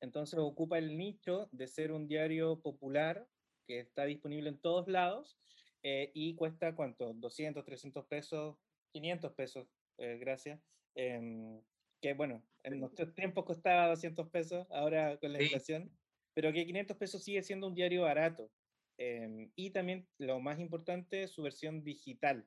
Entonces 0.00 0.38
ocupa 0.38 0.78
el 0.78 0.96
nicho 0.96 1.48
de 1.52 1.66
ser 1.68 1.92
un 1.92 2.08
diario 2.08 2.60
popular 2.60 3.26
que 3.66 3.78
está 3.80 4.04
disponible 4.04 4.48
en 4.48 4.58
todos 4.58 4.88
lados 4.88 5.38
eh, 5.82 6.10
y 6.14 6.34
cuesta 6.36 6.74
cuánto, 6.76 7.12
200, 7.14 7.64
300 7.64 8.06
pesos, 8.06 8.56
500 8.92 9.32
pesos, 9.34 9.68
eh, 9.98 10.18
gracias. 10.18 10.60
em, 10.94 11.62
que 12.02 12.14
bueno, 12.14 12.42
en 12.64 12.80
nuestros 12.80 13.14
tiempos 13.14 13.44
costaba 13.46 13.88
200 13.88 14.28
pesos, 14.30 14.66
ahora 14.70 15.18
con 15.18 15.32
la 15.32 15.38
Sí. 15.38 15.44
inflación, 15.44 15.96
pero 16.34 16.52
que 16.52 16.66
500 16.66 16.96
pesos 16.98 17.22
sigue 17.24 17.42
siendo 17.42 17.66
un 17.68 17.74
diario 17.74 18.02
barato. 18.02 18.50
Em, 18.98 19.50
y 19.56 19.70
también, 19.70 20.08
lo 20.18 20.40
más 20.40 20.58
importante, 20.60 21.26
su 21.28 21.42
versión 21.42 21.82
digital. 21.84 22.46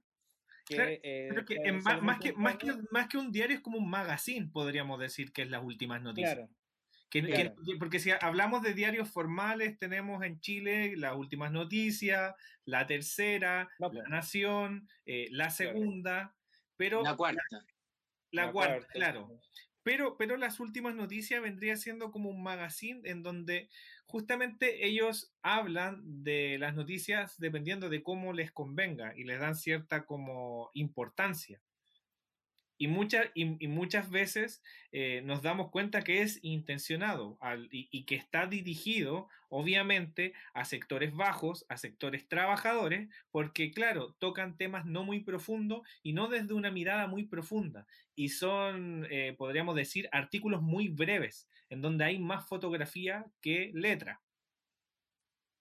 Que, 0.65 0.75
Claro, 0.75 0.91
eh, 1.03 1.29
Creo 1.29 1.45
que 1.45 1.55
en 1.69 1.81
ma- 1.81 1.81
sale 1.81 2.01
muy 2.01 2.09
más, 2.13 2.19
que, 2.19 2.33
más, 2.33 2.57
que, 2.57 2.67
más 2.91 3.07
que 3.07 3.17
un 3.17 3.31
diario 3.31 3.55
es 3.57 3.61
como 3.63 3.77
un 3.77 3.89
magazine, 3.89 4.49
podríamos 4.51 4.99
decir 4.99 5.31
que 5.31 5.41
es 5.43 5.49
las 5.49 5.63
últimas 5.63 6.01
noticias. 6.01 6.35
Claro, 6.35 6.49
Que- 7.21 7.27
que- 7.27 7.33
Claro. 7.33 7.55
que- 7.65 7.75
porque 7.79 7.99
si 7.99 8.11
hablamos 8.11 8.61
de 8.61 8.73
diarios 8.73 9.09
formales, 9.09 9.79
tenemos 9.79 10.23
en 10.23 10.39
Chile 10.41 10.95
las 10.97 11.15
últimas 11.15 11.51
noticias, 11.51 12.35
la 12.65 12.85
tercera, 12.87 13.69
No, 13.79 13.91
la. 13.93 14.03
Nación, 14.09 14.89
eh, 15.05 15.27
la 15.31 15.49
segunda, 15.49 16.35
pero 16.75 17.03
La 17.03 17.15
cuarta. 17.15 17.41
la 18.31 18.45
la 18.47 18.51
cuarta, 18.51 18.75
cuarta, 18.77 18.93
claro. 18.93 19.39
Pero, 19.83 20.17
pero 20.17 20.35
las 20.35 20.59
últimas 20.59 20.95
noticias 20.95 21.41
vendría 21.41 21.77
siendo 21.77 22.11
como 22.11 22.29
un 22.31 22.41
magazine 22.43 23.01
en 23.05 23.21
donde 23.23 23.69
justamente 24.07 24.85
ellos 24.87 25.33
hablan 25.43 26.01
de 26.23 26.57
las 26.59 26.75
noticias 26.75 27.37
dependiendo 27.37 27.87
de 27.89 28.01
cómo 28.03 28.33
les 28.33 28.51
convenga 28.51 29.13
y 29.15 29.23
les 29.25 29.39
dan 29.39 29.55
cierta 29.55 30.05
como 30.05 30.71
importancia. 30.73 31.61
Y, 32.77 32.87
muchas 32.87 33.27
y, 33.33 33.67
muchas 33.67 34.09
veces 34.09 34.61
eh, 34.91 35.21
nos 35.23 35.41
damos 35.41 35.71
cuenta 35.71 36.03
que 36.03 36.21
es 36.21 36.39
intencionado 36.43 37.37
y, 37.71 37.87
y, 37.91 38.05
que 38.05 38.15
está 38.15 38.47
dirigido, 38.47 39.29
obviamente, 39.49 40.33
a 40.53 40.65
sectores 40.65 41.13
bajos, 41.13 41.65
a 41.69 41.77
sectores 41.77 42.27
trabajadores, 42.27 43.09
porque, 43.31 43.71
claro, 43.71 44.15
tocan 44.19 44.57
temas 44.57 44.85
no 44.85 45.03
muy 45.03 45.21
profundos 45.21 45.87
y 46.03 46.13
no 46.13 46.27
desde 46.27 46.53
una 46.53 46.71
mirada 46.71 47.07
muy 47.07 47.25
profunda. 47.25 47.87
Y 48.15 48.29
son, 48.29 49.07
eh, 49.09 49.35
podríamos 49.37 49.75
decir, 49.75 50.09
artículos 50.11 50.61
muy 50.61 50.89
breves, 50.89 51.47
en 51.69 51.81
donde 51.81 52.05
hay 52.05 52.19
más 52.19 52.47
fotografía 52.47 53.25
que 53.41 53.71
letra 53.73 54.21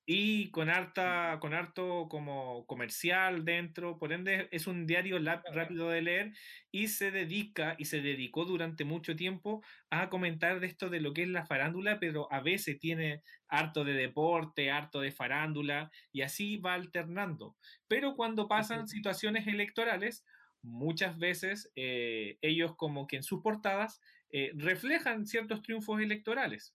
y 0.06 0.50
con 0.50 0.68
harta 0.68 1.38
con 1.40 1.54
harto 1.54 2.08
como 2.10 2.66
comercial 2.66 3.44
dentro 3.44 3.98
por 3.98 4.12
ende 4.12 4.48
es 4.50 4.66
un 4.66 4.86
diario 4.86 5.18
rápido 5.18 5.88
de 5.88 6.02
leer 6.02 6.32
y 6.70 6.88
se 6.88 7.10
dedica 7.10 7.74
y 7.78 7.86
se 7.86 8.02
dedicó 8.02 8.44
durante 8.44 8.84
mucho 8.84 9.16
tiempo 9.16 9.62
a 9.88 10.10
comentar 10.10 10.60
de 10.60 10.66
esto 10.66 10.90
de 10.90 11.00
lo 11.00 11.14
que 11.14 11.22
es 11.22 11.28
la 11.28 11.46
farándula 11.46 11.98
pero 12.00 12.30
a 12.30 12.40
veces 12.40 12.78
tiene 12.78 13.22
harto 13.48 13.82
de 13.84 13.94
deporte 13.94 14.70
harto 14.70 15.00
de 15.00 15.12
farándula 15.12 15.90
y 16.12 16.22
así 16.22 16.58
va 16.58 16.74
alternando. 16.74 17.56
Pero 17.88 18.14
cuando 18.14 18.48
pasan 18.48 18.88
situaciones 18.88 19.46
electorales 19.46 20.24
muchas 20.62 21.18
veces 21.18 21.70
eh, 21.76 22.38
ellos 22.42 22.74
como 22.76 23.06
que 23.06 23.16
en 23.16 23.22
sus 23.22 23.42
portadas 23.42 24.00
eh, 24.30 24.50
reflejan 24.54 25.26
ciertos 25.26 25.62
triunfos 25.62 26.00
electorales 26.00 26.74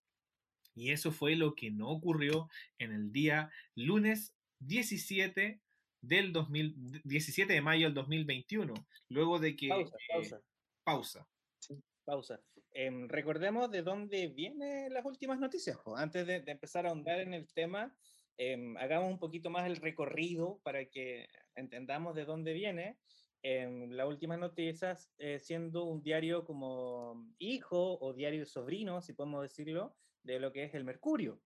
y 0.79 0.91
eso 0.91 1.11
fue 1.11 1.35
lo 1.35 1.55
que 1.55 1.71
no 1.71 1.89
ocurrió 1.89 2.47
en 2.77 2.93
el 2.93 3.11
día 3.11 3.51
lunes 3.75 4.33
17 4.59 5.59
del 6.01 6.31
2017 6.31 7.51
de 7.51 7.61
mayo 7.61 7.87
del 7.87 7.93
2021, 7.95 8.73
luego 9.09 9.39
de 9.39 9.57
que... 9.57 9.67
Pausa, 9.67 9.97
pausa. 10.09 10.37
Eh, 10.37 10.41
pausa. 10.85 11.27
Sí, 11.59 11.83
pausa. 12.05 12.41
Eh, 12.71 12.91
recordemos 13.09 13.69
de 13.69 13.81
dónde 13.81 14.27
vienen 14.27 14.93
las 14.93 15.03
últimas 15.03 15.37
noticias. 15.37 15.77
Antes 15.97 16.25
de, 16.25 16.39
de, 16.39 16.51
empezar 16.51 16.85
a 16.85 16.89
ahondar 16.89 17.19
en 17.19 17.33
el 17.33 17.51
tema, 17.51 17.93
eh, 18.37 18.73
hagamos 18.79 19.11
un 19.11 19.19
poquito 19.19 19.49
más 19.49 19.67
el 19.67 19.75
recorrido 19.75 20.61
para 20.63 20.85
que 20.85 21.27
entendamos 21.55 22.15
de 22.15 22.23
dónde 22.23 22.53
viene. 22.53 22.97
las 23.43 24.07
últimas 24.07 24.39
noticias, 24.39 25.11
siendo 25.39 25.83
un 25.83 26.01
diario 26.01 26.45
como 26.45 27.27
hijo 27.37 27.99
o 27.99 28.13
diario 28.13 28.45
sobrino, 28.45 29.01
si 29.01 29.11
podemos 29.11 29.41
decirlo, 29.41 29.93
de 30.23 30.39
lo 30.39 30.51
que 30.51 30.63
es 30.63 30.73
el 30.73 30.84
mercurio. 30.84 31.41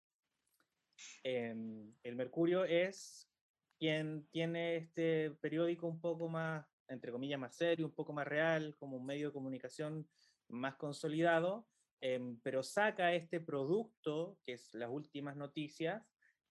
Eh, 1.24 1.54
el 2.04 2.16
mercurio 2.16 2.66
es 2.66 3.30
quien 3.78 4.28
tiene 4.28 4.78
este 4.78 5.32
periódico 5.42 5.88
un 5.88 6.00
poco 6.00 6.30
más, 6.30 6.66
entre 6.88 7.12
comillas, 7.12 7.40
más 7.40 7.56
serio, 7.56 7.86
un 7.86 7.96
poco 7.96 8.14
más 8.14 8.28
real, 8.28 8.76
como 8.78 8.98
un 8.98 9.06
medio 9.06 9.28
de 9.28 9.34
comunicación 9.34 10.08
más 10.50 10.76
consolidado, 10.76 11.68
eh, 12.02 12.36
pero 12.44 12.64
saca 12.64 13.14
este 13.14 13.40
producto, 13.40 14.38
que 14.46 14.54
es 14.54 14.74
las 14.74 14.90
últimas 14.90 15.36
noticias, 15.36 16.04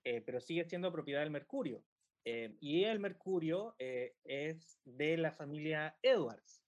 eh, 0.04 0.20
pero 0.20 0.40
sigue 0.40 0.64
siendo 0.64 0.92
propiedad 0.92 1.20
del 1.20 1.30
mercurio. 1.30 1.84
y 2.24 2.84
el 2.84 3.00
mercurio 3.00 3.74
es 3.78 4.80
de 4.84 5.16
la 5.16 5.32
familia 5.32 5.98
Edwards. 6.02 6.62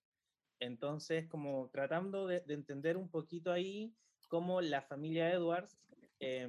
Entonces, 0.58 1.28
como 1.28 1.70
tratando 1.70 2.26
de 2.26 2.42
entender 2.48 2.96
un 2.96 3.08
poquito 3.08 3.52
ahí 3.52 3.94
cómo 4.26 4.60
la 4.60 4.82
familia 4.82 5.32
Edwards 5.32 5.78
eh, 6.20 6.48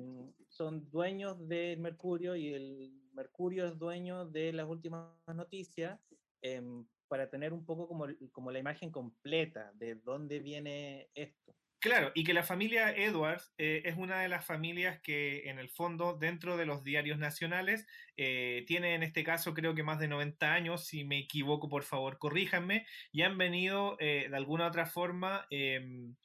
son 0.50 0.90
dueños 0.90 1.48
del 1.48 1.80
Mercurio 1.80 2.36
y 2.36 2.54
el 2.54 2.92
Mercurio 3.14 3.68
es 3.68 3.78
dueño 3.78 4.26
de 4.26 4.54
las 4.54 4.68
últimas 4.68 5.10
noticias 5.34 6.00
eh, 6.42 6.62
para 7.08 7.30
tener 7.30 7.54
un 7.54 7.66
poco 7.66 7.88
como, 7.88 8.08
como 8.32 8.52
la 8.52 8.60
imagen 8.60 8.92
completa 8.92 9.72
de 9.76 9.96
dónde 9.96 10.40
viene 10.40 11.10
esto. 11.14 11.56
Claro, 11.86 12.12
y 12.16 12.24
que 12.24 12.34
la 12.34 12.42
familia 12.42 12.90
Edwards 12.90 13.54
eh, 13.60 13.84
es 13.86 13.96
una 13.96 14.22
de 14.22 14.28
las 14.28 14.44
familias 14.44 15.00
que 15.02 15.50
en 15.50 15.60
el 15.60 15.70
fondo 15.70 16.18
dentro 16.18 16.58
de 16.58 16.66
los 16.66 16.84
diarios 16.84 17.20
nacionales 17.20 17.86
eh, 18.18 18.64
tiene 18.66 18.96
en 18.96 19.04
este 19.04 19.24
caso 19.24 19.54
creo 19.54 19.76
que 19.76 19.84
más 19.84 20.00
de 20.00 20.08
90 20.08 20.52
años, 20.52 20.88
si 20.88 21.04
me 21.04 21.20
equivoco 21.20 21.70
por 21.70 21.84
favor 21.84 22.18
corríjanme, 22.18 22.88
y 23.12 23.22
han 23.22 23.38
venido 23.38 23.98
eh, 24.00 24.26
de 24.28 24.36
alguna 24.36 24.66
otra 24.66 24.88
forma 24.88 25.46
em, 25.52 26.16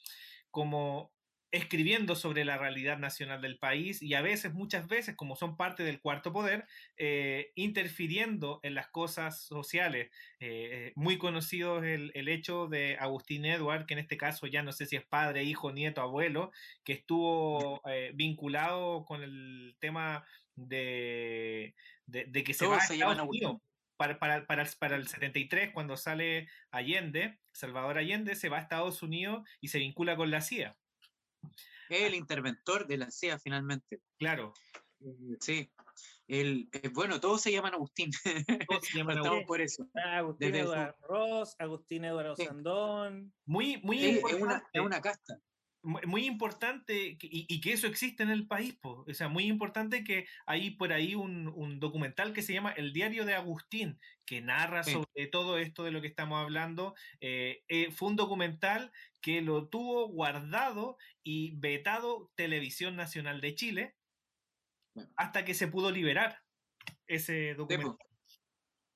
como 0.50 1.12
escribiendo 1.52 2.14
sobre 2.14 2.44
la 2.44 2.58
realidad 2.58 2.98
nacional 2.98 3.40
del 3.40 3.58
país 3.58 4.02
y 4.02 4.14
a 4.14 4.22
veces, 4.22 4.52
muchas 4.52 4.86
veces, 4.86 5.16
como 5.16 5.34
son 5.34 5.56
parte 5.56 5.82
del 5.82 6.00
cuarto 6.00 6.32
poder, 6.32 6.66
eh, 6.96 7.52
interfiriendo 7.56 8.60
en 8.62 8.74
las 8.74 8.88
cosas 8.88 9.42
sociales. 9.42 10.10
Eh, 10.38 10.92
muy 10.94 11.18
conocido 11.18 11.82
es 11.82 11.98
el, 11.98 12.12
el, 12.14 12.28
hecho 12.28 12.68
de 12.68 12.96
Agustín 13.00 13.44
Edward, 13.44 13.86
que 13.86 13.94
en 13.94 14.00
este 14.00 14.16
caso 14.16 14.46
ya 14.46 14.62
no 14.62 14.72
sé 14.72 14.86
si 14.86 14.96
es 14.96 15.04
padre, 15.04 15.42
hijo, 15.42 15.72
nieto, 15.72 16.00
abuelo, 16.00 16.52
que 16.84 16.92
estuvo 16.92 17.82
eh, 17.88 18.12
vinculado 18.14 19.04
con 19.04 19.22
el 19.22 19.74
tema 19.80 20.24
de, 20.54 21.74
de, 22.06 22.26
de 22.26 22.44
que 22.44 22.54
se 22.54 22.64
Todos 22.64 22.78
va 22.78 22.82
a 22.82 22.94
Estados 22.94 23.28
Unidos. 23.28 23.56
Para, 23.96 24.18
para, 24.18 24.46
para, 24.46 24.64
para, 24.78 24.96
el 24.96 25.08
73, 25.08 25.72
cuando 25.74 25.94
sale 25.96 26.48
Allende, 26.70 27.38
Salvador 27.52 27.98
Allende, 27.98 28.34
se 28.34 28.48
va 28.48 28.56
a 28.56 28.62
Estados 28.62 29.02
Unidos 29.02 29.46
y 29.60 29.68
se 29.68 29.78
vincula 29.78 30.16
con 30.16 30.30
la 30.30 30.40
CIA. 30.40 30.74
El 31.88 32.14
interventor 32.14 32.86
de 32.86 32.98
la 32.98 33.10
CIA 33.10 33.38
finalmente. 33.38 34.00
Claro. 34.18 34.52
Sí. 35.40 35.72
El, 36.28 36.68
eh, 36.72 36.88
bueno, 36.92 37.18
todos 37.20 37.40
se 37.40 37.50
llaman 37.50 37.74
Agustín. 37.74 38.10
Todos 38.68 38.86
se 38.86 38.98
llaman 38.98 39.18
Agustín. 39.40 39.46
por 39.46 39.60
eso. 39.60 39.88
Ah, 39.94 40.18
Agustín 40.18 40.54
Eduardo 40.54 40.94
Ross, 41.08 41.56
Agustín 41.58 42.04
Eduardo 42.04 42.36
Sí. 42.36 42.46
Sandón. 42.46 43.32
Muy, 43.46 43.78
muy 43.82 44.04
Es, 44.04 44.24
es 44.24 44.34
una, 44.34 44.62
es 44.72 44.80
una 44.80 45.00
casta. 45.00 45.40
Mu- 45.82 46.00
muy 46.06 46.26
importante 46.26 47.16
y, 47.20 47.46
y 47.48 47.60
que 47.60 47.72
eso 47.72 47.86
existe 47.86 48.22
en 48.22 48.30
el 48.30 48.46
país, 48.46 48.76
po. 48.80 49.04
o 49.08 49.14
sea, 49.14 49.28
muy 49.28 49.44
importante 49.44 50.04
que 50.04 50.26
hay 50.46 50.70
por 50.72 50.92
ahí 50.92 51.14
un, 51.14 51.48
un 51.48 51.80
documental 51.80 52.32
que 52.32 52.42
se 52.42 52.52
llama 52.52 52.72
El 52.72 52.92
diario 52.92 53.24
de 53.24 53.34
Agustín, 53.34 53.98
que 54.26 54.40
narra 54.40 54.82
Sí. 54.82 54.92
sobre 54.92 55.26
todo 55.28 55.58
esto 55.58 55.84
de 55.84 55.90
lo 55.90 56.00
que 56.00 56.08
estamos 56.08 56.40
hablando. 56.40 56.94
Eh, 57.20 57.62
eh, 57.68 57.90
fue 57.90 58.08
un 58.08 58.16
documental 58.16 58.92
que 59.20 59.40
lo 59.42 59.68
tuvo 59.68 60.08
guardado 60.08 60.96
y 61.22 61.56
vetado 61.56 62.30
Televisión 62.36 62.96
Nacional 62.96 63.40
de 63.40 63.54
Chile 63.54 63.96
Bueno. 64.94 65.10
hasta 65.16 65.44
que 65.44 65.54
se 65.54 65.68
pudo 65.68 65.90
liberar 65.90 66.40
ese 67.06 67.54
documental. 67.54 67.96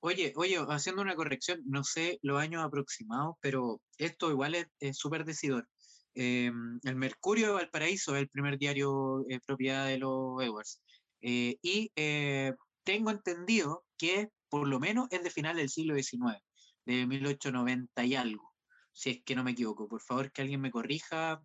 Oye, 0.01 0.33
oye, 0.35 0.57
haciendo 0.69 1.01
una 1.01 1.15
corrección, 1.15 1.61
no 1.65 1.83
sé 1.83 2.19
los 2.21 2.39
años 2.39 2.63
aproximados, 2.63 3.35
pero 3.41 3.81
esto 3.97 4.29
igual 4.29 4.53
es 4.79 4.97
súper 4.97 5.25
decidor. 5.25 5.67
Eh, 6.15 6.51
el 6.83 6.95
Mercurio 6.95 7.47
de 7.47 7.53
Valparaíso 7.53 8.15
es 8.15 8.21
el 8.21 8.29
primer 8.29 8.57
diario 8.57 9.25
eh, 9.29 9.39
propiedad 9.45 9.85
de 9.87 9.97
los 9.97 10.41
Edwards. 10.41 10.81
Eh, 11.21 11.57
y 11.61 11.91
eh, 11.95 12.53
tengo 12.83 13.11
entendido 13.11 13.83
que 13.97 14.29
por 14.49 14.67
lo 14.67 14.79
menos 14.79 15.07
es 15.11 15.23
de 15.23 15.29
final 15.29 15.57
del 15.57 15.69
siglo 15.69 15.95
XIX, 15.95 16.41
de 16.85 17.05
1890 17.05 18.05
y 18.05 18.15
algo, 18.15 18.53
si 18.93 19.09
es 19.09 19.23
que 19.23 19.35
no 19.35 19.43
me 19.43 19.51
equivoco. 19.51 19.87
Por 19.87 20.01
favor, 20.01 20.31
que 20.31 20.41
alguien 20.41 20.61
me 20.61 20.71
corrija 20.71 21.41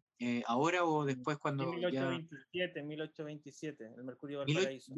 ahora 0.46 0.84
o 0.84 1.04
después 1.04 1.38
cuando 1.38 1.64
En 1.64 1.80
ya... 1.80 2.10
1827, 2.10 2.82
1827, 2.82 3.84
el 3.96 4.04
Mercurio 4.04 4.40
de 4.40 4.54
Valparaíso. 4.54 4.94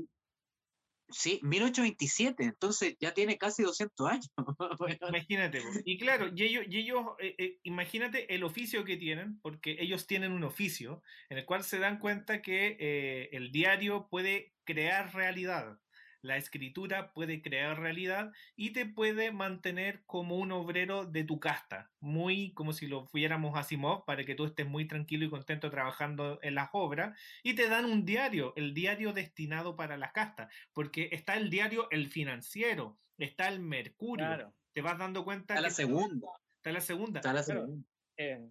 Sí, 1.13 1.41
1827, 1.43 2.45
entonces 2.45 2.97
ya 2.99 3.13
tiene 3.13 3.39
casi 3.39 3.63
200 3.63 4.11
años. 4.11 4.31
Imagínate, 5.09 5.61
y 5.85 5.99
claro, 5.99 6.31
y 6.35 6.43
ellos, 6.43 6.65
y 6.69 6.79
ellos 6.79 7.05
eh, 7.21 7.35
eh, 7.39 7.59
imagínate 7.63 8.35
el 8.35 8.45
oficio 8.45 8.85
que 8.85 8.97
tienen, 8.97 9.39
porque 9.41 9.77
ellos 9.79 10.07
tienen 10.07 10.33
un 10.33 10.45
oficio 10.45 11.03
en 11.29 11.39
el 11.39 11.45
cual 11.45 11.65
se 11.65 11.79
dan 11.79 11.99
cuenta 11.99 12.43
que 12.43 12.77
eh, 12.81 13.29
el 13.33 13.53
diario 13.53 14.09
puede 14.11 14.55
crear 14.65 15.15
realidad, 15.15 15.79
la 16.23 16.37
escritura 16.37 17.13
puede 17.13 17.43
crear 17.43 17.79
realidad 17.81 18.33
y 18.57 18.71
te 18.71 18.87
puede 18.87 19.33
mantener 19.33 20.05
como 20.07 20.37
un 20.37 20.53
obrero 20.53 21.05
de 21.05 21.25
tu 21.25 21.41
casta, 21.41 21.91
muy 22.01 22.53
como 22.55 22.73
si 22.73 22.87
lo 22.87 23.05
fuéramos 23.07 23.59
Asimov, 23.59 24.05
para 24.05 24.25
que 24.25 24.35
tú 24.35 24.45
estés 24.47 24.67
muy 24.67 24.87
tranquilo 24.87 25.25
y 25.25 25.31
contento 25.31 25.71
trabajando 25.71 26.39
en 26.43 26.55
las 26.55 26.71
obras, 26.73 27.19
y 27.43 27.55
te 27.55 27.69
dan 27.69 27.85
un 27.85 28.05
diario, 28.05 28.53
el 28.57 28.73
diario 28.73 29.13
destinado 29.13 29.77
para 29.77 29.97
las 29.97 30.13
castas, 30.13 30.53
porque 30.73 31.09
está 31.13 31.37
el 31.37 31.51
diario 31.51 31.89
El 31.91 32.09
Financiero, 32.09 32.99
está 33.19 33.49
el 33.49 33.61
Mercurio, 33.61 34.27
Claro. 34.27 34.55
te 34.73 34.81
vas 34.81 34.99
dando 34.99 35.25
cuenta 35.25 35.55
está 35.55 35.63
la 35.63 35.69
que 35.69 35.75
segunda. 35.75 36.29
está 36.57 36.73
la 36.73 36.81
segunda. 36.81 37.21
Está 37.21 37.33
la 37.33 37.43
Claro. 37.45 37.61
segunda. 37.63 37.89
Eh, 38.17 38.51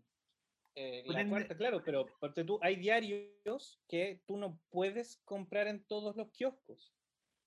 eh, 0.76 1.04
la 1.06 1.28
cuarta, 1.28 1.56
claro, 1.56 1.82
pero 1.84 2.06
porque 2.20 2.44
tú, 2.44 2.60
hay 2.62 2.76
diarios 2.78 3.82
que 3.88 4.22
tú 4.26 4.38
no 4.38 4.60
puedes 4.70 5.18
comprar 5.26 5.68
en 5.68 5.84
todos 5.84 6.16
los 6.16 6.32
kioscos. 6.32 6.94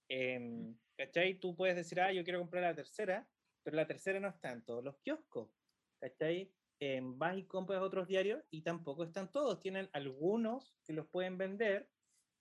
Em, 0.08 0.76
¿Cachai? 0.96 1.40
Tú 1.40 1.56
puedes 1.56 1.76
decir, 1.76 2.00
ah, 2.00 2.12
yo 2.12 2.24
quiero 2.24 2.38
comprar 2.40 2.62
la 2.62 2.74
tercera, 2.74 3.28
pero 3.62 3.76
la 3.76 3.86
tercera 3.86 4.20
no 4.20 4.28
está 4.28 4.52
en 4.52 4.64
todos 4.64 4.84
los 4.84 4.96
kioscos. 4.98 5.50
¿Cachai? 6.00 6.52
Em, 6.80 7.18
vas 7.18 7.36
y 7.38 7.46
compras 7.46 7.82
otros 7.82 8.06
diarios 8.08 8.42
y 8.50 8.62
tampoco 8.62 9.04
están 9.04 9.30
todos. 9.32 9.60
Tienen 9.60 9.88
algunos 9.92 10.76
que 10.84 10.92
los 10.92 11.08
pueden 11.08 11.38
vender, 11.38 11.88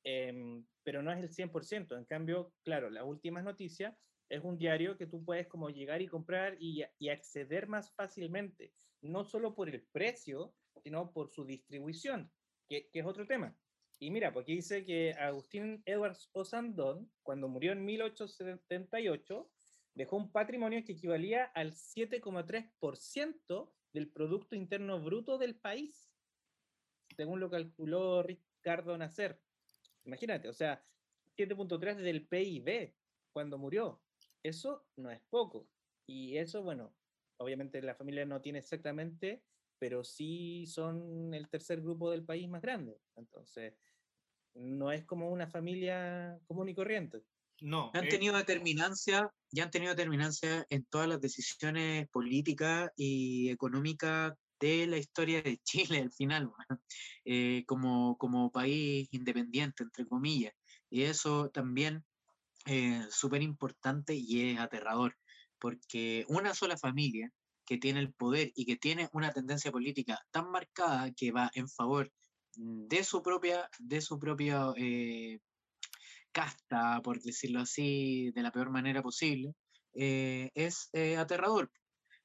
em, 0.03 0.65
pero 0.83 1.01
no 1.01 1.11
es 1.11 1.19
el 1.19 1.29
100%. 1.29 1.97
En 1.97 2.05
cambio, 2.05 2.53
claro, 2.63 2.89
las 2.89 3.05
últimas 3.05 3.43
noticias 3.43 3.95
es 4.29 4.43
un 4.43 4.57
diario 4.57 4.97
que 4.97 5.07
tú 5.07 5.23
puedes 5.23 5.47
como 5.47 5.69
llegar 5.69 6.01
y 6.01 6.07
comprar 6.07 6.57
y, 6.59 6.83
y 6.99 7.09
acceder 7.09 7.67
más 7.67 7.93
fácilmente 7.95 8.73
no 9.03 9.25
solo 9.25 9.53
por 9.53 9.69
el 9.69 9.83
precio, 9.91 10.55
sino 10.81 11.11
por 11.11 11.29
su 11.29 11.45
distribución, 11.45 12.31
que, 12.67 12.89
que 12.89 12.99
es 12.99 13.05
otro 13.05 13.27
tema. 13.27 13.55
Y 14.03 14.11
mira, 14.11 14.33
porque 14.33 14.51
dice 14.51 14.83
que 14.83 15.13
Agustín 15.13 15.81
Edwards 15.85 16.29
Osandón, 16.33 17.09
cuando 17.21 17.47
murió 17.47 17.71
en 17.71 17.85
1878, 17.85 19.49
dejó 19.95 20.17
un 20.17 20.29
patrimonio 20.29 20.83
que 20.83 20.91
equivalía 20.91 21.45
al 21.45 21.71
7,3% 21.71 23.71
del 23.93 24.11
Producto 24.11 24.57
Interno 24.57 25.01
Bruto 25.01 25.37
del 25.37 25.55
país, 25.55 26.11
según 27.15 27.39
lo 27.39 27.49
calculó 27.49 28.23
Ricardo 28.23 28.97
Nacer. 28.97 29.39
Imagínate, 30.03 30.49
o 30.49 30.53
sea, 30.53 30.85
7.3 31.37 31.95
del 31.95 32.27
PIB 32.27 32.93
cuando 33.31 33.57
murió. 33.57 34.03
Eso 34.43 34.85
no 34.97 35.11
es 35.11 35.21
poco. 35.29 35.69
Y 36.05 36.35
eso, 36.35 36.61
bueno, 36.61 36.93
obviamente 37.37 37.81
la 37.81 37.95
familia 37.95 38.25
no 38.25 38.41
tiene 38.41 38.59
exactamente, 38.59 39.45
pero 39.79 40.03
sí 40.03 40.65
son 40.67 41.33
el 41.33 41.47
tercer 41.47 41.81
grupo 41.81 42.11
del 42.11 42.25
país 42.25 42.49
más 42.49 42.61
grande. 42.61 42.99
Entonces, 43.15 43.75
no 44.55 44.91
es 44.91 45.05
como 45.05 45.29
una 45.29 45.47
familia 45.47 46.39
común 46.45 46.69
y 46.69 46.75
corriente. 46.75 47.23
No. 47.61 47.91
Han 47.93 48.05
eh, 48.05 48.09
tenido 48.09 48.35
determinancia, 48.35 49.31
ya 49.51 49.63
han 49.63 49.71
tenido 49.71 49.93
determinancia 49.93 50.65
en 50.69 50.85
todas 50.85 51.07
las 51.07 51.21
decisiones 51.21 52.07
políticas 52.09 52.91
y 52.95 53.49
económicas 53.49 54.33
de 54.59 54.87
la 54.87 54.97
historia 54.97 55.41
de 55.41 55.57
Chile 55.63 56.01
al 56.01 56.11
final. 56.11 56.51
Eh, 57.25 57.63
como, 57.67 58.17
como 58.17 58.51
país 58.51 59.07
independiente, 59.11 59.83
entre 59.83 60.05
comillas. 60.05 60.53
Y 60.89 61.03
eso 61.03 61.49
también 61.49 62.03
es 62.65 63.13
súper 63.13 63.41
importante 63.41 64.13
y 64.15 64.51
es 64.51 64.59
aterrador, 64.59 65.17
porque 65.59 66.25
una 66.27 66.53
sola 66.53 66.77
familia 66.77 67.31
que 67.65 67.77
tiene 67.77 67.99
el 67.99 68.13
poder 68.13 68.51
y 68.55 68.65
que 68.65 68.75
tiene 68.75 69.09
una 69.13 69.31
tendencia 69.31 69.71
política 69.71 70.19
tan 70.31 70.49
marcada 70.51 71.11
que 71.13 71.31
va 71.31 71.49
en 71.55 71.69
favor 71.69 72.11
de 72.55 73.03
su 73.03 73.21
propia, 73.21 73.69
de 73.79 74.01
su 74.01 74.19
propia 74.19 74.73
eh, 74.77 75.39
casta, 76.31 77.01
por 77.03 77.21
decirlo 77.21 77.61
así, 77.61 78.31
de 78.31 78.41
la 78.41 78.51
peor 78.51 78.69
manera 78.69 79.01
posible, 79.01 79.53
eh, 79.93 80.51
es 80.55 80.89
eh, 80.93 81.17
aterrador. 81.17 81.71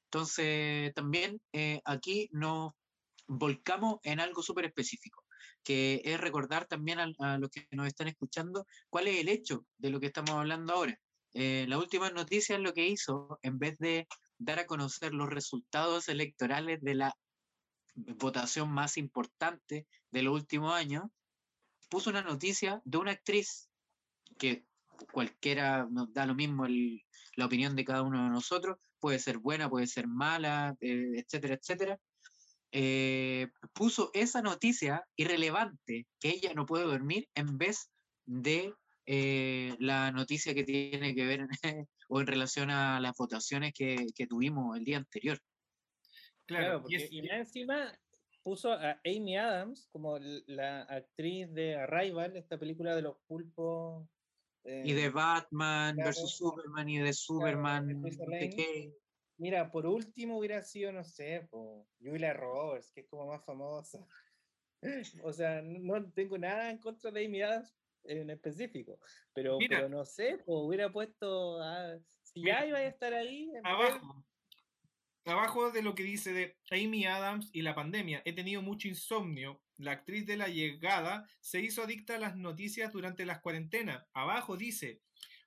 Entonces, 0.05 0.91
también 0.95 1.39
aquí 1.85 2.29
nos 2.31 2.71
volcamos 3.27 3.99
en 4.01 4.19
algo 4.19 4.41
súper 4.41 4.65
específico, 4.65 5.23
que 5.63 6.01
es 6.03 6.19
recordar 6.19 6.65
también 6.65 6.99
a, 6.99 7.11
a 7.19 7.37
los 7.37 7.51
que 7.51 7.67
nos 7.71 7.85
están 7.85 8.07
escuchando 8.07 8.65
cuál 8.89 9.07
es 9.07 9.19
el 9.19 9.29
hecho 9.29 9.67
de 9.77 9.91
lo 9.91 9.99
que 9.99 10.07
estamos 10.07 10.31
hablando 10.31 10.73
ahora. 10.73 10.99
La 11.33 11.77
última 11.77 12.09
noticia 12.09 12.55
es 12.55 12.61
lo 12.61 12.73
que 12.73 12.87
hizo, 12.87 13.37
en 13.43 13.59
vez 13.59 13.77
de 13.77 14.07
dar 14.39 14.57
a 14.57 14.65
conocer 14.65 15.13
los 15.13 15.29
resultados 15.29 16.09
electorales 16.09 16.81
de 16.81 16.95
la 16.95 17.13
votación 17.95 18.69
más 18.71 18.97
importante 18.97 19.87
de 20.11 20.21
los 20.23 20.33
últimos 20.33 20.73
años, 20.73 21.03
puso 21.89 22.09
una 22.09 22.21
noticia 22.21 22.81
de 22.85 22.97
una 22.97 23.11
actriz 23.11 23.69
que 24.37 24.65
cualquiera 25.11 25.87
nos 25.89 26.13
da 26.13 26.25
lo 26.25 26.35
mismo 26.35 26.65
el- 26.65 27.01
la 27.35 27.45
opinión 27.45 27.75
de 27.75 27.85
cada 27.85 28.01
uno 28.03 28.23
de 28.23 28.29
nosotros, 28.29 28.77
puede 28.99 29.19
ser 29.19 29.37
buena, 29.39 29.69
puede 29.69 29.87
ser 29.87 30.07
mala, 30.07 30.75
eh, 30.81 31.11
etcétera, 31.15 31.55
etcétera. 31.55 31.97
eh, 32.71 33.47
puso 33.73 34.11
esa 34.13 34.41
noticia 34.43 35.03
irrelevante, 35.15 36.05
que 36.19 36.29
ella 36.29 36.53
no 36.53 36.65
puede 36.67 36.85
dormir, 36.85 37.27
en 37.33 37.57
vez 37.57 37.89
de 38.27 38.73
eh, 39.07 39.75
la 39.79 40.11
noticia 40.11 40.53
que 40.53 40.63
tiene 40.63 41.15
que 41.15 41.25
ver 41.25 41.47
o 42.09 42.21
en 42.21 42.27
relación 42.27 42.69
a 42.69 42.99
las 42.99 43.15
votaciones 43.17 43.73
que, 43.73 44.05
que 44.15 44.27
tuvimos 44.27 44.77
el 44.77 44.83
día 44.83 44.97
anterior. 44.97 45.39
Claro, 46.49 46.65
Claro, 46.65 46.77
y 46.79 46.81
porque 46.81 46.95
es- 46.97 47.11
y 47.11 47.21
más 47.21 47.31
encima 47.31 47.99
puso 48.43 48.73
a 48.73 48.99
Amy 49.05 49.37
Adams 49.37 49.87
como 49.91 50.17
la 50.19 50.81
actriz 50.83 51.53
de 51.53 51.75
Arrival, 51.75 52.35
esta 52.35 52.57
película 52.57 52.95
de 52.95 53.01
los 53.01 53.17
pulpos. 53.27 54.07
Y 54.63 54.93
de 54.93 55.05
eh, 55.05 55.09
Batman 55.09 55.95
claro, 55.95 56.07
versus 56.07 56.35
Superman 56.35 56.89
y 56.89 56.99
de 56.99 57.13
Superman. 57.13 58.01
Mira, 59.37 59.71
por 59.71 59.85
último 59.85 60.37
hubiera 60.37 60.61
sido, 60.61 60.91
no 60.91 61.03
sé, 61.03 61.47
po, 61.49 61.87
Julia 62.01 62.33
Roberts, 62.33 62.91
que 62.91 63.01
es 63.01 63.07
como 63.07 63.25
más 63.27 63.43
famosa. 63.45 64.05
O 65.23 65.33
sea, 65.33 65.61
no, 65.61 66.11
tengo 66.11 66.37
nada 66.37 66.69
en 66.69 66.77
contra 66.77 67.11
de 67.11 67.25
Amy 67.25 67.41
Adams 67.41 67.75
en 68.05 68.29
específico, 68.29 68.97
pero, 69.33 69.59
no 69.89 70.05
sé, 70.05 70.37
po, 70.45 70.59
hubiera 70.61 70.91
puesto, 70.91 71.61
a- 71.61 71.99
si 72.23 72.41
Mira, 72.41 72.61
ya 72.61 72.67
iba 72.67 72.77
a 72.77 72.85
estar 72.85 73.13
ahí, 73.13 73.51
abajo. 73.63 74.25
Abajo 75.29 75.71
de 75.71 75.81
lo 75.81 75.95
que 75.95 76.03
dice 76.03 76.33
de 76.33 76.57
Amy 76.71 77.05
Adams 77.05 77.49
y 77.53 77.61
la 77.61 77.75
pandemia. 77.75 78.21
He 78.25 78.33
tenido 78.33 78.61
mucho 78.61 78.87
insomnio. 78.87 79.61
La 79.77 79.91
actriz 79.93 80.25
de 80.25 80.35
la 80.37 80.47
llegada 80.49 81.25
se 81.39 81.61
hizo 81.61 81.83
adicta 81.83 82.15
a 82.15 82.19
las 82.19 82.35
noticias 82.35 82.91
durante 82.91 83.25
las 83.25 83.39
cuarentenas. 83.39 84.05
Abajo 84.13 84.57
dice, 84.57 85.01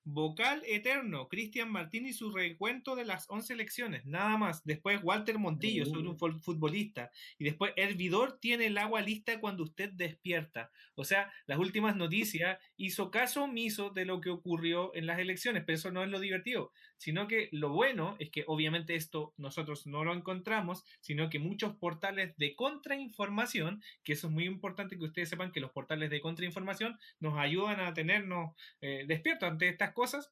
vocal 0.04 0.62
eterno, 0.66 1.28
Cristian 1.28 1.70
Martín 1.70 2.06
y 2.06 2.12
su 2.12 2.32
recuento 2.32 2.96
de 2.96 3.04
las 3.04 3.26
11 3.28 3.52
elecciones. 3.52 4.04
Nada 4.04 4.36
más. 4.38 4.64
Después 4.64 5.00
Walter 5.02 5.38
Montillo 5.38 5.84
sobre 5.86 6.08
un 6.08 6.18
fol- 6.18 6.40
futbolista. 6.40 7.10
Y 7.38 7.44
después, 7.44 7.72
hervidor 7.76 8.38
tiene 8.40 8.66
el 8.66 8.78
agua 8.78 9.00
lista 9.02 9.38
cuando 9.38 9.62
usted 9.64 9.90
despierta. 9.92 10.70
O 10.94 11.04
sea, 11.04 11.32
las 11.46 11.58
últimas 11.58 11.94
noticias 11.94 12.58
hizo 12.84 13.10
caso 13.10 13.44
omiso 13.44 13.90
de 13.90 14.04
lo 14.04 14.20
que 14.20 14.30
ocurrió 14.30 14.94
en 14.94 15.06
las 15.06 15.18
elecciones, 15.18 15.64
pero 15.64 15.76
eso 15.76 15.90
no 15.90 16.02
es 16.02 16.10
lo 16.10 16.20
divertido 16.20 16.72
sino 17.02 17.26
que 17.26 17.48
lo 17.50 17.70
bueno 17.70 18.14
es 18.20 18.30
que 18.30 18.44
obviamente 18.46 18.94
esto 18.94 19.34
nosotros 19.36 19.88
no 19.88 20.04
lo 20.04 20.14
encontramos, 20.14 20.84
sino 21.00 21.30
que 21.30 21.40
muchos 21.40 21.74
portales 21.74 22.36
de 22.36 22.54
contrainformación, 22.54 23.82
que 24.04 24.12
eso 24.12 24.28
es 24.28 24.32
muy 24.32 24.44
importante 24.44 24.96
que 24.96 25.06
ustedes 25.06 25.28
sepan 25.28 25.50
que 25.50 25.58
los 25.58 25.72
portales 25.72 26.10
de 26.10 26.20
contrainformación 26.20 26.96
nos 27.18 27.36
ayudan 27.40 27.80
a 27.80 27.92
tenernos 27.92 28.54
eh, 28.80 29.04
despiertos 29.08 29.50
ante 29.50 29.68
estas 29.68 29.92
cosas, 29.94 30.30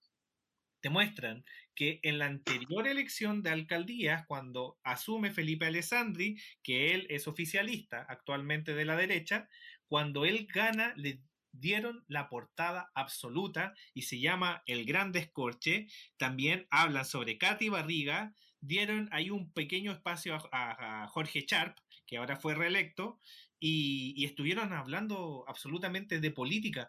te 0.81 0.91
muestran 0.91 1.45
que 1.75 1.99
en 2.05 2.21
la 2.21 2.27
anterior 2.27 2.87
elección 2.87 3.43
de 3.43 3.51
alcaldías, 3.51 4.25
cuando 4.29 4.79
asume 4.85 5.33
Felipe 5.33 5.67
Alessandri, 5.67 6.39
que 6.63 6.95
él 6.95 7.09
es 7.11 7.27
oficialista 7.27 8.07
actualmente 8.09 8.75
de 8.75 8.85
la 8.85 8.95
derecha, 8.95 9.49
cuando 9.89 10.25
él 10.25 10.47
gana, 10.55 10.95
le 10.97 11.21
dieron 11.53 12.05
la 12.09 12.29
portada 12.29 12.91
absoluta 12.95 13.75
y 13.95 14.03
se 14.03 14.21
llama 14.21 14.63
El 14.67 14.85
Gran 14.85 15.13
Descorche. 15.13 15.89
También 16.17 16.67
hablan 16.71 17.05
sobre 17.05 17.39
Katy 17.39 17.69
Barriga, 17.69 18.35
dieron 18.61 19.09
ahí 19.13 19.31
un 19.31 19.53
pequeño 19.53 19.93
espacio 19.93 20.39
a, 20.53 21.07
Jorge 21.09 21.45
Sharp, 21.47 21.79
que 22.07 22.19
ahora 22.19 22.37
fue 22.37 22.55
reelecto, 22.55 23.21
y, 23.59 24.15
y 24.17 24.25
estuvieron 24.25 24.73
hablando 24.73 25.45
absolutamente 25.47 26.21
de 26.21 26.31
política. 26.31 26.89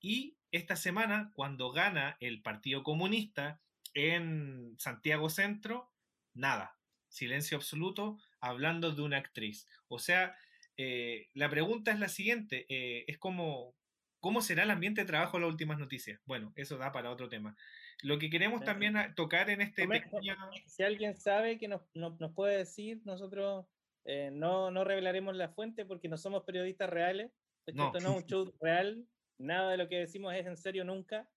Y 0.00 0.36
esta 0.52 0.76
semana, 0.76 1.30
cuando 1.34 1.70
gana 1.70 2.16
el 2.20 2.42
Partido 2.42 2.82
Comunista 2.82 3.60
en 3.94 4.74
Santiago 4.78 5.30
Centro, 5.30 5.92
nada, 6.34 6.78
silencio 7.08 7.56
absoluto, 7.56 8.18
hablando 8.40 8.92
de 8.92 9.02
una 9.02 9.18
actriz. 9.18 9.68
O 9.88 9.98
sea, 9.98 10.36
eh, 10.76 11.28
la 11.34 11.50
pregunta 11.50 11.92
es 11.92 11.98
la 11.98 12.08
siguiente, 12.08 12.66
eh, 12.68 13.04
es 13.06 13.18
como, 13.18 13.74
¿cómo 14.20 14.40
será 14.42 14.62
el 14.62 14.70
ambiente 14.70 15.00
de 15.00 15.06
trabajo 15.06 15.36
en 15.36 15.42
las 15.42 15.50
últimas 15.50 15.78
noticias? 15.78 16.20
Bueno, 16.24 16.52
eso 16.56 16.78
da 16.78 16.92
para 16.92 17.10
otro 17.10 17.28
tema. 17.28 17.56
Lo 18.02 18.18
que 18.18 18.30
queremos 18.30 18.62
también 18.64 18.94
tocar 19.14 19.50
en 19.50 19.60
este 19.60 19.86
pequeño... 19.86 20.36
si 20.66 20.82
alguien 20.82 21.16
sabe 21.16 21.58
que 21.58 21.68
nos, 21.68 21.82
nos- 21.94 22.18
nos 22.20 22.32
puede 22.32 22.56
decir, 22.58 23.00
nosotros 23.04 23.66
eh, 24.04 24.30
no, 24.32 24.70
no 24.70 24.84
revelaremos 24.84 25.36
la 25.36 25.48
fuente 25.50 25.84
porque 25.84 26.08
no 26.08 26.16
somos 26.16 26.44
periodistas 26.44 26.88
reales. 26.88 27.30
Esto, 27.66 27.82
No. 27.82 27.86
esto 27.88 28.00
no 28.00 28.16
es 28.16 28.22
un 28.22 28.28
show 28.28 28.54
real, 28.60 29.06
nada 29.38 29.70
de 29.72 29.76
lo 29.76 29.88
que 29.88 29.98
decimos 29.98 30.34
es 30.34 30.46
en 30.46 30.56
serio 30.56 30.84
nunca. 30.84 31.28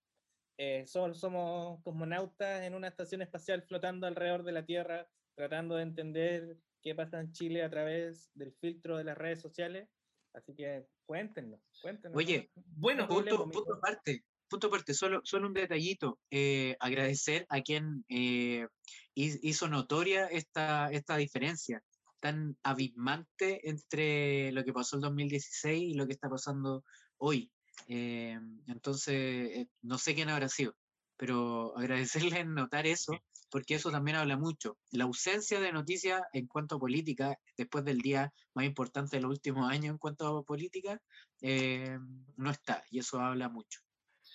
Eh, 0.58 0.86
solo 0.88 1.13
somos 1.15 1.82
cosmonautas 1.84 2.62
en 2.63 2.76
una 2.76 2.88
estación 2.88 3.22
espacial 3.22 3.63
flotando 3.63 4.08
alrededor 4.08 4.43
de 4.43 4.52
la 4.52 4.65
Tierra, 4.65 5.08
tratando 5.36 5.76
de 5.76 5.84
entender 5.84 6.58
qué 6.82 6.93
pasa 6.96 7.19
en 7.19 7.32
Chile 7.34 7.63
a 7.63 7.69
través 7.69 8.32
del 8.36 8.54
filtro 8.54 8.98
de 8.98 9.04
las 9.04 9.17
redes 9.17 9.41
sociales. 9.41 9.89
Así 10.34 10.54
que 10.56 10.86
cuéntenos, 11.06 11.60
cuéntenos. 11.82 12.17
Oye, 12.17 12.50
Bueno, 12.56 13.08
punto, 13.08 13.50
punto 13.50 13.74
aparte, 13.76 14.24
punto 14.50 14.67
aparte, 14.67 14.93
solo, 14.93 15.22
solo 15.24 15.48
un 15.48 15.54
detallito. 15.54 16.19
eh, 16.32 16.76
agradecer 16.80 17.46
a 17.50 17.62
quien 17.62 18.04
eh, 18.10 18.67
hi- 19.13 19.39
hizo 19.43 19.67
notoria 19.67 20.28
esta, 20.28 20.89
esta 20.91 21.17
diferencia 21.17 21.84
tan 22.19 22.58
abismante 22.63 23.69
entre 23.69 24.52
lo 24.54 24.63
que 24.63 24.72
pasó 24.74 24.96
el 24.96 25.02
2016 25.02 25.84
y 25.84 25.93
lo 25.93 26.06
que 26.08 26.13
está 26.13 26.30
pasando 26.30 26.84
hoy. 27.17 27.52
Eh, 27.88 28.39
entonces, 28.67 29.13
eh, 29.15 29.67
no 29.82 29.98
sé 29.98 30.15
quién 30.15 30.30
habrá 30.30 30.48
sido, 30.50 30.74
pero 31.17 31.78
agradecerle 32.34 32.39
en 32.39 32.54
notar 32.54 32.88
eso, 32.88 33.13
porque 33.54 33.76
eso 33.76 33.92
también 33.92 34.18
habla 34.18 34.36
mucho. 34.36 34.80
La 34.89 35.04
ausencia 35.04 35.60
de 35.60 35.72
noticias 35.72 36.24
en 36.34 36.48
cuanto 36.48 36.78
a 36.78 36.80
política, 36.80 37.38
después 37.56 37.86
del 37.86 38.00
día 38.00 38.34
más 38.56 38.66
importante 38.66 39.18
de 39.18 39.22
los 39.22 39.30
últimos 39.30 39.72
años 39.72 39.92
en 39.92 40.00
cuanto 40.00 40.26
a 40.26 40.44
política, 40.44 41.00
eh, 41.39 42.00
no 42.36 42.50
está, 42.50 42.84
y 42.89 42.98
eso 42.98 43.20
habla 43.20 43.50
mucho. 43.50 43.80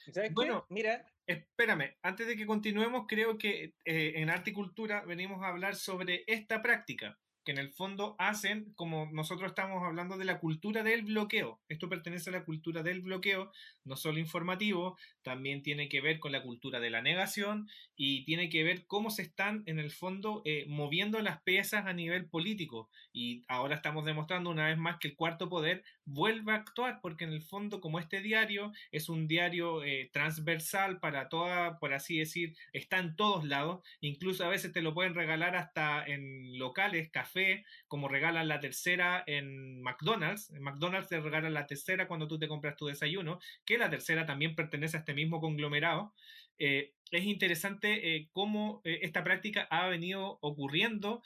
¿Y 0.07 0.13
¿Sabes 0.13 0.29
qué? 0.29 0.35
Bueno, 0.35 0.67
Mira, 0.69 1.05
Espérame, 1.27 1.97
antes 2.01 2.29
de 2.29 2.37
que 2.37 2.47
continuemos, 2.47 3.07
creo 3.09 3.37
que 3.37 3.75
eh, 3.85 4.13
en 4.15 4.31
Arte 4.31 4.51
y 4.51 4.53
Cultura 4.53 5.05
venimos 5.05 5.43
a 5.43 5.49
hablar 5.49 5.75
sobre 5.75 6.23
esta 6.29 6.63
práctica. 6.63 7.19
Que 7.49 7.53
en 7.53 7.59
el 7.59 7.73
fondo 7.73 8.15
hacen, 8.19 8.75
como 8.75 9.09
nosotros 9.11 9.49
estamos 9.49 9.83
hablando 9.83 10.19
de 10.19 10.27
la 10.27 10.39
cultura 10.39 10.83
del 10.83 11.01
bloqueo. 11.01 11.59
Esto 11.71 11.89
pertenece 11.89 12.29
a 12.29 12.35
la 12.35 12.45
cultura 12.45 12.83
del 12.83 13.01
bloqueo, 13.01 13.51
no 13.85 13.97
solo 13.97 14.19
informativo, 14.19 14.99
también 15.23 15.63
tiene 15.63 15.89
que 15.89 16.03
ver 16.03 16.19
con 16.19 16.31
la 16.31 16.43
cultura 16.43 16.79
de 16.79 16.91
la 16.91 17.01
negación 17.01 17.67
y 17.97 18.27
tiene 18.27 18.51
que 18.51 18.65
ver 18.65 18.85
cómo 18.87 19.09
se 19.09 19.23
están 19.23 19.63
en 19.65 19.79
el 19.79 19.91
fondo 19.91 20.43
eh, 20.45 20.67
moviendo 20.69 21.19
las 21.23 21.41
piezas 21.41 21.87
a 21.87 21.95
nivel 21.95 22.29
político. 22.29 22.91
Y 23.15 23.45
ahora 23.49 23.77
estamos 23.77 24.05
demostrando 24.05 24.51
una 24.51 24.67
vez 24.67 24.77
más 24.77 24.99
que 24.99 25.09
el 25.09 25.17
cuarto 25.17 25.49
poder 25.49 25.85
vuelve 26.09 26.53
a 26.53 26.57
actuar, 26.57 27.01
porque 27.03 27.25
en 27.25 27.33
el 27.33 27.43
fondo, 27.43 27.81
como 27.81 27.99
este 27.99 28.21
diario 28.21 28.73
es 28.93 29.09
un 29.09 29.29
diario 29.29 29.85
eh, 29.85 30.11
transversal 30.13 31.01
para 31.01 31.29
toda, 31.29 31.79
por 31.79 31.93
así 31.93 32.19
decir, 32.19 32.57
está 32.73 32.99
en 32.99 33.15
todos 33.17 33.45
lados, 33.45 33.83
incluso 34.01 34.45
a 34.45 34.49
veces 34.49 34.73
te 34.73 34.83
lo 34.83 34.95
pueden 34.95 35.15
regalar 35.15 35.55
hasta 35.57 36.05
en 36.07 36.59
locales, 36.59 37.11
café, 37.11 37.65
como 37.89 38.09
regalan 38.09 38.49
la 38.49 38.61
tercera 38.61 39.23
en 39.27 39.83
McDonald's. 39.83 40.51
En 40.51 40.63
McDonald's 40.63 41.09
te 41.09 41.21
regalan 41.21 41.55
la 41.55 41.67
tercera 41.67 42.09
cuando 42.09 42.27
tú 42.27 42.39
te 42.39 42.49
compras 42.49 42.77
tu 42.77 42.87
desayuno, 42.87 43.39
que 43.65 43.79
la 43.79 43.91
tercera 43.91 44.27
también 44.27 44.55
pertenece 44.55 44.97
a 44.97 45.01
este 45.01 45.15
mismo 45.15 45.41
conglomerado. 45.41 46.15
Eh, 46.59 46.93
es 47.11 47.25
interesante 47.25 48.17
eh, 48.17 48.29
cómo 48.33 48.83
eh, 48.85 48.99
esta 49.03 49.25
práctica 49.25 49.67
ha 49.71 49.87
venido 49.87 50.39
ocurriendo, 50.43 51.23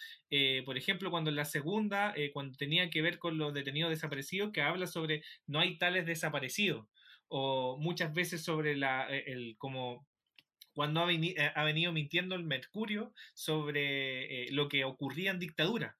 por 0.65 0.79
ejemplo, 0.79 1.11
cuando 1.11 1.31
en 1.31 1.37
la 1.37 1.45
segunda, 1.45 2.15
cuando 2.33 2.57
tenía 2.57 2.89
que 2.89 3.03
ver 3.03 3.19
con 3.19 3.37
los 3.37 3.53
detenidos 3.53 3.91
desaparecidos, 3.91 4.53
que 4.53 4.63
habla 4.63 4.87
sobre 4.87 5.23
no 5.47 5.61
hay 5.61 5.79
tales 5.79 6.07
desaparecidos, 6.07 6.87
o 7.29 7.77
muchas 7.79 8.15
veces 8.15 8.45
sobre 8.45 8.77
la, 8.77 9.09
el, 9.09 9.57
como 9.59 10.07
cuando 10.75 11.01
ha, 11.01 11.07
ha, 11.07 11.65
venido 11.65 11.93
mintiendo 11.93 12.35
el 12.35 12.45
Mercurio 12.45 13.13
sobre 13.35 14.51
lo 14.53 14.69
que 14.69 14.85
ocurría 14.85 15.33
en 15.33 15.39
dictadura. 15.41 15.99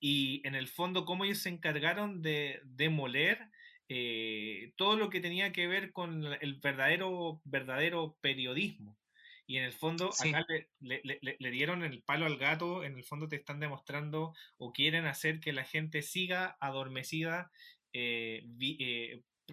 Y 0.00 0.46
en 0.46 0.56
el 0.56 0.66
fondo, 0.66 1.04
cómo 1.04 1.24
ellos 1.24 1.38
se 1.38 1.50
encargaron 1.50 2.22
de 2.22 2.60
demoler 2.64 3.51
eh, 3.94 4.72
todo 4.76 4.96
lo 4.96 5.10
que 5.10 5.20
tenía 5.20 5.52
que 5.52 5.66
ver 5.66 5.92
con 5.92 6.24
el 6.40 6.54
verdadero, 6.54 7.42
verdadero 7.44 8.16
periodismo. 8.22 8.98
Y 9.46 9.58
en 9.58 9.64
el 9.64 9.74
fondo, 9.74 10.08
acá 10.18 10.46
le, 10.80 11.02
le, 11.20 11.50
dieron 11.50 11.84
el 11.84 12.02
palo 12.02 12.24
al 12.24 12.38
gato, 12.38 12.84
en 12.84 12.96
el 12.96 13.04
fondo 13.04 13.28
te 13.28 13.36
están 13.36 13.60
demostrando 13.60 14.32
o 14.56 14.72
quieren 14.72 15.04
hacer 15.04 15.40
que 15.40 15.52
la 15.52 15.64
gente 15.64 16.00
siga 16.00 16.56
adormecida, 16.58 17.50
eh, 17.92 18.46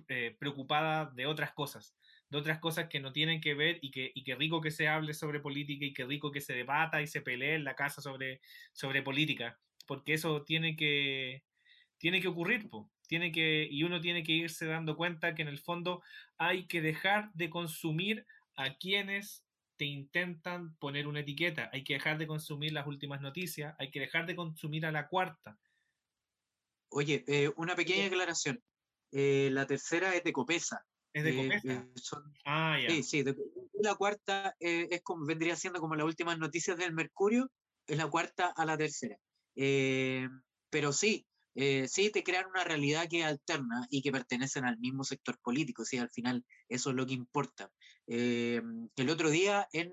eh, 0.08 0.38
preocupada 0.40 1.12
de 1.14 1.26
otras 1.26 1.52
cosas, 1.52 1.98
de 2.30 2.38
otras 2.38 2.60
cosas 2.60 2.88
que 2.88 3.02
no 3.02 3.12
tienen 3.12 3.42
que 3.42 3.56
ver 3.56 3.80
y 3.82 3.92
que, 3.92 4.14
y 4.16 4.24
que 4.24 4.36
rico 4.36 4.62
que 4.62 4.72
se 4.72 4.88
hable 4.88 5.14
sobre 5.14 5.42
política 5.42 5.84
y 5.86 5.94
que 5.94 6.06
rico 6.06 6.32
que 6.32 6.40
se 6.40 6.54
debata 6.54 7.02
y 7.02 7.08
se 7.08 7.20
pelee 7.20 7.56
en 7.56 7.66
la 7.66 7.76
casa 7.76 8.02
sobre, 8.02 8.40
sobre 8.72 9.02
política, 9.02 9.60
porque 9.86 10.14
eso 10.14 10.44
tiene 10.44 10.78
que, 10.78 11.44
tiene 11.98 12.22
que 12.22 12.30
ocurrir, 12.30 12.70
po 12.70 12.90
tiene 13.10 13.32
que, 13.32 13.68
y 13.70 13.84
uno 13.84 14.00
tiene 14.00 14.24
que 14.24 14.34
irse 14.34 14.68
dando 14.68 14.96
cuenta 14.96 15.34
que 15.34 15.42
en 15.42 15.48
el 15.48 15.58
fondo 15.58 16.04
hay 16.38 16.68
que 16.68 16.80
dejar 16.80 17.34
de 17.34 17.50
consumir 17.50 18.26
a 18.56 18.76
quienes 18.76 19.44
te 19.78 19.86
intentan 19.86 20.76
poner 20.76 21.08
una 21.08 21.22
etiqueta, 21.22 21.70
hay 21.74 21.84
que 21.84 21.96
dejar 21.96 22.20
de 22.20 22.28
consumir 22.28 22.72
las 22.72 22.86
últimas 22.86 23.20
noticias, 23.20 23.76
hay 23.80 23.90
que 23.90 24.00
dejar 24.00 24.28
de 24.28 24.36
consumir 24.36 24.86
a 24.86 24.92
la 24.92 25.08
cuarta. 25.08 25.58
Oye, 26.90 27.24
eh, 27.28 27.52
una 27.58 27.76
pequeña 27.76 28.06
aclaración. 28.06 28.62
Eh, 29.12 29.50
la 29.54 29.66
tercera 29.66 30.16
es 30.16 30.24
de 30.24 30.32
Copesa. 30.32 30.86
¿Es 31.12 31.24
de 31.24 31.32
eh, 31.32 31.36
Copesa? 31.36 32.24
ah, 32.46 32.78
ya. 32.80 32.90
Sí, 32.90 33.02
sí. 33.02 33.24
la 33.82 33.96
cuarta 33.96 34.56
es 34.60 35.02
como, 35.02 35.26
vendría 35.26 35.56
siendo 35.56 35.80
como 35.80 35.96
las 35.96 36.06
últimas 36.06 36.38
noticias 36.38 36.78
del 36.78 36.94
Mercurio, 36.94 37.50
es 37.88 37.98
la 37.98 38.08
cuarta 38.08 38.54
a 38.56 38.66
la 38.66 38.78
tercera. 38.78 39.18
pero 39.56 40.94
sí, 40.94 41.26
eh, 41.56 41.88
sí 41.88 42.12
te 42.12 42.24
crean 42.24 42.46
una 42.48 42.64
realidad 42.64 43.08
que 43.10 43.22
es 43.22 43.26
alterna 43.26 43.86
y 43.90 44.02
que 44.02 44.12
pertenecen 44.12 44.66
al 44.66 44.78
mismo 44.80 45.04
sector 45.04 45.38
político, 45.40 45.84
sí, 45.86 45.98
al 45.98 46.10
final 46.10 46.46
eso 46.68 46.92
es 46.92 46.96
lo 46.96 47.06
que 47.06 47.14
importa. 47.14 47.72
Eh, 48.08 48.62
el 48.96 49.10
otro 49.10 49.30
día 49.30 49.68
en, 49.74 49.92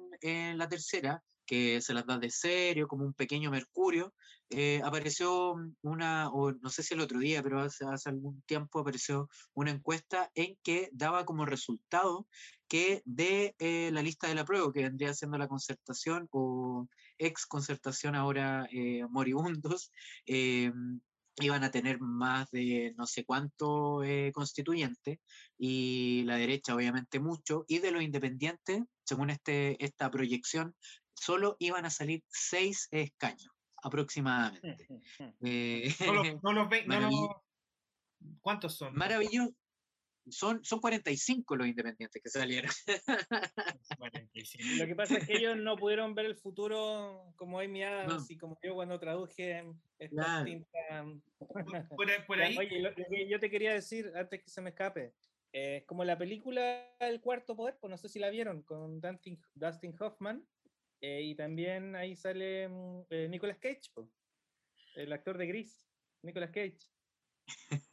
la 0.59 0.69
tercera, 0.69 1.23
que 1.47 1.81
se 1.81 1.95
las 1.95 2.07
da 2.07 2.19
de 2.19 2.31
serio, 2.31 2.89
como 2.89 3.05
un 3.05 3.15
pequeño 3.15 3.51
mercurio, 3.51 4.15
eh, 4.51 4.81
apareció 4.85 5.55
una, 5.83 6.31
o 6.31 6.53
no 6.53 6.71
sé 6.71 6.83
si 6.83 6.95
el 6.95 7.01
otro 7.01 7.19
día, 7.19 7.43
pero 7.43 7.61
hace, 7.61 7.85
hace 7.85 8.11
algún 8.11 8.43
tiempo 8.43 8.81
apareció 8.81 9.29
una 9.55 9.71
encuesta 9.71 10.31
en 10.35 10.57
que 10.63 10.89
daba 10.93 11.25
como 11.25 11.47
resultado 11.47 12.27
que 12.69 13.03
de 13.05 13.55
la 13.93 14.03
lista 14.03 14.29
de 14.29 14.35
la 14.35 14.45
prueba, 14.45 14.73
que 14.73 14.83
vendría 14.83 15.15
siendo 15.15 15.39
la 15.39 15.47
concertación 15.47 16.29
o 16.33 16.89
ex 17.19 17.47
concertación 17.47 18.17
ahora 18.17 18.69
moribundos, 19.11 19.93
iban 21.45 21.65
a 21.65 21.71
tener 21.71 22.01
más 22.01 22.51
de 22.51 22.95
no 22.97 23.07
sé 23.07 23.25
cuánto 23.25 24.03
eh, 24.03 24.33
constituyentes 24.33 25.19
y 25.59 26.23
la 26.25 26.37
derecha 26.37 26.75
obviamente 26.75 27.21
mucho, 27.21 27.65
y 27.69 27.79
de 27.79 27.91
los 27.91 28.03
independientes, 28.03 28.83
según 29.05 29.31
este, 29.31 29.83
esta 29.85 30.11
proyección, 30.11 30.75
solo 31.15 31.57
iban 31.59 31.85
a 31.85 31.91
salir 31.91 32.23
seis 32.29 32.89
escaños 32.91 33.51
aproximadamente. 33.83 34.89
Eh, 35.43 35.95
¿Cuántos 38.41 38.77
son? 38.77 38.95
Maravilloso, 38.95 39.55
son, 40.29 40.65
son 40.65 40.81
45 40.81 41.57
los 41.57 41.67
independientes 41.67 42.23
que 42.23 42.29
salieron. 42.29 42.71
Lo 44.79 44.87
que 44.87 44.95
pasa 44.95 45.19
es 45.19 45.27
que 45.27 45.37
ellos 45.37 45.57
no 45.63 45.77
pudieron 45.77 46.15
ver 46.15 46.27
el 46.27 46.37
futuro 46.37 47.33
como 47.37 47.61
Amy 47.61 47.83
Adams 47.83 48.31
y 48.31 48.37
como 48.37 48.59
yo 48.63 48.75
cuando 48.75 48.99
traduje 48.99 49.65
esta 49.99 50.45
Por, 52.27 52.41
ahí. 52.41 52.57
Oye, 52.57 52.81
lo, 52.81 52.95
que 52.95 53.29
yo 53.29 53.41
te 53.41 53.51
quería 53.51 53.73
decir 53.73 54.13
antes 54.15 54.43
que 54.43 54.51
se 54.51 54.61
me 54.61 54.71
escape. 54.71 55.15
Es 55.53 55.85
como 55.85 56.05
la 56.05 56.19
película 56.19 56.95
El 56.99 57.21
Cuarto 57.21 57.57
Poder, 57.57 57.79
pues 57.81 57.91
no 57.91 57.97
sé 57.97 58.09
si 58.09 58.19
la 58.19 58.31
vieron, 58.31 58.63
con 58.63 59.01
Dustin, 59.01 59.41
Dustin 59.55 59.95
Hoffman. 59.99 60.47
Eh, 61.01 61.23
y 61.23 61.35
también 61.35 61.95
ahí 61.95 62.17
sale 62.17 62.69
mm, 62.69 63.03
eh, 63.11 63.29
Nicolas 63.29 63.59
Cage, 63.59 63.91
el 64.97 65.13
actor 65.13 65.39
de 65.39 65.47
Gris, 65.47 65.87
Nicolas 66.23 66.51
Cage. 66.51 66.79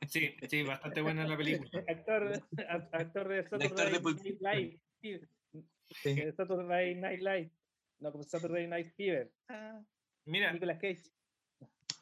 Sí, 0.08 0.36
sí, 0.48 0.64
bastante 0.64 1.02
buena 1.02 1.26
la 1.26 1.38
película. 1.38 1.70
actor, 1.88 2.44
actor 2.92 3.28
de 3.28 3.44
Saturday 3.44 4.00
Night 4.02 4.42
Live. 4.42 4.80
Sí. 5.02 6.32
Saturday 6.36 6.96
Night 6.96 7.22
Live. 7.22 7.52
No, 8.00 8.12
como 8.12 8.24
Saturday 8.24 8.68
Night 8.68 8.94
Fever. 8.96 9.32
Ah, 9.50 9.82
Mira, 10.26 10.52
Nicolas 10.52 10.80
Cage. 10.80 11.04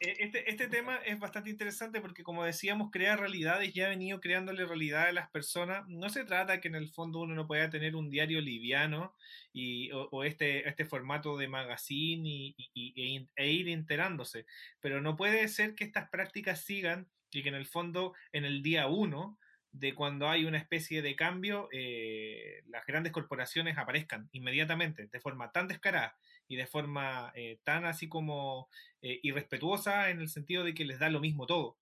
E, 0.00 0.16
este, 0.18 0.50
este 0.50 0.68
tema 0.68 0.96
es 0.96 1.18
bastante 1.18 1.50
interesante 1.50 2.00
porque, 2.00 2.22
como 2.24 2.44
decíamos, 2.44 2.90
crea 2.90 3.16
realidades 3.16 3.74
y 3.74 3.80
ha 3.80 3.88
venido 3.88 4.20
creándole 4.20 4.66
realidad 4.66 5.08
a 5.08 5.12
las 5.12 5.30
personas. 5.30 5.86
No 5.88 6.08
se 6.08 6.24
trata 6.24 6.60
que 6.60 6.68
en 6.68 6.74
el 6.74 6.88
fondo 6.88 7.20
uno 7.20 7.34
no 7.34 7.46
pueda 7.46 7.70
tener 7.70 7.94
un 7.94 8.10
diario 8.10 8.40
liviano 8.40 9.14
y, 9.52 9.90
o, 9.92 10.24
este, 10.24 10.68
este 10.68 10.84
formato 10.84 11.36
de 11.36 11.48
magazine 11.48 12.28
y, 12.28 12.54
y, 12.74 13.16
e, 13.16 13.28
e 13.36 13.52
ir 13.52 13.68
enterándose, 13.68 14.44
pero 14.80 15.00
no 15.00 15.16
puede 15.16 15.46
ser 15.48 15.74
que 15.74 15.84
estas 15.84 16.10
prácticas 16.10 16.64
sigan 16.64 17.08
y 17.38 17.42
que 17.42 17.48
en 17.48 17.54
el 17.54 17.66
fondo 17.66 18.14
en 18.32 18.44
el 18.44 18.62
día 18.62 18.86
uno 18.86 19.38
de 19.72 19.94
cuando 19.94 20.28
hay 20.28 20.44
una 20.44 20.58
especie 20.58 21.00
de 21.00 21.16
cambio, 21.16 21.68
eh, 21.72 22.62
las 22.66 22.86
grandes 22.86 23.12
corporaciones 23.12 23.78
aparezcan 23.78 24.28
inmediatamente, 24.32 25.06
de 25.06 25.20
forma 25.20 25.50
tan 25.50 25.66
descarada 25.66 26.16
y 26.46 26.56
de 26.56 26.66
forma 26.66 27.32
eh, 27.34 27.58
tan 27.64 27.86
así 27.86 28.08
como 28.08 28.68
eh, 29.00 29.18
irrespetuosa 29.22 30.10
en 30.10 30.20
el 30.20 30.28
sentido 30.28 30.62
de 30.62 30.74
que 30.74 30.84
les 30.84 30.98
da 30.98 31.08
lo 31.08 31.20
mismo 31.20 31.46
todo, 31.46 31.78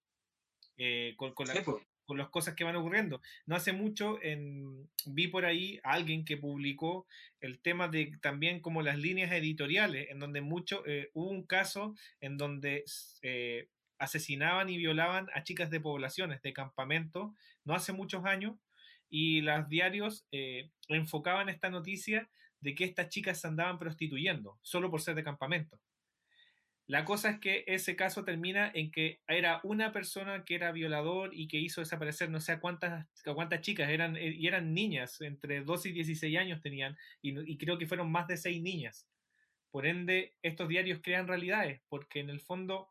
con, 1.16 1.34
con, 1.34 1.46
con, 2.06 2.16
las 2.16 2.28
cosas 2.28 2.54
que 2.54 2.64
van 2.64 2.76
ocurriendo. 2.76 3.20
No 3.44 3.56
hace 3.56 3.72
mucho 3.72 4.22
en, 4.22 4.88
vi 5.06 5.26
por 5.26 5.44
ahí 5.44 5.80
a 5.82 5.92
alguien 5.92 6.24
que 6.24 6.36
publicó 6.36 7.06
el 7.40 7.60
tema 7.60 7.88
de 7.88 8.12
también 8.22 8.60
como 8.60 8.82
las 8.82 8.98
líneas 8.98 9.32
editoriales, 9.32 10.10
en 10.10 10.20
donde 10.20 10.40
mucho, 10.40 10.82
hubo 11.12 11.28
un 11.28 11.44
caso 11.44 11.94
en 12.20 12.38
donde 12.38 12.84
asesinaban 14.00 14.68
y 14.68 14.78
violaban 14.78 15.28
a 15.34 15.44
chicas 15.44 15.70
de 15.70 15.80
poblaciones, 15.80 16.42
de 16.42 16.52
campamento, 16.52 17.34
no 17.64 17.74
hace 17.74 17.92
muchos 17.92 18.24
años, 18.24 18.56
y 19.08 19.42
los 19.42 19.68
diarios 19.68 20.26
eh, 20.32 20.70
enfocaban 20.88 21.48
esta 21.48 21.70
noticia 21.70 22.28
de 22.60 22.74
que 22.74 22.84
estas 22.84 23.08
chicas 23.08 23.40
se 23.40 23.48
andaban 23.48 23.78
prostituyendo, 23.78 24.58
solo 24.62 24.90
por 24.90 25.00
ser 25.00 25.14
de 25.14 25.24
campamento. 25.24 25.80
La 26.86 27.04
cosa 27.04 27.30
es 27.30 27.38
que 27.38 27.62
ese 27.68 27.94
caso 27.94 28.24
termina 28.24 28.70
en 28.74 28.90
que 28.90 29.20
era 29.28 29.60
una 29.62 29.92
persona 29.92 30.44
que 30.44 30.56
era 30.56 30.72
violador 30.72 31.30
y 31.32 31.46
que 31.46 31.58
hizo 31.58 31.80
desaparecer 31.80 32.30
no 32.30 32.40
sé 32.40 32.58
cuántas, 32.58 33.06
cuántas 33.22 33.60
chicas, 33.60 33.90
eran, 33.90 34.16
eh, 34.16 34.34
y 34.36 34.46
eran 34.48 34.74
niñas, 34.74 35.20
entre 35.20 35.62
12 35.62 35.90
y 35.90 35.92
16 35.92 36.38
años 36.38 36.60
tenían, 36.62 36.96
y, 37.22 37.38
y 37.52 37.58
creo 37.58 37.78
que 37.78 37.86
fueron 37.86 38.10
más 38.10 38.26
de 38.26 38.36
6 38.36 38.60
niñas. 38.62 39.06
Por 39.70 39.86
ende, 39.86 40.34
estos 40.42 40.68
diarios 40.68 41.00
crean 41.02 41.28
realidades, 41.28 41.80
porque 41.88 42.20
en 42.20 42.30
el 42.30 42.40
fondo 42.40 42.88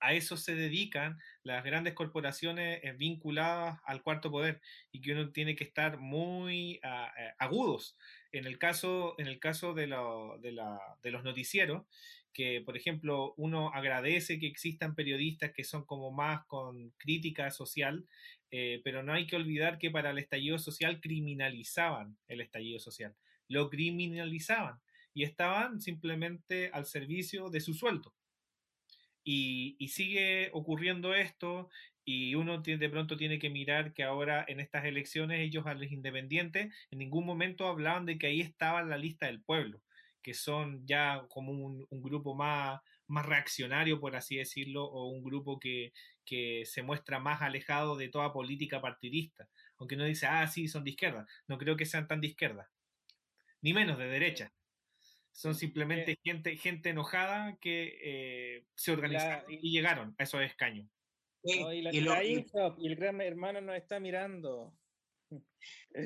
a 0.00 0.14
eso 0.14 0.36
se 0.36 0.54
dedican 0.54 1.18
las 1.42 1.64
grandes 1.64 1.94
corporaciones 1.94 2.80
eh, 2.82 2.92
vinculadas 2.92 3.80
al 3.84 4.02
cuarto 4.02 4.30
poder 4.30 4.60
y 4.92 5.00
que 5.00 5.12
uno 5.12 5.30
tiene 5.30 5.56
que 5.56 5.64
estar 5.64 5.98
muy 5.98 6.80
ah, 6.82 7.12
eh, 7.18 7.32
agudos. 7.38 7.96
En 8.32 8.46
el 8.46 8.58
caso, 8.58 9.14
en 9.18 9.26
el 9.26 9.38
caso 9.38 9.74
de, 9.74 9.86
los 9.86 11.24
noticieros, 11.24 11.86
que, 12.32 12.60
por 12.60 12.76
ejemplo, 12.76 13.32
uno 13.38 13.70
agradece 13.72 14.38
que 14.38 14.46
existan 14.46 14.94
periodistas 14.94 15.52
que 15.52 15.64
son 15.64 15.86
como 15.86 16.10
más 16.10 16.44
con 16.46 16.90
crítica 16.98 17.50
social, 17.50 18.06
eh, 18.50 18.82
pero 18.84 19.02
no 19.02 19.14
hay 19.14 19.26
que 19.26 19.36
olvidar 19.36 19.78
que 19.78 19.90
para 19.90 20.10
el 20.10 20.18
estallido 20.18 20.58
social 20.58 21.00
criminalizaban 21.00 22.18
el 22.28 22.42
estallido 22.42 22.78
social, 22.78 23.16
lo 23.48 23.70
criminalizaban 23.70 24.80
y 25.14 25.24
estaban 25.24 25.80
simplemente 25.80 26.70
al 26.74 26.84
servicio 26.84 27.48
de 27.48 27.62
su 27.62 27.72
sueldo. 27.72 28.12
Y, 29.28 29.74
y 29.80 29.88
sigue 29.88 30.50
ocurriendo 30.52 31.12
esto 31.12 31.68
y 32.04 32.36
uno 32.36 32.58
de 32.58 32.88
pronto 32.88 33.16
tiene 33.16 33.40
que 33.40 33.50
mirar 33.50 33.92
que 33.92 34.04
ahora 34.04 34.44
en 34.46 34.60
estas 34.60 34.84
elecciones 34.84 35.40
ellos 35.40 35.66
a 35.66 35.74
los 35.74 35.90
independientes 35.90 36.72
en 36.92 36.98
ningún 37.00 37.26
momento 37.26 37.66
hablaban 37.66 38.06
de 38.06 38.16
que 38.18 38.28
ahí 38.28 38.40
estaba 38.40 38.84
la 38.84 38.96
lista 38.96 39.26
del 39.26 39.42
pueblo 39.42 39.82
que 40.26 40.34
son 40.34 40.84
ya 40.84 41.24
como 41.28 41.52
un, 41.52 41.86
grupo 42.02 42.34
más, 42.34 42.80
más 43.06 43.26
reaccionario, 43.26 44.00
por 44.00 44.16
así 44.16 44.34
decirlo, 44.34 44.84
o 44.84 45.06
un 45.06 45.22
grupo 45.22 45.60
que, 45.60 45.92
se 46.64 46.82
muestra 46.82 47.20
más 47.20 47.42
alejado 47.42 47.96
de 47.96 48.08
toda 48.08 48.32
política 48.32 48.80
partidista. 48.80 49.48
Aunque 49.78 49.94
no 49.94 50.02
dice, 50.02 50.26
ah, 50.26 50.44
sí, 50.48 50.66
son 50.66 50.82
de 50.82 50.90
izquierda. 50.90 51.28
No 51.46 51.58
creo 51.58 51.76
que 51.76 51.86
sean 51.86 52.08
tan 52.08 52.20
de 52.20 52.26
izquierda, 52.26 52.68
ni 53.60 53.72
menos 53.72 53.98
de 53.98 54.08
derecha. 54.08 54.52
Son 55.36 55.54
simplemente 55.54 56.18
gente, 56.24 56.56
gente 56.56 56.88
enojada 56.88 57.58
que 57.60 57.98
eh, 58.02 58.64
se 58.74 58.92
organizaron 58.92 59.44
y 59.52 59.70
llegaron 59.70 60.14
a 60.18 60.22
esos 60.22 60.40
escaños. 60.40 60.88
y, 61.42 61.86
el 61.86 62.96
gran 62.96 63.20
hermano 63.20 63.60
nos 63.60 63.76
está 63.76 64.00
mirando. 64.00 64.74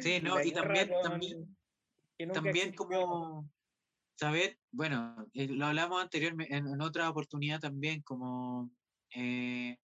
Sí, 0.00 0.20
no, 0.22 0.42
y 0.42 0.50
también, 0.50 0.90
también, 1.00 2.32
también 2.32 2.74
como, 2.74 3.48
¿Sabes? 4.20 4.58
Bueno, 4.72 5.16
eh, 5.32 5.46
lo 5.46 5.64
hablamos 5.66 6.02
anteriormente, 6.02 6.54
en, 6.54 6.80
otra 6.82 7.08
oportunidad 7.08 7.60
también, 7.60 8.02
como 8.02 8.70
eh, 9.14 9.78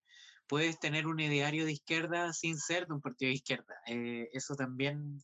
puedes 0.49 0.79
tener 0.81 1.07
un 1.07 1.21
ideario 1.21 1.65
de 1.65 1.73
izquierda 1.73 2.33
sin 2.33 2.59
ser 2.59 2.87
de 2.87 2.95
un 2.95 3.01
partido 3.01 3.29
de 3.29 3.37
izquierda. 3.37 3.77
Eh, 3.87 4.29
eso 4.33 4.57
también, 4.57 5.23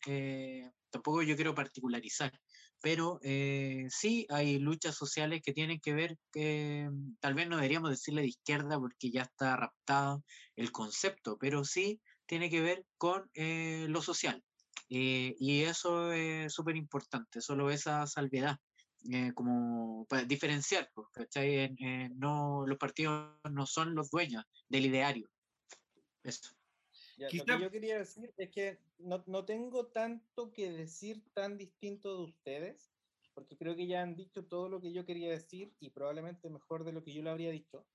tampoco 0.90 1.22
yo 1.22 1.34
quiero 1.34 1.54
particularizar, 1.54 2.32
pero 2.82 3.20
sí 3.88 4.26
hay 4.28 4.58
luchas 4.58 4.96
sociales 4.96 5.40
que 5.44 5.52
tienen 5.52 5.80
que 5.80 5.94
ver, 5.94 6.18
que 6.32 6.88
tal 7.20 7.34
vez 7.34 7.48
no 7.48 7.56
deberíamos 7.56 7.90
decirle 7.90 8.22
de 8.22 8.28
izquierda 8.28 8.78
porque 8.78 9.10
ya 9.10 9.22
está 9.22 9.56
raptado 9.56 10.24
el 10.56 10.72
concepto, 10.72 11.38
pero 11.38 11.64
sí 11.64 12.00
tiene 12.26 12.50
que 12.50 12.60
ver 12.60 12.84
con 12.98 13.30
lo 13.34 14.02
social. 14.02 14.42
y 14.88 15.62
eso 15.62 16.12
es 16.12 16.52
súper 16.52 16.76
importante, 16.76 17.40
solo 17.40 17.70
esa 17.70 18.06
salvedad. 18.06 18.58
Eh, 19.10 19.32
como 19.34 20.06
para 20.08 20.24
diferenciar, 20.24 20.88
pues, 20.94 21.08
¿cachai? 21.12 21.74
no, 22.16 22.64
los 22.66 22.78
partidos 22.78 23.36
no 23.50 23.66
son 23.66 23.94
los 23.94 24.10
dueños 24.10 24.44
del 24.68 24.86
ideario. 24.86 25.28
Eso. 26.22 26.50
Lo 27.30 27.44
que 27.44 27.60
yo 27.60 27.70
quería 27.70 27.98
decir 27.98 28.32
es 28.36 28.50
que 28.50 28.78
no, 28.98 29.22
no, 29.26 29.44
tengo 29.44 29.86
tanto 29.86 30.52
que 30.52 30.70
decir 30.70 31.22
tan 31.34 31.56
distinto 31.56 32.16
de 32.16 32.24
ustedes, 32.24 32.92
porque 33.34 33.56
creo 33.56 33.76
que 33.76 33.86
ya 33.86 34.02
han 34.02 34.16
dicho 34.16 34.46
todo 34.46 34.68
lo 34.68 34.80
que 34.80 34.92
yo 34.92 35.04
quería 35.04 35.30
decir 35.30 35.74
y 35.80 35.90
probablemente 35.90 36.50
mejor 36.50 36.84
de 36.84 36.92
lo 36.92 37.02
que 37.02 37.12
yo 37.12 37.22
le 37.22 37.30
habría 37.30 37.50
dicho, 37.50 37.86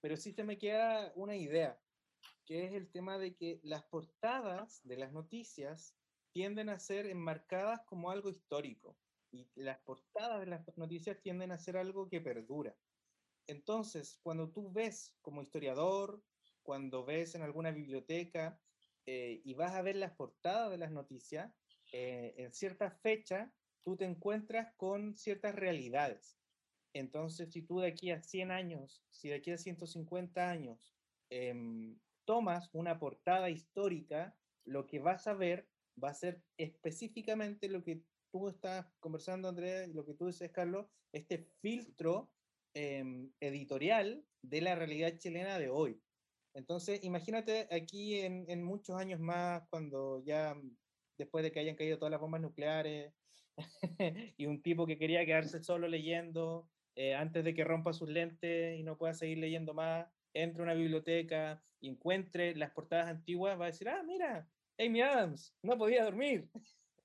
pero 0.00 0.16
sí 0.16 0.32
se 0.32 0.44
me 0.44 0.58
queda 0.58 1.12
una 1.14 1.36
idea, 1.36 1.80
que 2.46 2.64
es 2.64 2.72
el 2.72 2.90
tema 2.90 3.18
de 3.18 3.34
que 3.34 3.60
las 3.62 3.84
portadas 3.84 4.80
de 4.84 4.96
las 4.96 5.12
noticias 5.12 5.96
tienden 6.32 6.68
a 6.68 6.78
ser 6.78 7.06
enmarcadas 7.06 7.82
como 7.86 8.10
algo 8.10 8.30
histórico 8.30 8.96
y 9.32 9.48
las 9.54 9.78
portadas 9.80 10.40
de 10.40 10.46
las 10.46 10.76
noticias 10.76 11.20
tienden 11.22 11.52
a 11.52 11.58
ser 11.58 11.76
algo 11.76 12.08
que 12.08 12.20
perdura. 12.20 12.76
Entonces, 13.46 14.18
cuando 14.22 14.50
tú 14.50 14.72
ves 14.72 15.16
como 15.22 15.42
historiador, 15.42 16.22
cuando 16.62 17.04
ves 17.04 17.34
en 17.34 17.42
alguna 17.42 17.70
biblioteca 17.70 18.60
eh, 19.06 19.40
y 19.44 19.54
vas 19.54 19.74
a 19.74 19.82
ver 19.82 19.96
las 19.96 20.12
portadas 20.12 20.70
de 20.70 20.78
las 20.78 20.92
noticias, 20.92 21.52
eh, 21.92 22.34
en 22.36 22.52
cierta 22.52 22.90
fecha 22.90 23.52
tú 23.82 23.96
te 23.96 24.04
encuentras 24.04 24.72
con 24.76 25.16
ciertas 25.16 25.54
realidades. 25.54 26.38
Entonces, 26.92 27.52
si 27.52 27.62
tú 27.62 27.80
de 27.80 27.88
aquí 27.88 28.10
a 28.10 28.22
100 28.22 28.50
años, 28.50 29.04
si 29.10 29.28
de 29.28 29.36
aquí 29.36 29.50
a 29.50 29.58
150 29.58 30.50
años 30.50 30.94
em, 31.30 31.98
tomas 32.24 32.68
una 32.72 32.98
portada 32.98 33.50
histórica, 33.50 34.36
lo 34.64 34.86
que 34.86 34.98
vas 34.98 35.26
a 35.26 35.34
ver 35.34 35.68
va 36.02 36.10
a 36.10 36.14
ser 36.14 36.42
específicamente 36.56 37.68
lo 37.68 37.82
que 37.82 38.02
tú 38.30 38.48
estás 38.48 38.86
conversando, 39.00 39.48
Andrea, 39.48 39.86
lo 39.88 40.04
que 40.04 40.14
tú 40.14 40.26
dices, 40.26 40.50
Carlos, 40.50 40.86
este 41.12 41.38
filtro 41.60 42.32
em, 42.74 43.32
editorial 43.40 44.24
de 44.42 44.60
la 44.60 44.74
realidad 44.74 45.16
chilena 45.18 45.58
de 45.58 45.70
hoy. 45.70 46.00
Entonces, 46.54 47.02
imagínate 47.04 47.68
aquí 47.70 48.20
en, 48.20 48.62
muchos 48.62 48.96
años 48.96 49.20
más, 49.20 49.62
cuando 49.70 50.22
ya 50.24 50.56
después 51.16 51.44
de 51.44 51.52
que 51.52 51.60
hayan 51.60 51.76
caído 51.76 51.98
todas 51.98 52.10
las 52.10 52.20
bombas 52.20 52.40
nucleares 52.40 53.12
y 54.36 54.46
un 54.46 54.62
tipo 54.62 54.86
que 54.86 54.98
quería 54.98 55.24
quedarse 55.24 55.62
solo 55.62 55.86
leyendo 55.86 56.68
eh, 56.96 57.14
antes 57.14 57.44
de 57.44 57.54
que 57.54 57.64
rompa 57.64 57.92
sus 57.92 58.08
lentes 58.08 58.78
y 58.78 58.82
no 58.82 58.96
pueda 58.96 59.14
seguir 59.14 59.38
leyendo 59.38 59.74
más, 59.74 60.08
entre 60.34 60.62
a 60.62 60.64
una 60.64 60.74
biblioteca 60.74 61.62
y 61.80 61.88
encuentre 61.88 62.54
las 62.56 62.70
portadas 62.70 63.08
antiguas, 63.08 63.58
va 63.58 63.64
a 63.64 63.68
decir, 63.68 63.88
ah, 63.88 64.02
mira, 64.02 64.48
Amy 64.78 65.00
Adams, 65.00 65.54
no 65.62 65.78
podía 65.78 66.04
dormir. 66.04 66.48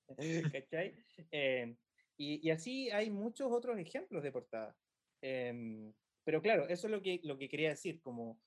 ¿Cachai? 0.56 0.96
Em, 1.32 1.76
y, 2.18 2.50
así 2.50 2.90
hay 2.92 3.10
muchos 3.10 3.52
otros 3.52 3.78
ejemplos 3.78 4.24
de 4.24 4.32
portada. 4.32 4.76
Em, 5.22 5.94
pero 6.24 6.42
claro, 6.42 6.68
eso 6.68 6.88
es 6.88 6.92
lo 6.92 7.02
que, 7.02 7.20
lo 7.24 7.38
que 7.38 7.50
quería 7.50 7.70
decir, 7.70 8.02
como 8.02 8.40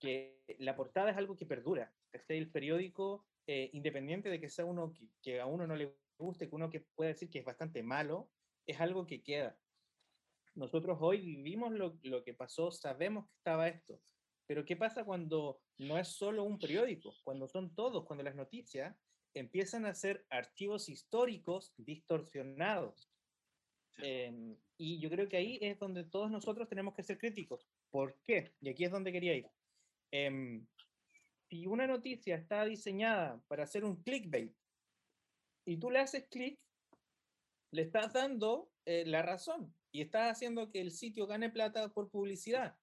que 0.00 0.42
la 0.58 0.74
portada 0.74 1.10
es 1.10 1.16
algo 1.16 1.36
que 1.36 1.46
perdura. 1.46 1.92
El 2.28 2.50
periódico, 2.50 3.26
eh, 3.46 3.70
independiente 3.72 4.28
de 4.28 4.40
que 4.40 4.48
sea 4.48 4.64
uno 4.64 4.92
que, 5.22 5.40
a 5.40 5.46
uno 5.46 5.66
no 5.66 5.76
le 5.76 5.96
guste, 6.18 6.48
que 6.48 6.54
uno 6.54 6.70
que 6.70 6.80
pueda 6.80 7.08
decir 7.08 7.30
que 7.30 7.38
es 7.38 7.44
bastante 7.44 7.82
malo, 7.82 8.30
es 8.66 8.80
algo 8.80 9.06
que 9.06 9.22
queda. 9.22 9.56
Nosotros 10.54 10.98
hoy 11.00 11.20
vivimos 11.20 11.72
lo, 11.72 11.98
lo 12.02 12.24
que 12.24 12.34
pasó, 12.34 12.72
sabemos 12.72 13.26
que 13.26 13.36
estaba 13.36 13.68
esto, 13.68 14.00
pero 14.50 14.64
¿qué 14.64 14.74
pasa 14.74 15.04
cuando 15.04 15.60
no 15.78 15.96
es 15.96 16.08
solo 16.08 16.42
un 16.42 16.58
periódico? 16.58 17.14
Cuando 17.22 17.46
son 17.46 17.72
todos, 17.72 18.04
cuando 18.04 18.24
las 18.24 18.34
noticias 18.34 18.96
empiezan 19.32 19.86
a 19.86 19.94
ser 19.94 20.26
archivos 20.28 20.88
históricos 20.88 21.72
distorsionados. 21.76 23.08
Em, 23.98 24.56
y 24.76 24.98
yo 24.98 25.08
creo 25.08 25.28
que 25.28 25.36
ahí 25.36 25.58
es 25.60 25.78
donde 25.78 26.02
todos 26.02 26.32
nosotros 26.32 26.68
tenemos 26.68 26.94
que 26.94 27.04
ser 27.04 27.16
críticos. 27.16 27.68
¿Por 27.90 28.18
qué? 28.24 28.52
Y 28.60 28.70
aquí 28.70 28.84
es 28.84 28.90
donde 28.90 29.12
quería 29.12 29.36
ir. 29.36 29.46
Em, 30.12 30.66
si 31.48 31.66
una 31.66 31.86
noticia 31.86 32.36
está 32.36 32.64
diseñada 32.64 33.42
para 33.48 33.64
hacer 33.64 33.84
un 33.84 34.02
clickbait 34.02 34.54
y 35.66 35.76
tú 35.78 35.90
le 35.90 36.00
haces 36.00 36.26
clic, 36.28 36.58
le 37.72 37.82
estás 37.82 38.12
dando 38.12 38.70
eh, 38.86 39.04
la 39.06 39.22
razón 39.22 39.74
y 39.92 40.00
estás 40.00 40.32
haciendo 40.32 40.70
que 40.70 40.80
el 40.80 40.90
sitio 40.90 41.26
gane 41.26 41.50
plata 41.50 41.88
por 41.92 42.10
publicidad. 42.10 42.76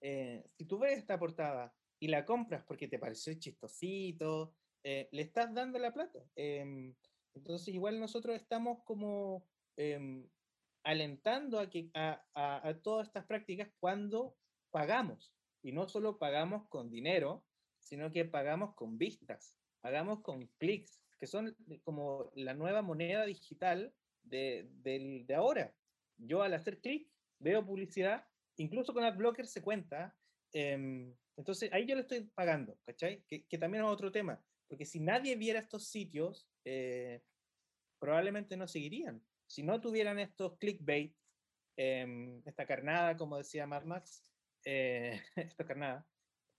Eh, 0.00 0.44
si 0.56 0.64
tú 0.64 0.78
ves 0.78 0.98
esta 0.98 1.18
portada 1.18 1.74
y 2.00 2.08
la 2.08 2.24
compras 2.24 2.64
porque 2.66 2.88
te 2.88 2.98
pareció 2.98 3.34
chistosito, 3.34 4.54
eh, 4.84 5.08
le 5.12 5.22
estás 5.22 5.52
dando 5.52 5.78
la 5.78 5.92
plata. 5.92 6.20
Em, 6.36 6.94
entonces, 7.34 7.74
igual 7.74 8.00
nosotros 8.00 8.36
estamos 8.36 8.82
como 8.84 9.46
em, 9.76 10.28
alentando 10.84 11.58
a, 11.58 11.68
que, 11.68 11.90
a, 11.94 12.24
a, 12.34 12.74
todas 12.80 13.08
estas 13.08 13.26
prácticas 13.26 13.70
cuando 13.80 14.36
pagamos. 14.70 15.32
Y 15.62 15.72
no 15.72 15.88
solo 15.88 16.18
pagamos 16.18 16.68
con 16.68 16.90
dinero, 16.90 17.44
sino 17.80 18.10
que 18.10 18.24
pagamos 18.24 18.74
con 18.74 18.98
vistas, 18.98 19.58
pagamos 19.80 20.20
con 20.22 20.46
clics, 20.58 21.00
que 21.18 21.26
son 21.26 21.56
como 21.84 22.30
la 22.34 22.54
nueva 22.54 22.82
moneda 22.82 23.24
digital 23.24 23.92
de, 24.22 24.68
de 24.82 25.34
ahora. 25.34 25.74
Yo 26.16 26.42
al 26.42 26.54
hacer 26.54 26.80
clic 26.80 27.10
veo 27.38 27.64
publicidad, 27.64 28.26
incluso 28.56 28.92
con 28.92 29.04
AdBlocker 29.04 29.46
se 29.46 29.62
cuenta. 29.62 30.16
Em, 30.52 31.14
entonces 31.36 31.72
ahí 31.72 31.86
yo 31.86 31.94
le 31.94 32.02
estoy 32.02 32.22
pagando, 32.34 32.78
¿cachai? 32.84 33.22
Que, 33.26 33.44
que, 33.44 33.58
también 33.58 33.84
es 33.84 33.90
otro 33.90 34.10
tema. 34.10 34.42
Porque 34.66 34.84
si 34.84 35.00
nadie 35.00 35.36
viera 35.36 35.60
estos 35.60 35.88
sitios, 35.88 36.48
eh, 36.64 37.22
probablemente 37.98 38.56
no 38.56 38.66
seguirían. 38.66 39.22
Si 39.46 39.62
no 39.62 39.80
tuvieran 39.80 40.18
estos 40.18 40.58
clickbait, 40.58 41.14
em, 41.76 42.42
esta 42.44 42.66
carnada, 42.66 43.16
como 43.16 43.38
decía 43.38 43.66
Marmax, 43.66 44.27
eh, 44.70 45.22
esta 45.36 45.64
carnada, 45.64 46.06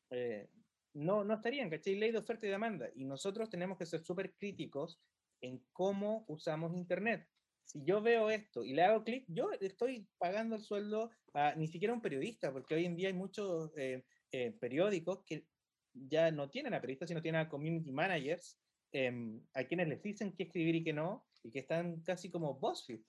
eh, 0.10 0.50
no, 0.94 1.24
no 1.24 1.36
estarían, 1.36 1.70
¿cachai? 1.70 1.96
Ley 1.96 2.12
de 2.12 2.18
oferta 2.18 2.48
y 2.48 2.50
demanda. 2.50 2.90
Y 2.96 3.06
nosotros 3.06 3.50
tenemos 3.52 3.78
que 3.78 3.86
ser 3.86 4.04
súper 4.04 4.34
críticos 4.34 5.00
en 5.42 5.64
cómo 5.72 6.26
usamos 6.28 6.76
Internet. 6.76 7.28
Si 7.64 7.84
yo 7.86 8.02
veo 8.02 8.32
esto 8.32 8.66
y 8.66 8.74
le 8.74 8.82
hago 8.82 9.04
clic, 9.04 9.26
yo 9.28 9.52
estoy 9.62 10.08
pagando 10.18 10.56
el 10.56 10.64
sueldo 10.64 11.12
a 11.36 11.54
ni 11.54 11.68
siquiera 11.68 11.94
un 11.94 12.02
periodista, 12.02 12.52
porque 12.52 12.74
hoy 12.74 12.86
en 12.86 12.96
día 12.96 13.10
hay 13.10 13.14
muchos 13.14 13.72
periódicos 14.60 15.24
que 15.24 15.46
ya 15.94 16.32
no 16.32 16.50
tienen 16.50 16.74
a 16.74 16.82
periodistas, 16.82 17.10
sino 17.10 17.22
tienen 17.22 17.42
a 17.42 17.50
community 17.50 17.92
managers, 17.92 18.60
em, 18.92 19.40
a 19.54 19.64
quienes 19.66 19.88
les 19.88 20.02
dicen 20.02 20.34
qué 20.36 20.44
escribir 20.44 20.76
y 20.78 20.84
qué 20.84 20.94
no, 20.94 21.28
y 21.44 21.52
que 21.52 21.60
están 21.60 22.02
casi 22.02 22.32
como 22.32 22.56
BuzzFeed. 22.56 23.02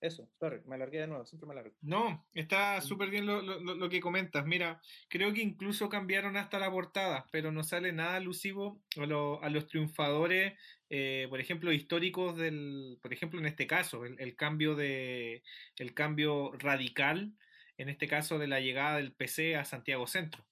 Eso, 0.00 0.30
sorry, 0.38 0.60
me 0.64 0.76
alargué 0.76 1.00
de 1.00 1.08
nuevo, 1.08 1.26
siempre 1.26 1.48
me 1.48 1.54
alargo. 1.54 1.74
No, 1.80 2.24
está 2.32 2.80
súper 2.80 3.10
bien 3.10 3.26
lo, 3.26 3.42
lo, 3.42 3.58
lo, 3.58 3.88
que 3.88 4.00
comentas. 4.00 4.46
Mira, 4.46 4.80
creo 5.08 5.32
que 5.32 5.42
incluso 5.42 5.88
cambiaron 5.88 6.36
hasta 6.36 6.60
la 6.60 6.70
portada, 6.70 7.26
pero 7.32 7.50
no 7.50 7.64
sale 7.64 7.92
nada 7.92 8.14
alusivo 8.14 8.80
a, 8.96 9.06
lo, 9.06 9.42
a 9.42 9.50
los 9.50 9.66
triunfadores, 9.66 10.54
eh, 10.88 11.26
por 11.28 11.40
ejemplo, 11.40 11.72
históricos 11.72 12.36
del, 12.36 12.98
por 13.02 13.12
ejemplo, 13.12 13.40
en 13.40 13.46
este 13.46 13.66
caso, 13.66 14.04
el, 14.04 14.20
el, 14.20 14.36
cambio 14.36 14.76
de, 14.76 15.42
el 15.76 15.94
cambio 15.94 16.52
radical, 16.52 17.34
en 17.76 17.88
este 17.88 18.06
caso 18.06 18.38
de 18.38 18.46
la 18.46 18.60
llegada 18.60 18.98
del 18.98 19.12
PC 19.12 19.56
a 19.56 19.64
Santiago 19.64 20.06
Centro, 20.06 20.46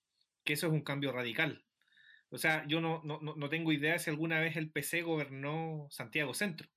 que 0.45 0.55
eso 0.55 0.67
es 0.67 0.73
un 0.73 0.83
cambio 0.83 1.13
radical. 1.13 1.65
O 2.31 2.39
sea, 2.39 2.67
yo 2.67 2.81
no, 2.81 3.01
no, 3.05 3.21
no 3.21 3.49
tengo 3.49 3.71
idea 3.71 4.01
si 4.01 4.11
alguna 4.11 4.41
vez 4.41 4.57
el 4.57 4.73
PC 4.73 5.03
gobernó 5.03 5.87
Santiago 5.91 6.35
Centro. 6.35 6.69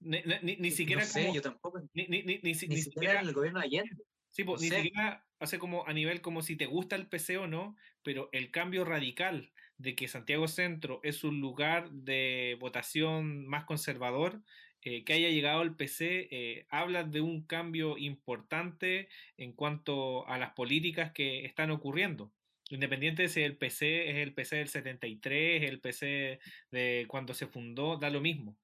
Ni, 0.00 0.22
ni, 0.42 0.56
ni 0.56 0.70
siquiera 0.70 1.02
no 1.02 1.08
sé, 1.08 1.22
como, 1.22 1.34
yo 1.34 1.42
tampoco. 1.42 1.80
Ni, 1.94 2.06
ni, 2.06 2.22
ni, 2.22 2.38
ni, 2.42 2.54
siquiera, 2.54 2.82
siquiera 2.82 3.20
el 3.20 3.32
gobierno 3.32 3.60
de 3.60 3.66
Allende. 3.66 3.96
Sí, 4.30 4.44
pues, 4.44 4.60
no 4.60 4.64
ni 4.64 4.68
sé. 4.68 4.82
siquiera 4.82 5.24
hace 5.38 5.58
como 5.58 5.86
a 5.86 5.92
nivel 5.92 6.20
como 6.20 6.42
si 6.42 6.56
te 6.56 6.66
gusta 6.66 6.96
el 6.96 7.08
PC 7.08 7.38
o 7.38 7.46
no, 7.46 7.76
pero 8.02 8.28
el 8.32 8.50
cambio 8.50 8.84
radical 8.84 9.52
de 9.78 9.94
que 9.94 10.08
Santiago 10.08 10.48
Centro 10.48 11.00
es 11.02 11.24
un 11.24 11.40
lugar 11.40 11.90
de 11.90 12.56
votación 12.60 13.46
más 13.46 13.64
conservador, 13.64 14.42
eh, 14.82 15.04
que 15.04 15.14
haya 15.14 15.30
llegado 15.30 15.62
el 15.62 15.74
PC, 15.74 16.28
eh, 16.30 16.66
habla 16.70 17.04
de 17.04 17.20
un 17.20 17.44
cambio 17.46 17.98
importante 17.98 19.08
en 19.36 19.52
cuanto 19.52 20.26
a 20.28 20.38
las 20.38 20.52
políticas 20.52 21.12
que 21.12 21.44
están 21.44 21.70
ocurriendo. 21.70 22.32
Independiente 22.70 23.22
de 23.22 23.28
si 23.28 23.42
el 23.42 23.56
PC 23.56 24.10
es 24.10 24.16
el 24.16 24.34
PC 24.34 24.56
del 24.56 24.68
73, 24.68 25.62
el 25.64 25.80
PC 25.80 26.40
de 26.70 27.04
cuando 27.08 27.34
se 27.34 27.46
fundó, 27.46 27.96
da 27.96 28.10
lo 28.10 28.20
mismo. 28.20 28.56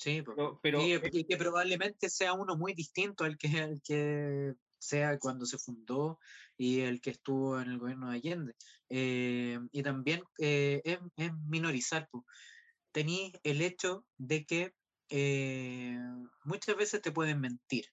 Sí. 0.00 0.22
Pero, 0.22 0.58
pero 0.62 0.80
y, 0.80 0.98
y 1.12 1.24
que 1.24 1.36
probablemente 1.36 2.08
sea 2.08 2.32
uno 2.32 2.56
muy 2.56 2.72
distinto 2.72 3.24
al 3.24 3.36
que, 3.36 3.48
al 3.60 3.82
que 3.82 4.54
sea 4.78 5.18
cuando 5.18 5.44
se 5.44 5.58
fundó 5.58 6.18
y 6.56 6.80
el 6.80 7.02
que 7.02 7.10
estuvo 7.10 7.60
en 7.60 7.70
el 7.70 7.78
gobierno 7.78 8.08
de 8.08 8.16
Allende. 8.16 8.54
Eh, 8.88 9.58
y 9.72 9.82
también 9.82 10.22
eh, 10.38 10.80
es, 10.84 10.98
es, 11.16 11.32
minorizar. 11.46 12.08
Pues. 12.10 12.24
Tenéis 12.92 13.34
el 13.42 13.60
hecho 13.60 14.06
de 14.16 14.46
que 14.46 14.72
eh, 15.10 15.98
muchas 16.44 16.76
veces 16.76 17.02
te 17.02 17.12
pueden 17.12 17.38
mentir 17.38 17.84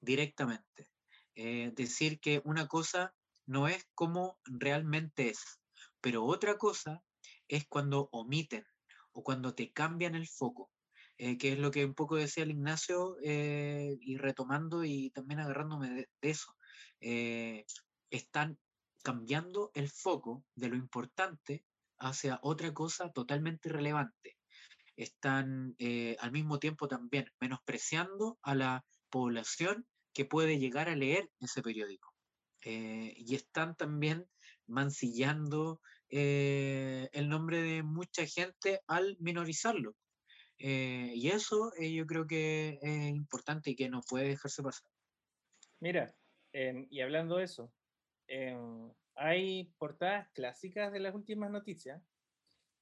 directamente. 0.00 0.88
Eh, 1.34 1.70
decir 1.76 2.18
que 2.18 2.40
una 2.46 2.66
cosa 2.66 3.14
no 3.44 3.68
es 3.68 3.86
como 3.94 4.38
realmente 4.44 5.28
es, 5.28 5.60
pero 6.00 6.24
otra 6.24 6.56
cosa 6.56 7.04
es 7.46 7.66
cuando 7.68 8.08
omiten 8.10 8.64
o 9.12 9.22
cuando 9.22 9.54
te 9.54 9.70
cambian 9.70 10.14
el 10.14 10.28
foco. 10.28 10.70
Eh, 11.18 11.38
que 11.38 11.52
es 11.52 11.58
lo 11.58 11.70
que 11.70 11.84
un 11.84 11.94
poco 11.94 12.16
decía 12.16 12.44
el 12.44 12.50
Ignacio, 12.50 13.16
eh, 13.22 13.96
y 14.00 14.18
retomando 14.18 14.84
y 14.84 15.10
también 15.10 15.40
agarrándome 15.40 15.90
de, 15.90 16.08
eso, 16.20 16.54
eh, 17.00 17.64
están 18.10 18.58
cambiando 19.02 19.70
el 19.74 19.88
foco 19.88 20.44
de 20.54 20.68
lo 20.68 20.76
importante 20.76 21.64
hacia 21.98 22.38
otra 22.42 22.74
cosa 22.74 23.10
totalmente 23.12 23.70
irrelevante. 23.70 24.36
Están 24.96 25.76
al 26.18 26.32
mismo 26.32 26.58
tiempo 26.58 26.88
también 26.88 27.30
menospreciando 27.40 28.38
a 28.42 28.54
la 28.54 28.84
población 29.10 29.86
que 30.12 30.24
puede 30.24 30.58
llegar 30.58 30.88
a 30.88 30.96
leer 30.96 31.30
ese 31.38 31.62
periódico. 31.62 32.12
Y 32.62 33.34
están 33.34 33.76
también 33.76 34.26
mancillando 34.66 35.80
el 36.08 37.28
nombre 37.28 37.62
de 37.62 37.82
mucha 37.82 38.26
gente 38.26 38.80
al 38.86 39.16
minorizarlo. 39.20 39.94
Eh, 40.58 41.12
y 41.14 41.28
eso 41.28 41.72
eh, 41.78 41.92
yo 41.92 42.06
creo 42.06 42.26
que 42.26 42.78
es 42.80 43.10
importante 43.10 43.70
y 43.70 43.76
que 43.76 43.88
no 43.88 44.00
puede 44.08 44.28
dejarse 44.28 44.62
pasar. 44.62 44.90
Mira, 45.80 46.14
eh, 46.52 46.86
y 46.90 47.00
hablando 47.00 47.36
de 47.36 47.44
eso, 47.44 47.72
hay 49.14 49.64
portadas 49.78 50.28
clásicas 50.32 50.92
de 50.92 51.00
las 51.00 51.14
últimas 51.14 51.50
noticias. 51.50 52.02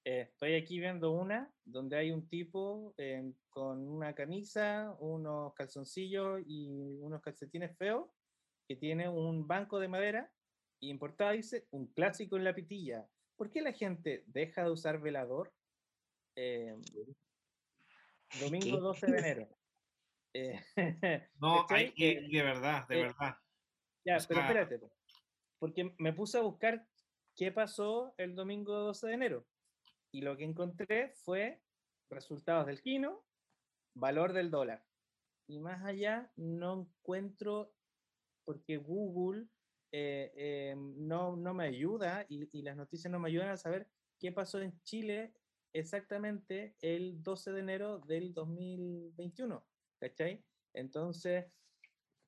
Eh, 0.06 0.28
estoy 0.30 0.54
aquí 0.54 0.78
viendo 0.78 1.12
una 1.12 1.52
donde 1.64 1.96
hay 1.96 2.12
un 2.12 2.28
tipo 2.28 2.94
con 3.48 3.88
una 3.88 4.14
camisa, 4.14 4.94
unos 5.00 5.54
calzoncillos 5.54 6.42
y 6.46 6.98
unos 7.00 7.22
calcetines 7.22 7.76
feos 7.76 8.08
que 8.68 8.76
tiene 8.76 9.08
un 9.08 9.46
banco 9.46 9.78
de 9.78 9.88
madera 9.88 10.32
y 10.80 10.90
en 10.90 10.98
portada 10.98 11.32
dice 11.32 11.66
un 11.70 11.86
clásico 11.88 12.36
en 12.36 12.44
la 12.44 12.54
pitilla. 12.54 13.08
¿Por 13.36 13.50
qué 13.50 13.62
la 13.62 13.72
gente 13.72 14.24
deja 14.26 14.64
de 14.64 14.70
usar 14.70 15.00
velador? 15.00 15.52
Eh, 16.36 16.76
domingo 18.40 18.76
¿Qué? 18.76 18.80
12 18.80 19.06
de 19.06 19.18
enero. 19.18 19.48
Eh, 20.34 20.60
no, 21.40 21.66
hay, 21.68 21.92
Eh, 21.96 22.28
de 22.28 22.42
verdad, 22.42 22.86
de 22.88 22.98
eh, 22.98 23.02
verdad. 23.02 23.36
ya, 24.04 24.16
o 24.16 24.20
pero 24.28 24.40
espérate, 24.40 24.78
po, 24.78 24.92
porque 25.58 25.94
me 25.98 26.12
puse 26.12 26.38
a 26.38 26.42
buscar 26.42 26.86
qué 27.36 27.52
pasó 27.52 28.14
el 28.18 28.34
domingo 28.34 28.72
12 28.72 29.06
de 29.06 29.14
enero 29.14 29.46
y 30.12 30.22
lo 30.22 30.36
que 30.36 30.44
encontré 30.44 31.10
fue 31.24 31.60
resultados 32.10 32.66
del 32.66 32.80
Kino, 32.82 33.24
valor 33.94 34.32
del 34.32 34.50
dólar. 34.50 34.84
Y 35.48 35.58
más 35.58 35.84
allá 35.84 36.30
no 36.36 36.80
encuentro, 36.82 37.74
porque 38.44 38.76
Google 38.76 39.46
eh, 39.92 40.32
eh, 40.36 40.74
no, 40.76 41.36
no 41.36 41.54
me 41.54 41.66
ayuda 41.66 42.26
y, 42.28 42.48
y 42.56 42.62
las 42.62 42.76
noticias 42.76 43.10
no 43.10 43.18
me 43.18 43.28
ayudan 43.28 43.50
a 43.50 43.56
saber 43.56 43.88
qué 44.18 44.32
pasó 44.32 44.60
en 44.60 44.80
Chile 44.82 45.34
exactamente 45.74 46.76
el 46.80 47.22
12 47.22 47.52
de 47.52 47.60
enero 47.60 47.98
del 48.00 48.32
2021. 48.34 49.68
¿Cachai? 50.00 50.44
Entonces, 50.74 51.46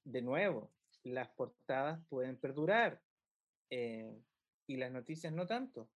de 0.05 0.23
nuevo, 0.23 0.75
las 1.05 1.31
portadas 1.31 2.07
pueden 2.09 2.39
perdurar 2.41 3.03
eh, 3.71 4.23
y 4.67 4.77
las 4.77 4.93
noticias 4.93 5.33
no 5.33 5.47
tanto. 5.47 5.93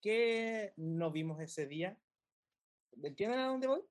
¿Qué 0.00 0.74
no 0.76 1.10
vimos 1.12 1.40
ese 1.40 1.66
día? 1.66 1.98
¿Entienden 3.02 3.38
a 3.40 3.46
dónde 3.48 3.66
voy? 3.68 3.82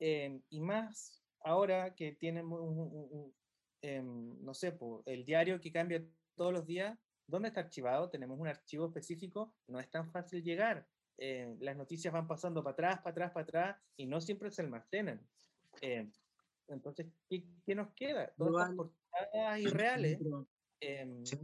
Eh, 0.00 0.42
y 0.50 0.60
más 0.60 1.24
ahora 1.40 1.94
que 1.94 2.12
tienen 2.12 2.46
un, 2.46 2.52
un- 2.78 3.08
un- 3.10 3.36
em, 3.82 4.42
no 4.42 4.54
sé, 4.54 4.72
po, 4.72 5.02
el 5.06 5.24
diario 5.24 5.60
que 5.60 5.72
cambia 5.72 6.04
todos 6.36 6.52
los 6.52 6.66
días, 6.66 6.98
¿dónde 7.26 7.48
está 7.48 7.60
archivado? 7.60 8.10
Tenemos 8.10 8.38
un 8.38 8.48
archivo 8.48 8.86
específico, 8.86 9.56
no 9.68 9.80
es 9.80 9.90
tan 9.90 10.10
fácil 10.10 10.42
llegar. 10.42 10.88
Eh, 11.24 11.54
las 11.60 11.76
noticias 11.76 12.12
van 12.12 12.26
pasando 12.26 12.64
para 12.64 12.72
atrás, 12.72 12.96
para 12.98 13.10
atrás, 13.10 13.30
para 13.30 13.44
atrás 13.44 13.76
y 13.96 14.06
no 14.06 14.20
siempre 14.20 14.50
se 14.50 14.60
almacenan. 14.62 15.24
Eh, 15.80 16.10
entonces, 16.66 17.06
¿qué, 17.28 17.44
qué 17.64 17.76
nos 17.76 17.92
queda? 17.94 18.34
Todas 18.36 18.72
Igual- 18.72 18.76
portadas 18.76 19.60
irreales. 19.60 20.18
Pero- 20.20 20.48
em, 20.80 21.24
sí. 21.24 21.38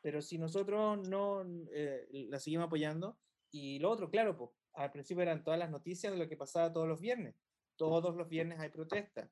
pero 0.00 0.20
si 0.20 0.38
nosotros 0.38 1.08
no 1.08 1.44
eh, 1.70 2.08
la 2.30 2.40
seguimos 2.40 2.66
apoyando, 2.66 3.16
y 3.52 3.78
lo 3.78 3.90
otro, 3.92 4.10
claro, 4.10 4.36
pues, 4.36 4.50
al 4.72 4.90
principio 4.90 5.22
eran 5.22 5.44
todas 5.44 5.60
las 5.60 5.70
noticias 5.70 6.12
de 6.12 6.18
lo 6.18 6.28
que 6.28 6.36
pasaba 6.36 6.72
todos 6.72 6.88
los 6.88 7.00
viernes. 7.00 7.36
Todos 7.76 8.16
los 8.16 8.28
viernes 8.28 8.58
hay 8.58 8.70
protestas. 8.70 9.30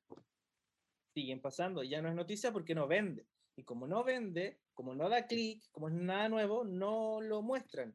Siguen 1.13 1.41
pasando, 1.41 1.83
ya 1.83 2.01
no 2.01 2.07
es 2.07 2.15
noticia 2.15 2.53
porque 2.53 2.73
no 2.73 2.87
vende. 2.87 3.27
Y 3.57 3.65
como 3.65 3.87
no 3.87 4.05
vende, 4.05 4.61
como 4.73 4.95
no 4.95 5.09
da 5.09 5.27
clic, 5.27 5.69
como 5.71 5.89
es 5.89 5.95
nada 5.95 6.29
nuevo, 6.29 6.63
no 6.63 7.19
lo 7.19 7.41
muestran. 7.41 7.93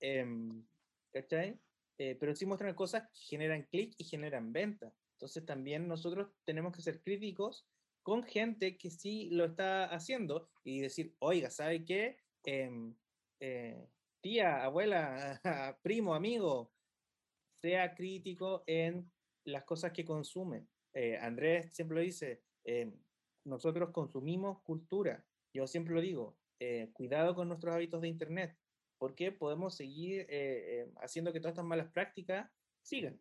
Em, 0.00 0.66
¿Cachai? 1.12 1.60
Eh, 1.98 2.16
pero 2.18 2.34
sí 2.34 2.46
muestran 2.46 2.74
cosas 2.74 3.08
que 3.12 3.20
generan 3.20 3.64
clic 3.64 3.94
y 3.98 4.04
generan 4.04 4.52
venta. 4.52 4.92
Entonces 5.14 5.44
también 5.44 5.86
nosotros 5.86 6.30
tenemos 6.44 6.74
que 6.74 6.82
ser 6.82 7.02
críticos 7.02 7.66
con 8.02 8.24
gente 8.24 8.76
que 8.76 8.90
sí 8.90 9.30
lo 9.30 9.44
está 9.44 9.84
haciendo 9.84 10.50
y 10.64 10.80
decir, 10.80 11.14
oiga, 11.20 11.50
¿sabe 11.50 11.84
qué? 11.84 12.18
Em, 12.44 12.96
eh, 13.40 13.88
tía, 14.20 14.64
abuela, 14.64 15.40
primo, 15.82 16.14
amigo, 16.14 16.72
sea 17.60 17.94
crítico 17.94 18.64
en 18.66 19.10
las 19.44 19.64
cosas 19.64 19.92
que 19.92 20.04
consume. 20.04 20.66
Eh, 20.94 21.16
Andrés 21.18 21.72
siempre 21.72 21.96
lo 21.96 22.00
dice, 22.02 22.42
em, 22.64 22.92
nosotros 23.44 23.90
consumimos 23.90 24.62
cultura. 24.62 25.24
Yo 25.54 25.66
siempre 25.66 25.94
lo 25.94 26.00
digo, 26.00 26.38
eh, 26.60 26.90
cuidado 26.92 27.34
con 27.34 27.48
nuestros 27.48 27.74
hábitos 27.74 28.00
de 28.00 28.08
Internet, 28.08 28.56
porque 29.02 29.32
podemos 29.32 29.74
seguir 29.74 30.20
eh, 30.20 30.26
eh, 30.30 30.92
haciendo 31.00 31.32
que 31.32 31.40
todas 31.40 31.54
estas 31.54 31.64
malas 31.64 31.90
prácticas 31.90 32.48
sigan. 32.82 33.20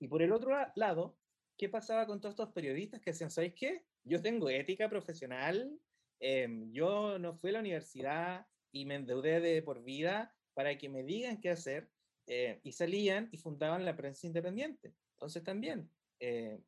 Y 0.00 0.08
por 0.08 0.22
el 0.22 0.32
otro 0.32 0.50
la- 0.50 0.72
lado, 0.74 1.20
¿qué 1.56 1.68
pasaba 1.68 2.04
con 2.04 2.20
todos 2.20 2.32
estos 2.32 2.52
periodistas 2.52 3.00
que 3.00 3.12
decían, 3.12 3.30
¿sabéis 3.30 3.54
qué? 3.54 3.84
Yo 4.02 4.20
tengo 4.20 4.50
ética 4.50 4.88
profesional, 4.88 5.78
em, 6.18 6.72
yo 6.72 7.16
no 7.20 7.32
fui 7.32 7.50
a 7.50 7.52
la 7.52 7.60
universidad 7.60 8.48
y 8.72 8.86
me 8.86 8.96
endeudé 8.96 9.38
de 9.38 9.62
por 9.62 9.84
vida 9.84 10.34
para 10.52 10.76
que 10.76 10.88
me 10.88 11.04
digan 11.04 11.40
qué 11.40 11.50
hacer, 11.50 11.92
eh, 12.26 12.58
y 12.64 12.72
salían 12.72 13.28
y 13.30 13.36
fundaban 13.36 13.84
la 13.84 13.94
prensa 13.94 14.26
independiente. 14.26 14.96
Entonces 15.12 15.44
también, 15.44 15.92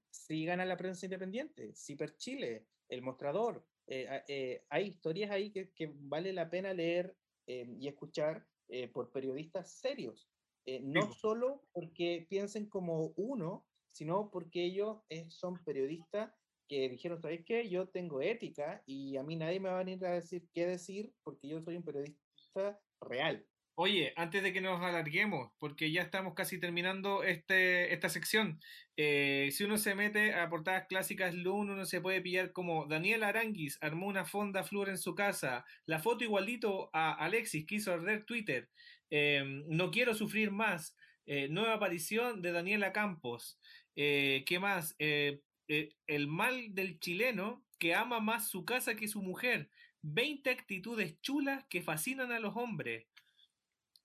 sigan 0.09 0.61
a 0.61 0.67
la 0.67 0.77
prensa 0.77 1.07
independiente, 1.07 1.75
Ciper 1.75 2.15
Chile, 2.15 2.69
El 2.89 3.03
Mostrador, 3.03 3.67
hay 3.89 4.87
historias 4.87 5.33
ahí 5.33 5.51
que, 5.51 5.91
vale 5.95 6.33
la 6.33 6.49
pena 6.49 6.73
leer 6.73 7.17
eh, 7.47 7.67
y 7.81 7.89
escuchar 7.89 8.47
eh, 8.73 8.89
por 8.89 9.13
periodistas 9.13 9.71
serios. 9.71 10.31
Eh, 10.65 10.81
no 10.83 11.09
po. 11.09 11.13
solo 11.13 11.63
porque 11.73 12.27
piensen 12.31 12.71
como 12.71 13.13
uno, 13.17 13.67
sino 13.91 14.31
porque 14.31 14.65
ellos 14.65 15.03
eh, 15.11 15.29
son 15.29 15.63
periodistas 15.63 16.33
que 16.67 16.89
dijeron, 16.89 17.21
¿sabéis 17.21 17.45
qué? 17.45 17.69
Yo 17.69 17.91
tengo 17.91 18.23
ética 18.23 18.83
y 18.87 19.19
a 19.19 19.23
mí 19.23 19.37
nadie 19.37 19.61
me 19.61 19.69
va 19.69 19.75
a 19.75 19.85
venir 19.85 20.03
a 20.07 20.13
decir 20.13 20.49
qué 20.55 20.67
decir 20.67 21.13
porque 21.23 21.49
yo 21.49 21.61
soy 21.61 21.77
un 21.77 21.83
periodista 21.83 22.81
real. 23.03 23.47
Oye, 23.75 24.13
antes 24.17 24.43
de 24.43 24.53
que 24.53 24.61
nos 24.61 24.83
alarguemos, 24.83 25.51
porque 25.59 25.91
ya 25.91 26.03
estamos 26.03 26.35
casi 26.35 26.61
terminando 26.61 27.23
este, 27.23 27.93
esta 27.95 28.11
sección, 28.11 28.61
eh, 28.99 29.49
si 29.51 29.65
uno 29.65 29.79
se 29.79 29.95
mete 29.95 30.35
a 30.35 30.51
portadas 30.51 30.87
clásicas 30.89 31.35
Loon, 31.35 31.71
uno 31.71 31.87
se 31.87 32.03
puede 32.03 32.21
pillar 32.21 32.53
como 32.53 32.87
Daniel 32.87 33.23
Aranguis 33.23 33.79
armó 33.81 34.09
una 34.09 34.27
fonda 34.27 34.63
flor 34.63 34.91
en 34.91 34.99
su 34.99 35.15
casa, 35.15 35.65
la 35.87 36.01
foto 36.01 36.23
igualito 36.23 36.91
a 36.93 37.15
Alexis 37.15 37.65
que 37.67 37.77
hizo 37.77 37.93
arder 37.95 38.25
Twitter, 38.27 38.69
em, 39.11 39.65
no 39.69 39.91
quiero 39.91 40.15
sufrir 40.15 40.51
más, 40.51 40.95
eh, 41.25 41.49
nueva 41.49 41.75
aparición 41.75 42.43
de 42.43 42.53
Daniela 42.53 42.93
Campos, 42.93 43.59
eh, 43.97 44.45
¿qué 44.47 44.59
más? 44.59 44.95
el 44.99 46.27
mal 46.29 46.75
del 46.75 46.99
chileno 47.01 47.65
que 47.79 47.95
ama 47.95 48.21
más 48.21 48.49
su 48.49 48.65
casa 48.67 48.95
que 48.95 49.09
su 49.09 49.23
mujer, 49.23 49.71
20 50.03 50.51
actitudes 50.51 51.19
chulas 51.23 51.65
que 51.71 51.81
fascinan 51.81 52.31
a 52.33 52.39
los 52.41 52.55
hombres. 52.57 53.07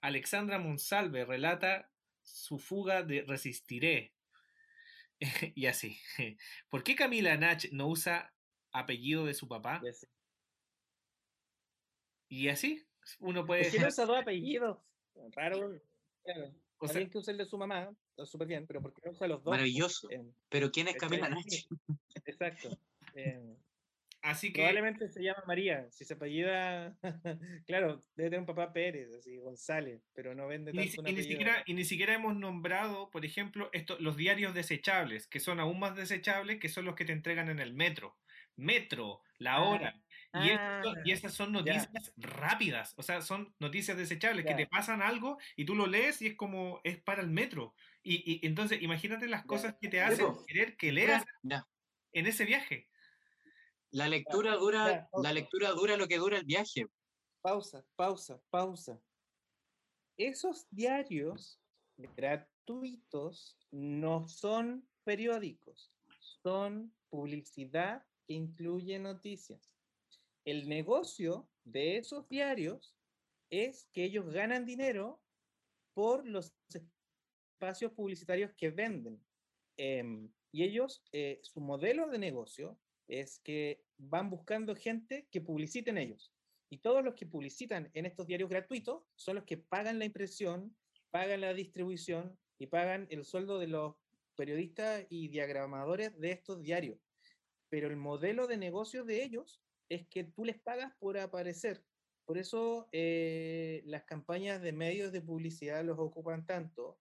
Alexandra 0.01 0.59
Monsalve 0.59 1.25
relata 1.25 1.91
su 2.21 2.59
fuga 2.59 3.03
de 3.03 3.23
Resistiré. 3.23 4.13
y 5.55 5.65
así. 5.65 5.97
¿Por 6.69 6.83
qué 6.83 6.95
Camila 6.95 7.37
Nach 7.37 7.65
no 7.71 7.87
usa 7.87 8.33
apellido 8.71 9.25
de 9.25 9.33
su 9.33 9.47
papá? 9.47 9.81
Y 12.29 12.49
así, 12.49 12.85
uno 13.19 13.45
puede... 13.45 13.63
¿Por 13.63 13.71
qué 13.71 13.79
no 13.79 13.87
usa 13.87 14.05
dos 14.05 14.17
apellidos? 14.17 14.77
Raro. 15.31 15.71
O 16.79 16.87
sea, 16.87 17.03
que 17.09 17.17
usa 17.17 17.31
el 17.31 17.39
de 17.39 17.45
su 17.45 17.57
mamá, 17.57 17.89
está 18.11 18.25
súper 18.25 18.47
bien, 18.47 18.67
pero 18.67 18.81
¿por 18.81 18.93
qué 18.93 19.01
no 19.05 19.11
usa 19.11 19.27
los 19.27 19.43
dos? 19.43 19.51
Maravilloso. 19.51 20.09
pero 20.49 20.71
¿quién 20.71 20.87
es 20.89 20.95
Camila 20.95 21.29
Nach? 21.29 21.43
Exacto. 22.25 22.77
Así 24.21 24.51
que... 24.51 24.61
Probablemente 24.61 25.09
se 25.09 25.23
llama 25.23 25.43
María, 25.47 25.87
si 25.91 26.03
se 26.03 26.15
apellida, 26.15 26.97
claro, 27.67 28.01
debe 28.15 28.29
tener 28.29 28.39
un 28.39 28.45
papá 28.45 28.73
Pérez, 28.73 29.09
así, 29.17 29.37
González, 29.37 30.09
pero 30.13 30.33
no 30.35 30.47
vende 30.47 30.73
tanto 30.73 31.09
y, 31.09 31.13
ni, 31.13 31.23
siquiera, 31.23 31.63
y 31.65 31.73
ni 31.73 31.85
siquiera 31.85 32.13
hemos 32.15 32.35
nombrado, 32.35 33.09
por 33.09 33.25
ejemplo, 33.25 33.69
esto, 33.73 33.97
los 33.99 34.17
diarios 34.17 34.53
desechables, 34.53 35.27
que 35.27 35.39
son 35.39 35.59
aún 35.59 35.79
más 35.79 35.95
desechables, 35.95 36.59
que 36.59 36.69
son 36.69 36.85
los 36.85 36.95
que 36.95 37.05
te 37.05 37.13
entregan 37.13 37.49
en 37.49 37.59
el 37.59 37.73
metro. 37.73 38.17
Metro, 38.55 39.21
la 39.37 39.53
ah, 39.53 39.63
hora. 39.63 40.01
y, 40.33 40.49
ah, 40.49 40.81
y 41.05 41.11
estas 41.11 41.33
son 41.33 41.51
noticias 41.51 42.11
rápidas, 42.17 42.95
o 42.97 43.03
sea, 43.03 43.21
son 43.21 43.53
noticias 43.59 43.95
desechables, 43.97 44.45
que 44.45 44.55
te 44.55 44.65
pasan 44.67 45.03
algo 45.03 45.37
y 45.55 45.65
tú 45.65 45.75
lo 45.75 45.85
lees 45.85 46.21
y 46.23 46.27
es 46.27 46.35
como, 46.35 46.81
es 46.83 46.97
para 46.97 47.21
el 47.21 47.29
metro. 47.29 47.75
Y, 48.01 48.39
y 48.41 48.47
entonces, 48.47 48.81
imagínate 48.81 49.27
las 49.27 49.45
cosas 49.45 49.75
que 49.79 49.89
te 49.89 50.01
hacen 50.01 50.25
querer 50.47 50.75
que 50.75 50.91
leas 50.91 51.23
en 52.13 52.25
ese 52.25 52.45
viaje. 52.45 52.87
La 53.91 54.09
lectura 54.09 54.55
dura, 54.57 55.09
la 55.21 55.31
lectura 55.31 55.71
dura 55.71 55.95
lo 55.95 56.07
que 56.07 56.17
dura 56.17 56.37
el 56.37 56.45
viaje. 56.45 56.85
Pausa, 57.41 57.85
pausa, 57.95 58.41
pausa. 58.49 59.01
Esos 60.17 60.67
diarios 60.71 61.59
gratuitos 61.97 63.57
no 63.71 64.27
son 64.27 64.87
periódicos, 65.03 65.91
son 66.43 66.93
publicidad 67.09 68.03
que 68.25 68.33
incluye 68.33 68.99
noticias. 68.99 69.71
El 70.43 70.67
negocio 70.67 71.49
de 71.63 71.97
esos 71.97 72.27
diarios 72.27 72.95
es 73.49 73.87
que 73.93 74.03
ellos 74.03 74.29
ganan 74.31 74.65
dinero 74.65 75.21
por 75.93 76.27
los 76.27 76.53
espacios 77.53 77.91
publicitarios 77.93 78.51
que 78.57 78.69
venden. 78.69 79.23
Em, 79.77 80.31
y 80.51 80.63
ellos, 80.63 81.03
eh, 81.11 81.39
su 81.43 81.61
modelo 81.61 82.09
de 82.09 82.17
negocio 82.17 82.77
es 83.07 83.39
que 83.39 83.83
van 83.97 84.29
buscando 84.29 84.75
gente 84.75 85.27
que 85.31 85.41
publiciten 85.41 85.97
ellos. 85.97 86.33
Y 86.69 86.79
todos 86.79 87.03
los 87.03 87.15
que 87.15 87.25
publicitan 87.25 87.89
en 87.93 88.05
estos 88.05 88.27
diarios 88.27 88.49
gratuitos 88.49 89.03
son 89.15 89.35
los 89.35 89.45
que 89.45 89.57
pagan 89.57 89.99
la 89.99 90.05
impresión, 90.05 90.75
pagan 91.11 91.41
la 91.41 91.53
distribución 91.53 92.37
y 92.59 92.67
pagan 92.67 93.07
el 93.09 93.23
sueldo 93.23 93.59
de 93.59 93.67
los 93.67 93.95
periodistas 94.35 95.05
y 95.09 95.29
diagramadores 95.29 96.17
de 96.19 96.31
estos 96.31 96.61
diarios. 96.61 96.99
Pero 97.69 97.87
el 97.87 97.95
modelo 97.95 98.47
de 98.47 98.57
negocio 98.57 99.03
de 99.05 99.23
ellos 99.23 99.61
es 99.89 100.07
que 100.07 100.25
tú 100.25 100.43
les 100.45 100.59
pagas 100.59 100.93
por 100.99 101.17
aparecer. 101.17 101.83
Por 102.25 102.37
eso 102.37 102.89
eh, 102.91 103.81
las 103.85 104.03
campañas 104.03 104.61
de 104.61 104.73
medios 104.73 105.13
de 105.13 105.21
publicidad 105.21 105.83
los 105.83 105.97
ocupan 105.97 106.45
tanto. 106.45 106.99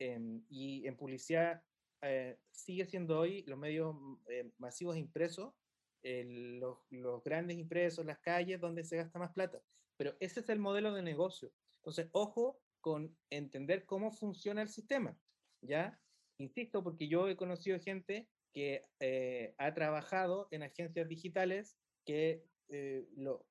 Em, 0.00 0.44
y 0.48 0.86
en 0.86 0.96
publicidad 0.96 1.60
eh, 2.02 2.38
sigue 2.50 2.84
siendo 2.86 3.18
hoy 3.18 3.42
los 3.46 3.58
medios 3.58 3.94
mm, 3.94 4.14
eh, 4.28 4.50
masivos 4.58 4.96
impresos, 4.96 5.54
los, 6.02 6.78
los, 6.90 7.22
grandes 7.24 7.58
impresos, 7.58 8.06
las 8.06 8.20
calles 8.20 8.60
donde 8.60 8.84
se 8.84 8.96
gasta 8.96 9.18
más 9.18 9.32
plata. 9.32 9.60
Pero 9.96 10.16
ese 10.20 10.40
es 10.40 10.48
el 10.48 10.58
modelo 10.58 10.94
de 10.94 11.02
negocio. 11.02 11.52
Entonces, 11.80 12.08
ojo 12.12 12.60
con 12.80 13.16
entender 13.30 13.84
cómo 13.84 14.12
funciona 14.12 14.62
el 14.62 14.68
sistema. 14.68 15.18
¿Ya? 15.60 16.00
Insisto, 16.38 16.84
porque 16.84 17.08
yo 17.08 17.28
he 17.28 17.36
conocido 17.36 17.80
gente 17.80 18.28
que 18.54 18.82
eh, 19.00 19.54
ha 19.58 19.74
trabajado 19.74 20.46
en 20.52 20.62
agencias 20.62 21.08
digitales 21.08 21.76
que 22.06 22.44
lo, 23.16 23.46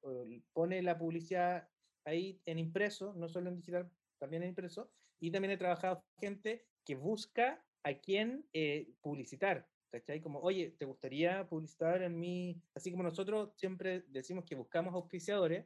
pone 0.54 0.82
la 0.84 0.98
publicidad 0.98 1.68
ahí 2.06 2.40
en 2.46 2.60
impreso, 2.60 3.14
no 3.14 3.28
solo 3.28 3.50
en 3.50 3.58
digital, 3.58 3.92
también 4.20 4.44
en 4.44 4.50
impreso, 4.50 4.92
y 5.20 5.32
también 5.32 5.52
he 5.52 5.58
trabajado 5.58 6.06
gente 6.20 6.66
que 6.86 6.96
busca 6.96 7.64
a 7.88 8.00
quién 8.00 8.46
eh, 8.54 8.90
publicitar. 9.02 9.68
¿Cachai? 9.90 10.20
Como, 10.20 10.40
oye, 10.40 10.72
¿te 10.78 10.86
gustaría 10.86 11.48
publicitar 11.48 12.04
en 12.04 12.20
mí? 12.20 12.62
Así 12.76 12.92
como 12.92 13.04
nosotros 13.04 13.52
siempre 13.56 14.04
decimos 14.10 14.44
que 14.44 14.56
buscamos 14.56 14.94
auspiciadores, 14.94 15.66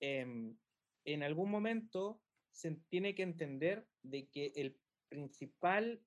em, 0.00 0.56
en 1.04 1.22
algún 1.22 1.50
momento 1.50 2.20
se 2.50 2.72
tiene 2.88 3.14
que 3.14 3.22
entender 3.22 3.86
de 4.02 4.28
que 4.28 4.52
el 4.56 4.76
principal 5.08 6.02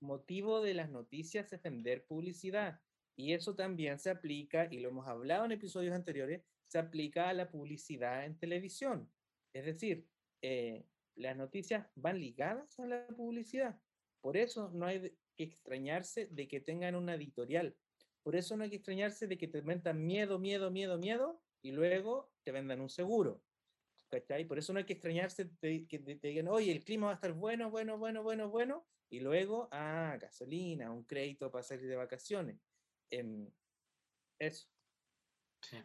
motivo 0.00 0.60
de 0.60 0.74
las 0.74 0.90
noticias 0.90 1.52
es 1.52 1.62
vender 1.62 2.04
publicidad. 2.04 2.80
Y 3.16 3.32
eso 3.32 3.54
también 3.54 3.98
se 3.98 4.10
aplica, 4.10 4.68
y 4.70 4.80
lo 4.80 4.90
hemos 4.90 5.06
hablado 5.06 5.46
en 5.46 5.52
episodios 5.52 5.94
anteriores, 5.94 6.42
se 6.66 6.78
aplica 6.78 7.28
a 7.28 7.34
la 7.34 7.50
publicidad 7.50 8.24
en 8.26 8.38
televisión. 8.38 9.10
Es 9.54 9.64
decir, 9.64 10.06
eh, 10.42 10.86
las 11.16 11.36
noticias 11.36 11.86
van 11.94 12.20
ligadas 12.20 12.78
a 12.78 12.86
la 12.86 13.06
publicidad. 13.08 13.80
Por 14.20 14.36
eso 14.36 14.70
no 14.72 14.86
hay 14.86 15.16
que 15.36 15.44
extrañarse 15.44 16.26
de 16.26 16.48
que 16.48 16.60
tengan 16.60 16.94
una 16.94 17.14
editorial. 17.14 17.76
Por 18.22 18.36
eso 18.36 18.56
no 18.56 18.64
hay 18.64 18.70
que 18.70 18.76
extrañarse 18.76 19.26
de 19.26 19.38
que 19.38 19.48
te 19.48 19.60
vendan 19.60 20.04
miedo, 20.04 20.38
miedo, 20.38 20.70
miedo, 20.70 20.98
miedo 20.98 21.42
y 21.62 21.72
luego 21.72 22.32
te 22.42 22.52
vendan 22.52 22.80
un 22.80 22.90
seguro. 22.90 23.42
¿Cachai? 24.08 24.44
Por 24.44 24.58
eso 24.58 24.72
no 24.72 24.80
hay 24.80 24.84
que 24.84 24.94
extrañarse 24.94 25.50
de 25.60 25.86
que 25.86 25.98
te, 26.00 26.28
digan, 26.28 26.48
oye, 26.48 26.72
el 26.72 26.84
clima 26.84 27.06
va 27.06 27.12
a 27.12 27.14
estar 27.14 27.32
bueno, 27.32 27.70
bueno, 27.70 27.96
bueno, 27.96 28.22
bueno, 28.22 28.50
bueno, 28.50 28.86
y 29.08 29.20
luego, 29.20 29.68
ah, 29.70 30.18
gasolina, 30.20 30.90
un 30.90 31.04
crédito 31.04 31.50
para 31.50 31.62
salir 31.62 31.86
de 31.86 31.96
vacaciones. 31.96 32.58
Em, 33.10 33.48
eso. 34.38 34.68
Sí. 35.62 35.76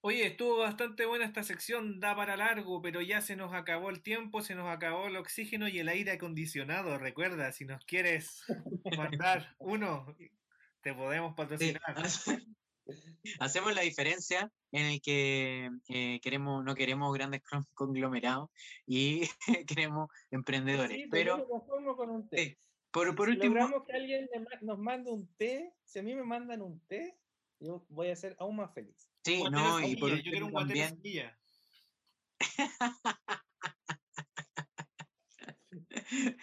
Oye, 0.00 0.26
estuvo 0.26 0.58
bastante 0.58 1.04
buena 1.06 1.24
esta 1.24 1.42
sección, 1.42 1.98
da 1.98 2.14
para 2.14 2.36
largo, 2.36 2.80
pero 2.80 3.00
ya 3.00 3.20
se 3.20 3.34
nos 3.34 3.52
acabó 3.52 3.90
el 3.90 4.02
tiempo, 4.02 4.42
se 4.42 4.54
nos 4.54 4.68
acabó 4.68 5.06
el 5.06 5.16
oxígeno 5.16 5.68
y 5.68 5.78
el 5.78 5.88
aire 5.88 6.12
acondicionado. 6.12 6.98
Recuerda, 6.98 7.50
si 7.52 7.64
nos 7.64 7.84
quieres 7.84 8.44
mandar 8.96 9.54
uno, 9.58 10.16
te 10.82 10.94
podemos 10.94 11.34
patrocinar. 11.34 11.82
Hacemos 13.40 13.74
la 13.74 13.82
diferencia 13.82 14.52
en 14.70 14.86
el 14.86 15.00
que 15.00 15.70
eh, 15.88 16.20
queremos, 16.22 16.64
no 16.64 16.74
queremos 16.74 17.12
grandes 17.12 17.42
conglomerados 17.74 18.50
y 18.86 19.22
queremos 19.66 20.08
emprendedores. 20.30 21.08
pero 21.10 21.46
por, 22.92 23.14
por 23.14 23.28
último, 23.28 23.56
logramos 23.56 23.86
que 23.86 23.92
alguien 23.92 24.28
nos 24.62 24.78
mande 24.78 25.10
un 25.10 25.26
té, 25.36 25.74
si 25.84 25.98
a 25.98 26.02
mí 26.02 26.14
me 26.14 26.22
mandan 26.22 26.62
un 26.62 26.80
té, 26.86 27.18
yo 27.60 27.84
voy 27.88 28.10
a 28.10 28.16
ser 28.16 28.36
aún 28.38 28.56
más 28.56 28.72
feliz. 28.72 29.10
Sí, 29.26 29.42
no, 29.50 29.80
y 29.80 29.96
por 29.96 30.14
yo 30.14 30.30
quiero 30.30 30.46
un 30.46 30.52
también. 30.52 30.96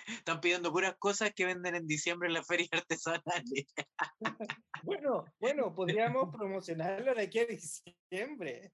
Están 0.09 0.41
pidiendo 0.41 0.69
puras 0.69 0.97
cosas 0.99 1.34
que 1.34 1.45
venden 1.45 1.75
en 1.75 1.88
diciembre 1.88 2.27
en 2.27 2.34
las 2.34 2.45
ferias 2.45 2.67
artesanales. 2.73 3.73
bueno, 4.84 5.23
bueno, 5.39 5.73
podríamos 5.73 6.29
promocionarlo 6.36 7.15
de 7.15 7.21
aquí 7.21 7.39
a 7.39 7.45
diciembre. 7.45 8.73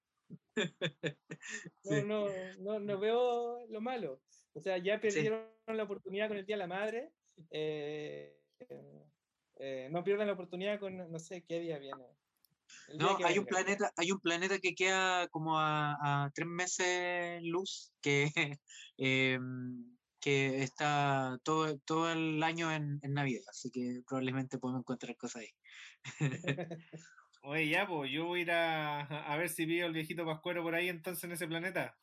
No, 1.84 2.01
no, 2.03 2.26
no, 2.62 2.80
no 2.80 2.99
veo 2.99 3.68
lo 3.68 3.80
malo. 3.80 4.24
O 4.53 4.60
sea, 4.60 4.80
ya 4.80 4.99
perdieron 4.99 5.45
la 5.68 5.84
oportunidad 5.84 6.30
con 6.30 6.38
el 6.38 6.47
Día 6.47 6.55
de 6.55 6.62
la 6.62 6.68
Madre. 6.68 7.12
Eh, 7.51 8.36
eh, 9.60 9.88
no 9.91 10.03
pierdan 10.03 10.26
la 10.26 10.34
oportunidad 10.34 10.80
con, 10.80 10.97
no 10.97 11.20
sé 11.20 11.45
qué 11.47 11.60
día 11.60 11.78
viene. 11.78 12.07
No, 12.97 13.17
hay 13.24 13.38
un, 13.38 13.45
planeta, 13.45 13.91
hay 13.97 14.11
un 14.11 14.20
planeta 14.20 14.59
que 14.59 14.76
queda 14.76 15.28
como 15.30 15.59
a, 15.59 16.30
tres 16.34 16.47
meses 16.47 17.41
luz, 17.43 17.91
que 18.01 18.26
em, 18.97 19.97
que 20.20 20.63
está 20.63 21.39
todo, 21.43 21.78
todo 21.80 22.11
el 22.11 22.43
año 22.43 22.72
en, 22.72 22.99
en 23.01 23.13
Navidad, 23.13 23.43
así 23.49 23.72
que 23.72 24.01
probablemente 24.07 24.57
podemos 24.57 24.82
encontrar 24.82 25.15
cosas 25.15 25.43
ahí. 25.43 25.49
Oye, 27.43 27.70
ya, 27.70 27.88
pues 27.88 28.11
yo 28.11 28.26
voy 28.26 28.39
a 28.39 28.43
ir 28.43 28.51
a, 28.51 28.99
a 29.01 29.38
ver 29.38 29.49
si 29.49 29.65
veo 29.65 29.88
el 29.88 29.93
viejito 29.93 30.26
Pascuero 30.26 30.61
por 30.61 30.76
ahí 30.76 30.89
entonces 30.89 31.24
en 31.24 31.32
ese 31.32 31.47
planeta. 31.47 31.97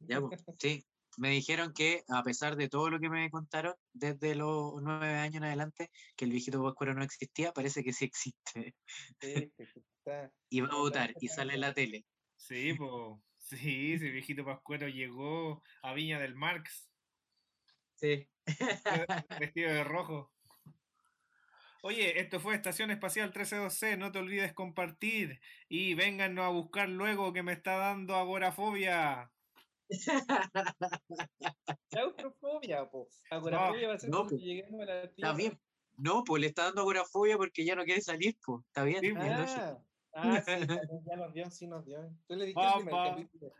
Ya, 0.00 0.20
po, 0.20 0.30
sí. 0.58 0.84
Me 1.18 1.30
dijeron 1.30 1.72
que, 1.74 2.04
a 2.08 2.22
pesar 2.22 2.56
de 2.56 2.68
todo 2.68 2.90
lo 2.90 2.98
que 2.98 3.10
me 3.10 3.30
contaron 3.30 3.74
desde 3.92 4.34
los 4.34 4.74
nueve 4.82 5.14
años 5.14 5.36
en 5.36 5.44
adelante, 5.44 5.90
que 6.16 6.24
el 6.24 6.30
viejito 6.30 6.62
Pascuero 6.62 6.94
no 6.94 7.04
existía, 7.04 7.52
parece 7.52 7.84
que 7.84 7.92
sí 7.92 8.04
existe. 8.06 8.74
Sí, 9.20 9.52
que 9.56 9.62
está- 9.98 10.32
Y 10.48 10.60
va 10.60 10.68
a 10.68 10.76
votar 10.76 11.14
y 11.20 11.28
sale 11.28 11.54
en 11.54 11.60
la 11.60 11.74
tele. 11.74 12.06
Sí, 12.36 12.74
pues. 12.74 13.20
Sí, 13.36 13.94
ese 13.94 14.08
viejito 14.08 14.44
Pascuero 14.44 14.88
llegó 14.88 15.62
a 15.82 15.92
Viña 15.92 16.18
del 16.20 16.34
Marx 16.34 16.88
Sí. 17.94 18.28
vestido 19.38 19.70
de 19.72 19.84
rojo. 19.84 20.32
Oye, 21.82 22.20
esto 22.20 22.40
fue 22.40 22.54
Estación 22.54 22.90
Espacial 22.90 23.32
132C, 23.32 23.96
no 23.98 24.12
te 24.12 24.20
olvides 24.20 24.52
compartir 24.54 25.40
y 25.68 25.94
véngannos 25.94 26.44
a 26.44 26.48
buscar 26.48 26.88
luego 26.88 27.32
que 27.32 27.42
me 27.42 27.52
está 27.52 27.76
dando 27.76 28.16
agorafobia. 28.16 29.32
Claustrofobia, 31.90 32.88
po. 32.90 33.08
Agorafobia 33.30 33.88
va 33.88 33.94
a 33.94 33.98
ser 33.98 34.10
no, 34.10 34.18
cuando 34.24 34.36
lleguemos 34.36 34.80
a 34.80 34.84
la 34.84 35.02
Está 35.02 35.14
Tierra. 35.14 35.34
bien. 35.34 35.60
No, 35.98 36.24
pues 36.24 36.40
le 36.40 36.46
está 36.48 36.64
dando 36.64 36.80
agorafobia 36.80 37.36
porque 37.36 37.64
ya 37.64 37.74
no 37.76 37.84
quiere 37.84 38.00
salir, 38.00 38.36
pues. 38.44 38.64
Está 38.66 38.84
bien. 38.84 39.00
Sí. 39.00 39.12
Ah, 39.18 39.78
ah, 40.14 40.42
sí, 40.42 40.52
ya 41.06 41.16
nos- 41.16 41.32
dio, 41.34 41.50
sí 41.50 41.66
nos 41.66 41.84
dio. 41.84 41.98
Tú 42.26 42.34
le 42.36 42.46
dijiste 42.46 42.78
el 42.78 42.88
capítulo. 42.90 43.52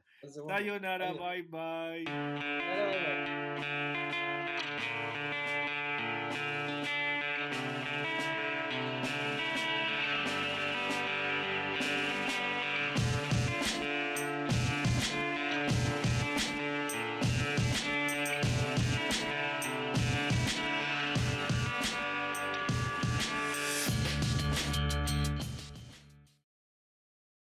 Sayonara, 0.48 1.10
Está 1.10 1.22
bye 1.30 1.42
bye. 1.42 2.04
Bye, 2.04 2.04
bye. 3.60 4.41